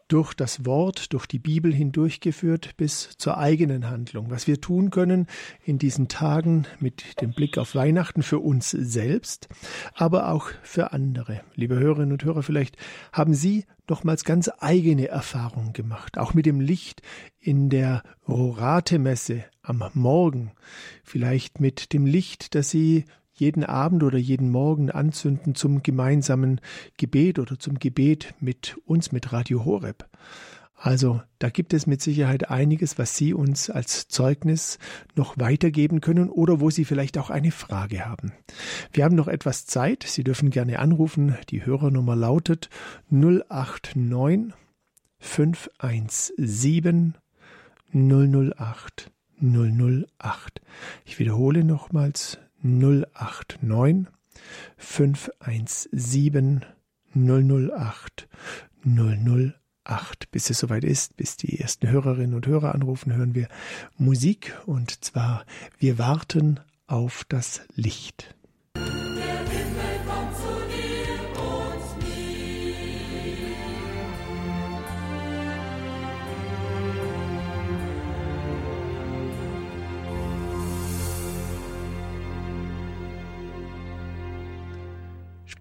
durch 0.08 0.34
das 0.34 0.66
Wort, 0.66 1.14
durch 1.14 1.26
die 1.26 1.40
Bibel 1.40 1.74
hindurchgeführt 1.74 2.78
bis 2.78 3.10
zur 3.18 3.38
eigenen 3.38 3.90
Handlung. 3.90 4.30
Was 4.30 4.48
wir 4.48 4.62
tun 4.62 4.92
können 4.92 5.28
in 5.64 5.80
diesen 5.80 6.08
Tagen 6.08 6.66
mit 6.80 7.22
dem 7.22 7.34
Blick 7.34 7.58
auf 7.58 7.76
Weihnachten 7.76 8.22
für 8.22 8.40
uns 8.40 8.70
selbst, 8.72 9.48
aber 9.94 10.30
auch 10.30 10.50
für 10.62 10.92
andere. 10.94 11.42
Liebe 11.56 11.80
Hörerinnen 11.80 12.12
und 12.12 12.24
Hörer, 12.24 12.44
vielleicht 12.44 12.78
haben 13.12 13.34
Sie 13.34 13.66
nochmals 13.90 14.24
ganz 14.24 14.50
eigene 14.60 15.08
Erfahrungen 15.08 15.74
gemacht, 15.74 16.18
auch 16.18 16.34
mit 16.34 16.46
dem 16.46 16.60
Licht 16.60 17.02
in 17.40 17.70
der 17.70 18.04
Rorate-Messe 18.28 19.46
am 19.62 19.84
Morgen, 19.94 20.52
vielleicht 21.04 21.60
mit 21.60 21.94
dem 21.94 22.06
Licht, 22.06 22.56
das 22.56 22.70
Sie 22.70 23.06
jeden 23.36 23.64
Abend 23.64 24.04
oder 24.04 24.18
jeden 24.18 24.50
Morgen 24.50 24.90
anzünden 24.90 25.56
zum 25.56 25.84
gemeinsamen 25.84 26.62
Gebet 26.98 27.38
oder 27.38 27.60
zum 27.60 27.80
Gebet 27.80 28.34
mit 28.40 28.78
uns, 28.86 29.12
mit 29.12 29.32
Radio 29.32 29.66
Horeb. 29.66 30.08
Also 30.78 31.22
da 31.40 31.50
gibt 31.50 31.74
es 31.74 31.88
mit 31.88 32.02
Sicherheit 32.02 32.50
einiges, 32.50 32.98
was 32.98 33.16
Sie 33.16 33.34
uns 33.34 33.70
als 33.70 34.08
Zeugnis 34.08 34.78
noch 35.16 35.38
weitergeben 35.38 36.02
können 36.02 36.30
oder 36.30 36.60
wo 36.60 36.70
Sie 36.70 36.86
vielleicht 36.86 37.18
auch 37.18 37.30
eine 37.30 37.52
Frage 37.52 38.06
haben. 38.06 38.34
Wir 38.92 39.06
haben 39.06 39.16
noch 39.16 39.28
etwas 39.28 39.66
Zeit. 39.66 40.04
Sie 40.04 40.24
dürfen 40.24 40.50
gerne 40.50 40.80
anrufen. 40.80 41.38
Die 41.50 41.66
Hörernummer 41.66 42.16
lautet 42.16 42.70
089 43.10 44.54
517 45.20 47.16
008 47.94 49.12
008. 49.42 50.62
Ich 51.06 51.20
wiederhole 51.20 51.64
nochmals 51.64 52.38
089 52.66 54.08
517 54.78 56.66
008 57.14 58.28
008. 58.84 60.32
Bis 60.32 60.50
es 60.50 60.60
soweit 60.60 60.84
ist, 60.84 61.16
bis 61.16 61.38
die 61.38 61.60
ersten 61.60 61.88
Hörerinnen 61.90 62.34
und 62.34 62.48
Hörer 62.48 62.74
anrufen, 62.74 63.14
hören 63.14 63.36
wir 63.36 63.48
Musik 63.98 64.58
und 64.66 65.04
zwar 65.04 65.46
Wir 65.78 66.00
warten 66.00 66.60
auf 66.88 67.24
das 67.30 67.62
Licht. 67.76 68.35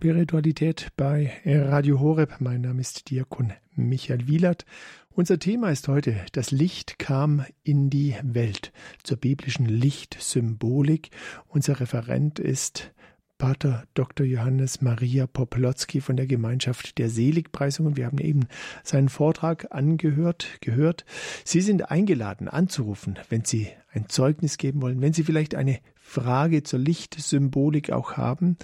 Spiritualität 0.04 0.88
bei 0.98 1.32
Radio 1.46 1.98
Horeb. 1.98 2.34
Mein 2.38 2.60
Name 2.60 2.82
ist 2.82 3.08
Diakon 3.08 3.54
Michael 3.74 4.26
Wielert. 4.26 4.66
Unser 5.08 5.38
Thema 5.38 5.70
ist 5.70 5.88
heute, 5.88 6.16
das 6.32 6.50
Licht 6.50 6.98
kam 6.98 7.46
in 7.62 7.88
die 7.88 8.14
Welt 8.22 8.74
zur 9.02 9.16
biblischen 9.16 9.64
Lichtsymbolik. 9.64 11.08
Unser 11.48 11.80
Referent 11.80 12.38
ist 12.38 12.92
Pater 13.38 13.84
Dr. 13.94 14.26
Johannes 14.26 14.82
Maria 14.82 15.26
Poplotzki 15.26 16.02
von 16.02 16.18
der 16.18 16.26
Gemeinschaft 16.26 16.98
der 16.98 17.08
Seligpreisungen. 17.08 17.96
Wir 17.96 18.04
haben 18.04 18.18
eben 18.18 18.46
seinen 18.82 19.08
Vortrag 19.08 19.68
angehört, 19.70 20.58
gehört. 20.60 21.06
Sie 21.44 21.62
sind 21.62 21.90
eingeladen, 21.90 22.48
anzurufen, 22.48 23.18
wenn 23.30 23.46
Sie 23.46 23.68
ein 23.90 24.10
Zeugnis 24.10 24.58
geben 24.58 24.82
wollen, 24.82 25.00
wenn 25.00 25.14
Sie 25.14 25.24
vielleicht 25.24 25.54
eine 25.54 25.78
Frage 25.94 26.62
zur 26.62 26.80
Lichtsymbolik 26.80 27.90
auch 27.90 28.18
haben 28.18 28.58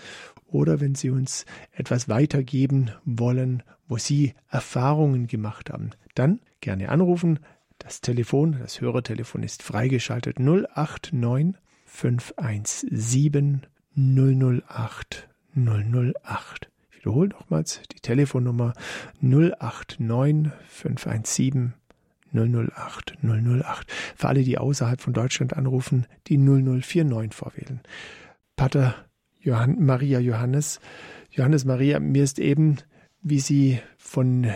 oder 0.53 0.81
wenn 0.81 0.95
Sie 0.95 1.11
uns 1.11 1.47
etwas 1.73 2.09
weitergeben 2.09 2.91
wollen, 3.05 3.63
wo 3.89 3.99
Sie 3.99 4.35
Erfahrungen 4.49 5.27
gemacht 5.27 5.71
haben, 5.71 5.91
dann 6.15 6.41
gerne 6.61 6.89
anrufen. 6.91 7.41
Das 7.79 8.01
Telefon, 8.01 8.57
das 8.61 8.81
Hörertelefon 8.81 9.43
ist 9.43 9.63
freigeschaltet 9.63 10.39
089 10.39 11.55
517 11.87 13.67
008 13.97 15.29
008. 15.55 16.71
Ich 16.91 16.99
wiederhole 16.99 17.29
nochmals 17.31 17.81
die 17.93 18.01
Telefonnummer 18.01 18.75
089 19.21 20.53
517 20.69 21.75
008 22.33 23.19
008. 23.23 23.91
Für 24.17 24.29
alle, 24.29 24.45
die 24.45 24.59
außerhalb 24.59 25.01
von 25.01 25.13
Deutschland 25.13 25.57
anrufen, 25.57 26.07
die 26.29 26.39
0049 26.39 27.35
vorwählen. 27.35 27.81
Pater 28.57 28.95
Johann, 29.41 29.85
Maria 29.85 30.19
Johannes. 30.21 30.81
Johannes 31.31 31.65
Maria, 31.65 32.01
mir 32.01 32.25
ist 32.25 32.39
eben, 32.39 32.77
wie 33.23 33.41
Sie 33.41 33.81
von 33.99 34.49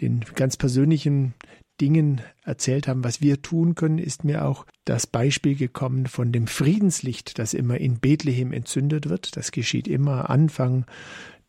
den 0.00 0.20
ganz 0.34 0.56
persönlichen 0.56 1.34
Dingen 1.80 2.20
erzählt 2.44 2.86
haben, 2.86 3.02
was 3.02 3.20
wir 3.20 3.42
tun 3.42 3.74
können, 3.74 3.98
ist 3.98 4.24
mir 4.24 4.44
auch 4.44 4.66
das 4.84 5.06
Beispiel 5.06 5.56
gekommen 5.56 6.06
von 6.06 6.30
dem 6.30 6.46
Friedenslicht, 6.46 7.38
das 7.38 7.54
immer 7.54 7.78
in 7.78 7.98
Bethlehem 7.98 8.52
entzündet 8.52 9.08
wird. 9.08 9.36
Das 9.36 9.50
geschieht 9.50 9.88
immer 9.88 10.30
Anfang 10.30 10.84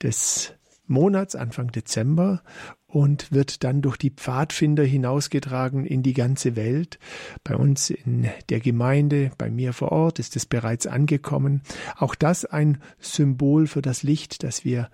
des 0.01 0.53
Monats, 0.87 1.35
Anfang 1.35 1.71
Dezember 1.71 2.43
und 2.87 3.31
wird 3.31 3.63
dann 3.63 3.81
durch 3.81 3.97
die 3.97 4.11
Pfadfinder 4.11 4.83
hinausgetragen 4.83 5.85
in 5.85 6.03
die 6.03 6.13
ganze 6.13 6.55
Welt. 6.55 6.99
Bei 7.43 7.55
uns 7.55 7.89
in 7.89 8.29
der 8.49 8.59
Gemeinde, 8.59 9.31
bei 9.37 9.49
mir 9.49 9.73
vor 9.73 9.91
Ort 9.91 10.19
ist 10.19 10.35
es 10.35 10.45
bereits 10.45 10.85
angekommen. 10.85 11.61
Auch 11.97 12.15
das 12.15 12.45
ein 12.45 12.79
Symbol 12.99 13.67
für 13.67 13.81
das 13.81 14.03
Licht, 14.03 14.43
das 14.43 14.65
wir 14.65 14.89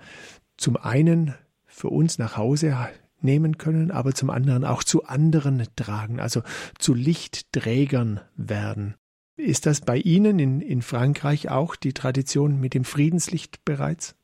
zum 0.58 0.78
einen 0.78 1.34
für 1.66 1.90
uns 1.90 2.18
nach 2.18 2.38
Hause 2.38 2.76
nehmen 3.22 3.58
können, 3.58 3.92
aber 3.92 4.14
zum 4.14 4.30
anderen 4.30 4.64
auch 4.64 4.84
zu 4.84 5.06
anderen 5.06 5.66
tragen, 5.76 6.20
also 6.20 6.42
zu 6.78 6.94
Lichtträgern 6.94 8.22
werden. 8.36 8.96
Ist 9.36 9.66
das 9.66 9.82
bei 9.82 9.98
Ihnen 9.98 10.38
in, 10.40 10.62
in 10.62 10.82
Frankreich 10.82 11.50
auch 11.50 11.76
die 11.76 11.94
Tradition 11.94 12.60
mit 12.60 12.74
dem 12.74 12.84
Friedenslicht 12.84 13.64
bereits? 13.64 14.16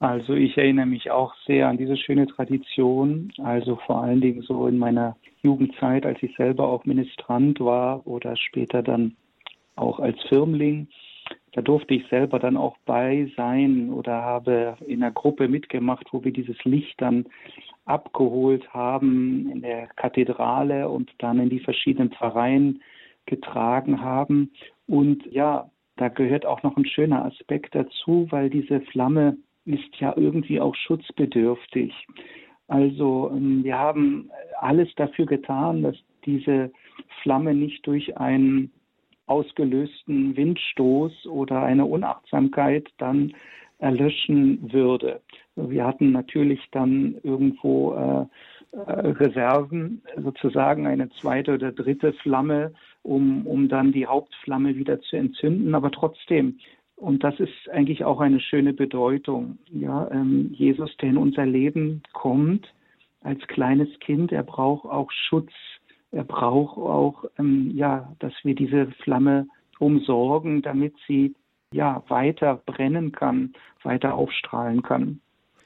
Also 0.00 0.34
ich 0.34 0.56
erinnere 0.58 0.86
mich 0.86 1.10
auch 1.10 1.34
sehr 1.46 1.68
an 1.68 1.78
diese 1.78 1.96
schöne 1.96 2.26
Tradition, 2.26 3.32
also 3.42 3.76
vor 3.86 4.02
allen 4.02 4.20
Dingen 4.20 4.42
so 4.42 4.66
in 4.66 4.76
meiner 4.76 5.16
Jugendzeit, 5.42 6.04
als 6.04 6.22
ich 6.22 6.36
selber 6.36 6.68
auch 6.68 6.84
Ministrant 6.84 7.60
war 7.60 8.06
oder 8.06 8.36
später 8.36 8.82
dann 8.82 9.16
auch 9.76 10.00
als 10.00 10.20
Firmling. 10.28 10.88
Da 11.52 11.62
durfte 11.62 11.94
ich 11.94 12.06
selber 12.08 12.38
dann 12.38 12.56
auch 12.56 12.76
bei 12.84 13.30
sein 13.36 13.92
oder 13.92 14.22
habe 14.22 14.76
in 14.86 15.02
einer 15.02 15.12
Gruppe 15.12 15.48
mitgemacht, 15.48 16.06
wo 16.12 16.24
wir 16.24 16.32
dieses 16.32 16.62
Licht 16.64 17.00
dann 17.00 17.26
abgeholt 17.84 18.68
haben 18.74 19.48
in 19.50 19.62
der 19.62 19.86
Kathedrale 19.96 20.88
und 20.88 21.12
dann 21.18 21.38
in 21.38 21.50
die 21.50 21.60
verschiedenen 21.60 22.10
Pfarreien 22.10 22.82
getragen 23.26 24.00
haben. 24.00 24.50
Und 24.86 25.24
ja, 25.26 25.70
da 25.96 26.08
gehört 26.08 26.44
auch 26.44 26.62
noch 26.62 26.76
ein 26.76 26.86
schöner 26.86 27.24
Aspekt 27.24 27.74
dazu, 27.74 28.26
weil 28.30 28.50
diese 28.50 28.80
Flamme 28.80 29.36
ist 29.66 29.96
ja 29.98 30.14
irgendwie 30.16 30.60
auch 30.60 30.74
schutzbedürftig. 30.74 31.92
Also 32.68 33.30
ähm, 33.34 33.62
wir 33.64 33.78
haben 33.78 34.30
alles 34.60 34.88
dafür 34.96 35.26
getan, 35.26 35.82
dass 35.82 35.96
diese 36.24 36.70
Flamme 37.22 37.54
nicht 37.54 37.86
durch 37.86 38.16
einen 38.16 38.72
ausgelösten 39.26 40.36
Windstoß 40.36 41.26
oder 41.26 41.62
eine 41.62 41.84
Unachtsamkeit 41.86 42.88
dann 42.98 43.34
erlöschen 43.78 44.72
würde. 44.72 45.20
Wir 45.56 45.84
hatten 45.86 46.12
natürlich 46.12 46.60
dann 46.72 47.16
irgendwo 47.22 47.94
äh, 47.94 48.26
äh, 48.76 49.08
Reserven, 49.08 50.02
sozusagen 50.16 50.86
eine 50.86 51.08
zweite 51.20 51.54
oder 51.54 51.72
dritte 51.72 52.12
Flamme, 52.14 52.72
um, 53.02 53.46
um 53.46 53.68
dann 53.68 53.92
die 53.92 54.06
Hauptflamme 54.06 54.76
wieder 54.76 55.00
zu 55.00 55.16
entzünden. 55.16 55.74
Aber 55.74 55.90
trotzdem, 55.90 56.58
und 56.96 57.24
das 57.24 57.38
ist 57.40 57.68
eigentlich 57.72 58.04
auch 58.04 58.20
eine 58.20 58.40
schöne 58.40 58.72
Bedeutung. 58.72 59.58
Ja, 59.70 60.10
ähm, 60.10 60.50
Jesus, 60.52 60.96
der 60.98 61.10
in 61.10 61.16
unser 61.16 61.46
Leben 61.46 62.02
kommt 62.12 62.72
als 63.20 63.40
kleines 63.48 63.88
Kind, 64.00 64.32
er 64.32 64.42
braucht 64.42 64.84
auch 64.84 65.10
Schutz. 65.10 65.52
Er 66.12 66.24
braucht 66.24 66.78
auch, 66.78 67.24
ähm, 67.38 67.72
ja, 67.74 68.14
dass 68.20 68.32
wir 68.44 68.54
diese 68.54 68.86
Flamme 69.02 69.48
umsorgen, 69.80 70.62
damit 70.62 70.94
sie 71.08 71.34
ja 71.72 72.04
weiter 72.08 72.62
brennen 72.66 73.10
kann, 73.10 73.52
weiter 73.82 74.14
aufstrahlen 74.14 74.82
kann. 74.82 75.20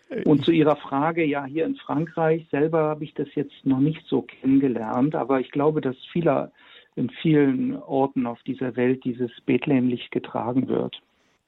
Äh, 0.08 0.22
Und 0.22 0.44
zu 0.44 0.50
Ihrer 0.50 0.76
Frage, 0.76 1.24
ja, 1.24 1.44
hier 1.44 1.66
in 1.66 1.76
Frankreich 1.76 2.48
selber 2.50 2.84
habe 2.84 3.04
ich 3.04 3.12
das 3.12 3.28
jetzt 3.34 3.66
noch 3.66 3.80
nicht 3.80 4.06
so 4.06 4.22
kennengelernt, 4.22 5.14
aber 5.14 5.40
ich 5.40 5.50
glaube, 5.50 5.82
dass 5.82 5.96
vieler 6.12 6.50
in 6.96 7.10
vielen 7.10 7.76
Orten 7.76 8.26
auf 8.26 8.42
dieser 8.44 8.74
Welt 8.76 9.04
dieses 9.04 9.30
Bethlehemlicht 9.42 10.10
getragen 10.10 10.68
wird. 10.68 11.00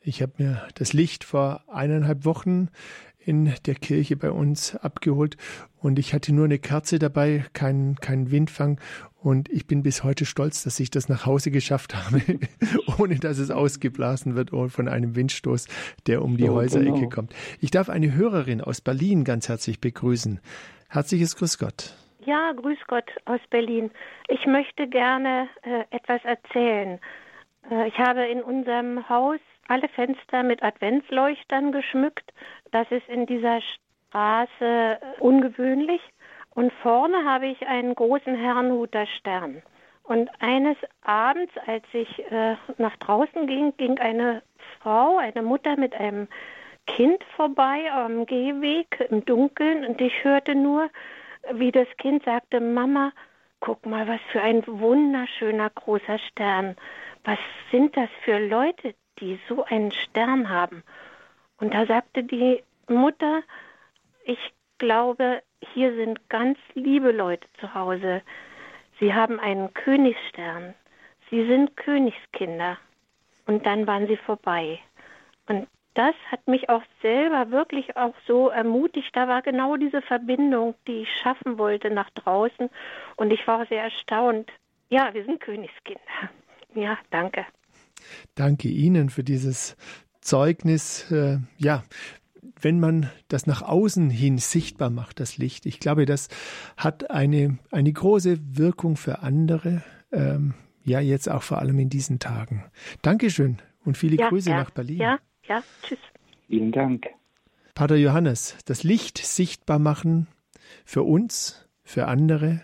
Ich 0.02 0.22
habe 0.22 0.32
mir 0.38 0.66
das 0.76 0.94
Licht 0.94 1.24
vor 1.24 1.62
eineinhalb 1.68 2.24
Wochen 2.24 2.68
in 3.18 3.52
der 3.66 3.74
Kirche 3.74 4.16
bei 4.16 4.30
uns 4.30 4.74
abgeholt 4.76 5.36
und 5.78 5.98
ich 5.98 6.14
hatte 6.14 6.32
nur 6.32 6.46
eine 6.46 6.58
Kerze 6.58 6.98
dabei, 6.98 7.44
keinen 7.52 7.96
kein 7.96 8.30
Windfang 8.30 8.80
und 9.22 9.50
ich 9.50 9.66
bin 9.66 9.82
bis 9.82 10.02
heute 10.02 10.24
stolz, 10.24 10.64
dass 10.64 10.80
ich 10.80 10.90
das 10.90 11.10
nach 11.10 11.26
Hause 11.26 11.50
geschafft 11.50 11.94
habe, 11.94 12.22
ohne 12.98 13.16
dass 13.16 13.38
es 13.38 13.50
ausgeblasen 13.50 14.36
wird 14.36 14.50
von 14.72 14.88
einem 14.88 15.16
Windstoß, 15.16 15.68
der 16.06 16.22
um 16.22 16.38
die 16.38 16.48
oh, 16.48 16.54
Häuserecke 16.54 16.92
genau. 16.92 17.08
kommt. 17.10 17.34
Ich 17.60 17.70
darf 17.70 17.90
eine 17.90 18.14
Hörerin 18.14 18.62
aus 18.62 18.80
Berlin 18.80 19.24
ganz 19.24 19.50
herzlich 19.50 19.82
begrüßen. 19.82 20.40
Herzliches 20.88 21.36
Grüß 21.36 21.58
Gott. 21.58 21.94
Ja, 22.24 22.52
Grüß 22.52 22.78
Gott 22.86 23.10
aus 23.26 23.40
Berlin. 23.50 23.90
Ich 24.28 24.46
möchte 24.46 24.88
gerne 24.88 25.48
äh, 25.62 25.84
etwas 25.90 26.24
erzählen. 26.24 26.98
Äh, 27.70 27.88
ich 27.88 27.98
habe 27.98 28.26
in 28.26 28.42
unserem 28.42 29.06
Haus 29.08 29.40
alle 29.70 29.88
Fenster 29.88 30.42
mit 30.42 30.62
Adventsleuchtern 30.62 31.72
geschmückt. 31.72 32.32
Das 32.72 32.90
ist 32.90 33.08
in 33.08 33.26
dieser 33.26 33.60
Straße 33.60 34.98
ungewöhnlich. 35.20 36.00
Und 36.54 36.72
vorne 36.82 37.24
habe 37.24 37.46
ich 37.46 37.66
einen 37.66 37.94
großen 37.94 38.34
Herrnhuter 38.34 39.06
Stern. 39.06 39.62
Und 40.02 40.28
eines 40.40 40.76
Abends, 41.02 41.52
als 41.66 41.84
ich 41.92 42.18
äh, 42.32 42.56
nach 42.78 42.96
draußen 42.96 43.46
ging, 43.46 43.76
ging 43.76 43.98
eine 44.00 44.42
Frau, 44.80 45.18
eine 45.18 45.42
Mutter 45.42 45.76
mit 45.76 45.94
einem 45.94 46.26
Kind 46.86 47.22
vorbei 47.36 47.92
am 47.92 48.26
Gehweg 48.26 49.06
im 49.10 49.24
Dunkeln 49.24 49.84
und 49.84 50.00
ich 50.00 50.24
hörte 50.24 50.56
nur, 50.56 50.90
wie 51.52 51.70
das 51.70 51.86
Kind 51.98 52.24
sagte, 52.24 52.58
Mama, 52.58 53.12
guck 53.60 53.86
mal, 53.86 54.08
was 54.08 54.20
für 54.32 54.42
ein 54.42 54.66
wunderschöner 54.66 55.70
großer 55.70 56.18
Stern. 56.18 56.74
Was 57.22 57.38
sind 57.70 57.96
das 57.96 58.08
für 58.24 58.38
Leute, 58.38 58.94
die 59.20 59.38
so 59.48 59.64
einen 59.64 59.92
Stern 59.92 60.48
haben. 60.48 60.82
Und 61.58 61.74
da 61.74 61.86
sagte 61.86 62.24
die 62.24 62.62
Mutter, 62.88 63.42
ich 64.24 64.38
glaube, 64.78 65.42
hier 65.72 65.94
sind 65.94 66.28
ganz 66.28 66.58
liebe 66.74 67.12
Leute 67.12 67.46
zu 67.60 67.74
Hause. 67.74 68.22
Sie 68.98 69.14
haben 69.14 69.38
einen 69.38 69.72
Königsstern. 69.74 70.74
Sie 71.30 71.46
sind 71.46 71.76
Königskinder. 71.76 72.78
Und 73.46 73.66
dann 73.66 73.86
waren 73.86 74.06
sie 74.06 74.16
vorbei. 74.16 74.80
Und 75.48 75.68
das 75.94 76.14
hat 76.30 76.46
mich 76.46 76.68
auch 76.68 76.82
selber 77.02 77.50
wirklich 77.50 77.96
auch 77.96 78.14
so 78.26 78.48
ermutigt. 78.48 79.14
Da 79.14 79.28
war 79.28 79.42
genau 79.42 79.76
diese 79.76 80.02
Verbindung, 80.02 80.74
die 80.86 81.02
ich 81.02 81.16
schaffen 81.16 81.58
wollte 81.58 81.90
nach 81.90 82.10
draußen. 82.10 82.70
Und 83.16 83.32
ich 83.32 83.46
war 83.46 83.66
sehr 83.66 83.82
erstaunt. 83.82 84.50
Ja, 84.88 85.12
wir 85.12 85.24
sind 85.24 85.40
Königskinder. 85.40 86.00
Ja, 86.74 86.98
danke. 87.10 87.44
Danke 88.34 88.68
Ihnen 88.68 89.10
für 89.10 89.24
dieses 89.24 89.76
Zeugnis. 90.20 91.10
Äh, 91.10 91.38
ja, 91.58 91.84
wenn 92.60 92.80
man 92.80 93.10
das 93.28 93.46
nach 93.46 93.62
außen 93.62 94.10
hin 94.10 94.38
sichtbar 94.38 94.90
macht, 94.90 95.20
das 95.20 95.38
Licht, 95.38 95.66
ich 95.66 95.80
glaube, 95.80 96.06
das 96.06 96.28
hat 96.76 97.10
eine, 97.10 97.58
eine 97.70 97.92
große 97.92 98.38
Wirkung 98.56 98.96
für 98.96 99.20
andere. 99.20 99.82
Ähm, 100.12 100.54
ja, 100.84 101.00
jetzt 101.00 101.28
auch 101.28 101.42
vor 101.42 101.58
allem 101.58 101.78
in 101.78 101.90
diesen 101.90 102.18
Tagen. 102.18 102.64
Dankeschön 103.02 103.58
und 103.84 103.96
viele 103.96 104.16
ja, 104.16 104.28
Grüße 104.28 104.50
ja, 104.50 104.56
nach 104.56 104.70
Berlin. 104.70 104.98
Ja, 104.98 105.18
ja, 105.46 105.62
tschüss. 105.82 105.98
Vielen 106.48 106.72
Dank. 106.72 107.06
Pater 107.74 107.96
Johannes, 107.96 108.56
das 108.64 108.82
Licht 108.82 109.18
sichtbar 109.18 109.78
machen 109.78 110.26
für 110.84 111.02
uns, 111.02 111.68
für 111.82 112.08
andere, 112.08 112.62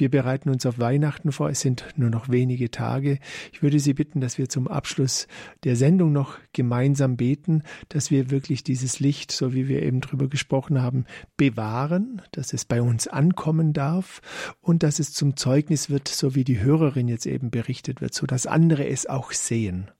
wir 0.00 0.10
bereiten 0.10 0.50
uns 0.50 0.66
auf 0.66 0.78
Weihnachten 0.78 1.32
vor. 1.32 1.50
Es 1.50 1.60
sind 1.60 1.84
nur 1.96 2.10
noch 2.10 2.28
wenige 2.28 2.70
Tage. 2.70 3.18
Ich 3.52 3.62
würde 3.62 3.78
Sie 3.78 3.94
bitten, 3.94 4.20
dass 4.20 4.38
wir 4.38 4.48
zum 4.48 4.66
Abschluss 4.66 5.28
der 5.64 5.76
Sendung 5.76 6.12
noch 6.12 6.38
gemeinsam 6.52 7.16
beten, 7.16 7.62
dass 7.88 8.10
wir 8.10 8.30
wirklich 8.30 8.64
dieses 8.64 9.00
Licht, 9.00 9.30
so 9.30 9.52
wie 9.52 9.68
wir 9.68 9.82
eben 9.82 10.00
drüber 10.00 10.28
gesprochen 10.28 10.82
haben, 10.82 11.04
bewahren, 11.36 12.22
dass 12.32 12.52
es 12.52 12.64
bei 12.64 12.82
uns 12.82 13.06
ankommen 13.06 13.72
darf 13.72 14.20
und 14.60 14.82
dass 14.82 14.98
es 14.98 15.12
zum 15.12 15.36
Zeugnis 15.36 15.90
wird, 15.90 16.08
so 16.08 16.34
wie 16.34 16.44
die 16.44 16.60
Hörerin 16.60 17.08
jetzt 17.08 17.26
eben 17.26 17.50
berichtet 17.50 18.00
wird, 18.00 18.14
so 18.14 18.26
dass 18.26 18.46
andere 18.46 18.86
es 18.88 19.06
auch 19.06 19.32
sehen. 19.32 19.90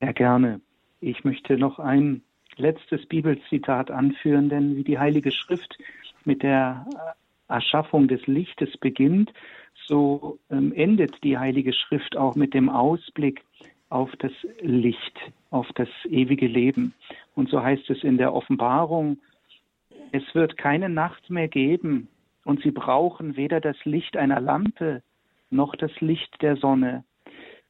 Ja, 0.00 0.12
gerne. 0.12 0.60
Ich 1.00 1.24
möchte 1.24 1.56
noch 1.56 1.78
ein 1.78 2.22
letztes 2.56 3.06
Bibelzitat 3.06 3.90
anführen, 3.90 4.48
denn 4.48 4.76
wie 4.76 4.84
die 4.84 4.98
Heilige 4.98 5.30
Schrift 5.30 5.78
mit 6.24 6.42
der 6.42 6.86
Erschaffung 7.48 8.08
des 8.08 8.26
Lichtes 8.26 8.76
beginnt, 8.78 9.32
so 9.86 10.38
ähm, 10.50 10.72
endet 10.72 11.22
die 11.24 11.38
Heilige 11.38 11.72
Schrift 11.72 12.16
auch 12.16 12.34
mit 12.34 12.54
dem 12.54 12.68
Ausblick 12.68 13.42
auf 13.88 14.10
das 14.18 14.32
Licht, 14.60 15.18
auf 15.50 15.66
das 15.74 15.88
ewige 16.08 16.46
Leben. 16.46 16.94
Und 17.34 17.48
so 17.48 17.62
heißt 17.62 17.88
es 17.90 18.04
in 18.04 18.18
der 18.18 18.34
Offenbarung, 18.34 19.18
es 20.12 20.22
wird 20.34 20.56
keine 20.56 20.88
Nacht 20.88 21.30
mehr 21.30 21.48
geben 21.48 22.08
und 22.44 22.62
sie 22.62 22.70
brauchen 22.70 23.36
weder 23.36 23.60
das 23.60 23.76
Licht 23.84 24.16
einer 24.16 24.40
Lampe 24.40 25.02
noch 25.50 25.74
das 25.76 25.92
Licht 26.00 26.42
der 26.42 26.56
Sonne. 26.56 27.04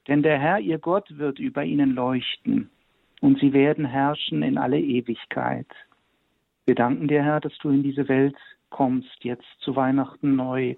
Denn 0.08 0.22
der 0.22 0.38
Herr, 0.38 0.58
ihr 0.58 0.78
Gott, 0.78 1.18
wird 1.18 1.38
über 1.38 1.64
ihnen 1.64 1.94
leuchten 1.94 2.70
und 3.20 3.38
sie 3.40 3.52
werden 3.52 3.84
herrschen 3.84 4.42
in 4.42 4.58
alle 4.58 4.80
Ewigkeit. 4.80 5.66
Wir 6.66 6.74
danken 6.74 7.08
dir, 7.08 7.22
Herr, 7.22 7.40
dass 7.40 7.56
du 7.58 7.70
in 7.70 7.82
diese 7.82 8.08
Welt 8.08 8.36
kommst 8.70 9.24
jetzt 9.24 9.46
zu 9.60 9.76
Weihnachten 9.76 10.36
neu, 10.36 10.76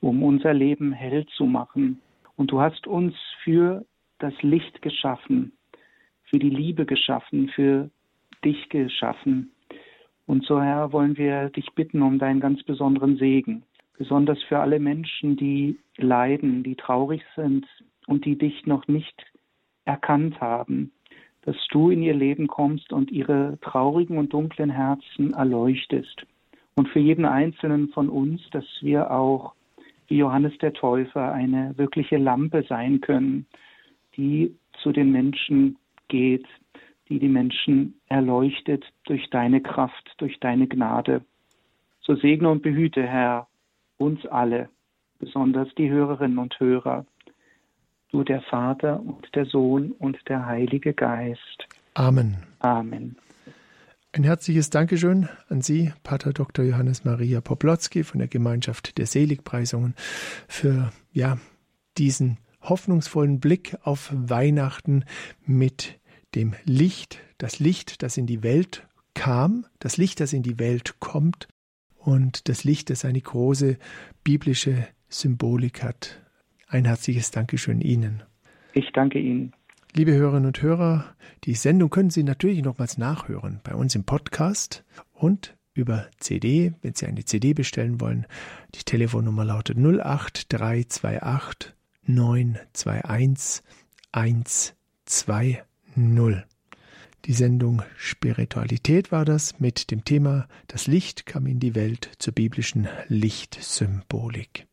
um 0.00 0.22
unser 0.22 0.52
Leben 0.52 0.92
hell 0.92 1.26
zu 1.36 1.46
machen. 1.46 2.00
Und 2.36 2.50
du 2.50 2.60
hast 2.60 2.86
uns 2.86 3.14
für 3.42 3.84
das 4.18 4.34
Licht 4.42 4.82
geschaffen, 4.82 5.52
für 6.24 6.38
die 6.38 6.50
Liebe 6.50 6.86
geschaffen, 6.86 7.48
für 7.48 7.90
dich 8.44 8.68
geschaffen. 8.68 9.52
Und 10.26 10.44
so, 10.44 10.60
Herr, 10.60 10.92
wollen 10.92 11.16
wir 11.16 11.50
dich 11.50 11.72
bitten 11.74 12.02
um 12.02 12.18
deinen 12.18 12.40
ganz 12.40 12.62
besonderen 12.62 13.16
Segen, 13.16 13.64
besonders 13.98 14.42
für 14.44 14.60
alle 14.60 14.78
Menschen, 14.78 15.36
die 15.36 15.78
leiden, 15.96 16.62
die 16.62 16.76
traurig 16.76 17.22
sind 17.36 17.66
und 18.06 18.24
die 18.24 18.36
dich 18.36 18.66
noch 18.66 18.86
nicht 18.88 19.26
erkannt 19.84 20.40
haben, 20.40 20.92
dass 21.42 21.56
du 21.70 21.90
in 21.90 22.02
ihr 22.02 22.14
Leben 22.14 22.46
kommst 22.46 22.92
und 22.92 23.10
ihre 23.10 23.58
traurigen 23.60 24.18
und 24.18 24.32
dunklen 24.32 24.70
Herzen 24.70 25.34
erleuchtest 25.34 26.24
und 26.74 26.88
für 26.88 27.00
jeden 27.00 27.24
Einzelnen 27.24 27.88
von 27.88 28.08
uns, 28.08 28.40
dass 28.50 28.64
wir 28.80 29.10
auch 29.10 29.54
wie 30.08 30.18
Johannes 30.18 30.56
der 30.58 30.72
Täufer 30.72 31.32
eine 31.32 31.76
wirkliche 31.76 32.16
Lampe 32.16 32.64
sein 32.68 33.00
können, 33.00 33.46
die 34.16 34.54
zu 34.82 34.92
den 34.92 35.12
Menschen 35.12 35.76
geht, 36.08 36.46
die 37.08 37.18
die 37.18 37.28
Menschen 37.28 38.00
erleuchtet 38.08 38.84
durch 39.04 39.28
deine 39.30 39.60
Kraft, 39.60 40.14
durch 40.18 40.38
deine 40.40 40.66
Gnade. 40.66 41.22
So 42.00 42.16
segne 42.16 42.50
und 42.50 42.62
behüte, 42.62 43.02
Herr, 43.02 43.46
uns 43.98 44.26
alle, 44.26 44.68
besonders 45.18 45.68
die 45.76 45.90
Hörerinnen 45.90 46.38
und 46.38 46.58
Hörer, 46.58 47.06
du 48.10 48.24
der 48.24 48.42
Vater 48.42 49.00
und 49.00 49.34
der 49.34 49.46
Sohn 49.46 49.92
und 49.92 50.18
der 50.28 50.46
Heilige 50.46 50.92
Geist. 50.92 51.66
Amen. 51.94 52.36
Amen. 52.60 53.16
Ein 54.14 54.24
herzliches 54.24 54.68
Dankeschön 54.68 55.30
an 55.48 55.62
Sie, 55.62 55.90
Pater 56.02 56.34
Dr. 56.34 56.66
Johannes 56.66 57.02
Maria 57.06 57.40
Poplotzki 57.40 58.04
von 58.04 58.18
der 58.18 58.28
Gemeinschaft 58.28 58.98
der 58.98 59.06
Seligpreisungen, 59.06 59.94
für 60.48 60.92
ja, 61.12 61.38
diesen 61.96 62.36
hoffnungsvollen 62.60 63.40
Blick 63.40 63.74
auf 63.84 64.12
Weihnachten 64.14 65.06
mit 65.46 65.98
dem 66.34 66.52
Licht, 66.64 67.20
das 67.38 67.58
Licht, 67.58 68.02
das 68.02 68.18
in 68.18 68.26
die 68.26 68.42
Welt 68.42 68.86
kam, 69.14 69.64
das 69.78 69.96
Licht, 69.96 70.20
das 70.20 70.34
in 70.34 70.42
die 70.42 70.58
Welt 70.58 71.00
kommt 71.00 71.48
und 71.96 72.50
das 72.50 72.64
Licht, 72.64 72.90
das 72.90 73.06
eine 73.06 73.20
große 73.20 73.78
biblische 74.24 74.88
Symbolik 75.08 75.82
hat. 75.82 76.20
Ein 76.68 76.84
herzliches 76.84 77.30
Dankeschön 77.30 77.80
Ihnen. 77.80 78.22
Ich 78.74 78.92
danke 78.92 79.18
Ihnen. 79.18 79.54
Liebe 79.94 80.14
Hörerinnen 80.14 80.46
und 80.46 80.62
Hörer, 80.62 81.04
die 81.44 81.54
Sendung 81.54 81.90
können 81.90 82.08
Sie 82.08 82.22
natürlich 82.22 82.62
nochmals 82.62 82.96
nachhören 82.96 83.60
bei 83.62 83.74
uns 83.74 83.94
im 83.94 84.04
Podcast 84.04 84.84
und 85.12 85.54
über 85.74 86.06
CD, 86.16 86.72
wenn 86.80 86.94
Sie 86.94 87.04
eine 87.04 87.26
CD 87.26 87.52
bestellen 87.52 88.00
wollen. 88.00 88.26
Die 88.74 88.84
Telefonnummer 88.84 89.44
lautet 89.44 89.76
08328 89.76 91.74
921 92.06 93.62
120. 94.12 95.58
Die 97.26 97.32
Sendung 97.34 97.82
Spiritualität 97.98 99.12
war 99.12 99.26
das 99.26 99.60
mit 99.60 99.90
dem 99.90 100.06
Thema 100.06 100.48
Das 100.68 100.86
Licht 100.86 101.26
kam 101.26 101.46
in 101.46 101.60
die 101.60 101.74
Welt 101.74 102.12
zur 102.18 102.32
biblischen 102.32 102.88
Lichtsymbolik. 103.08 104.66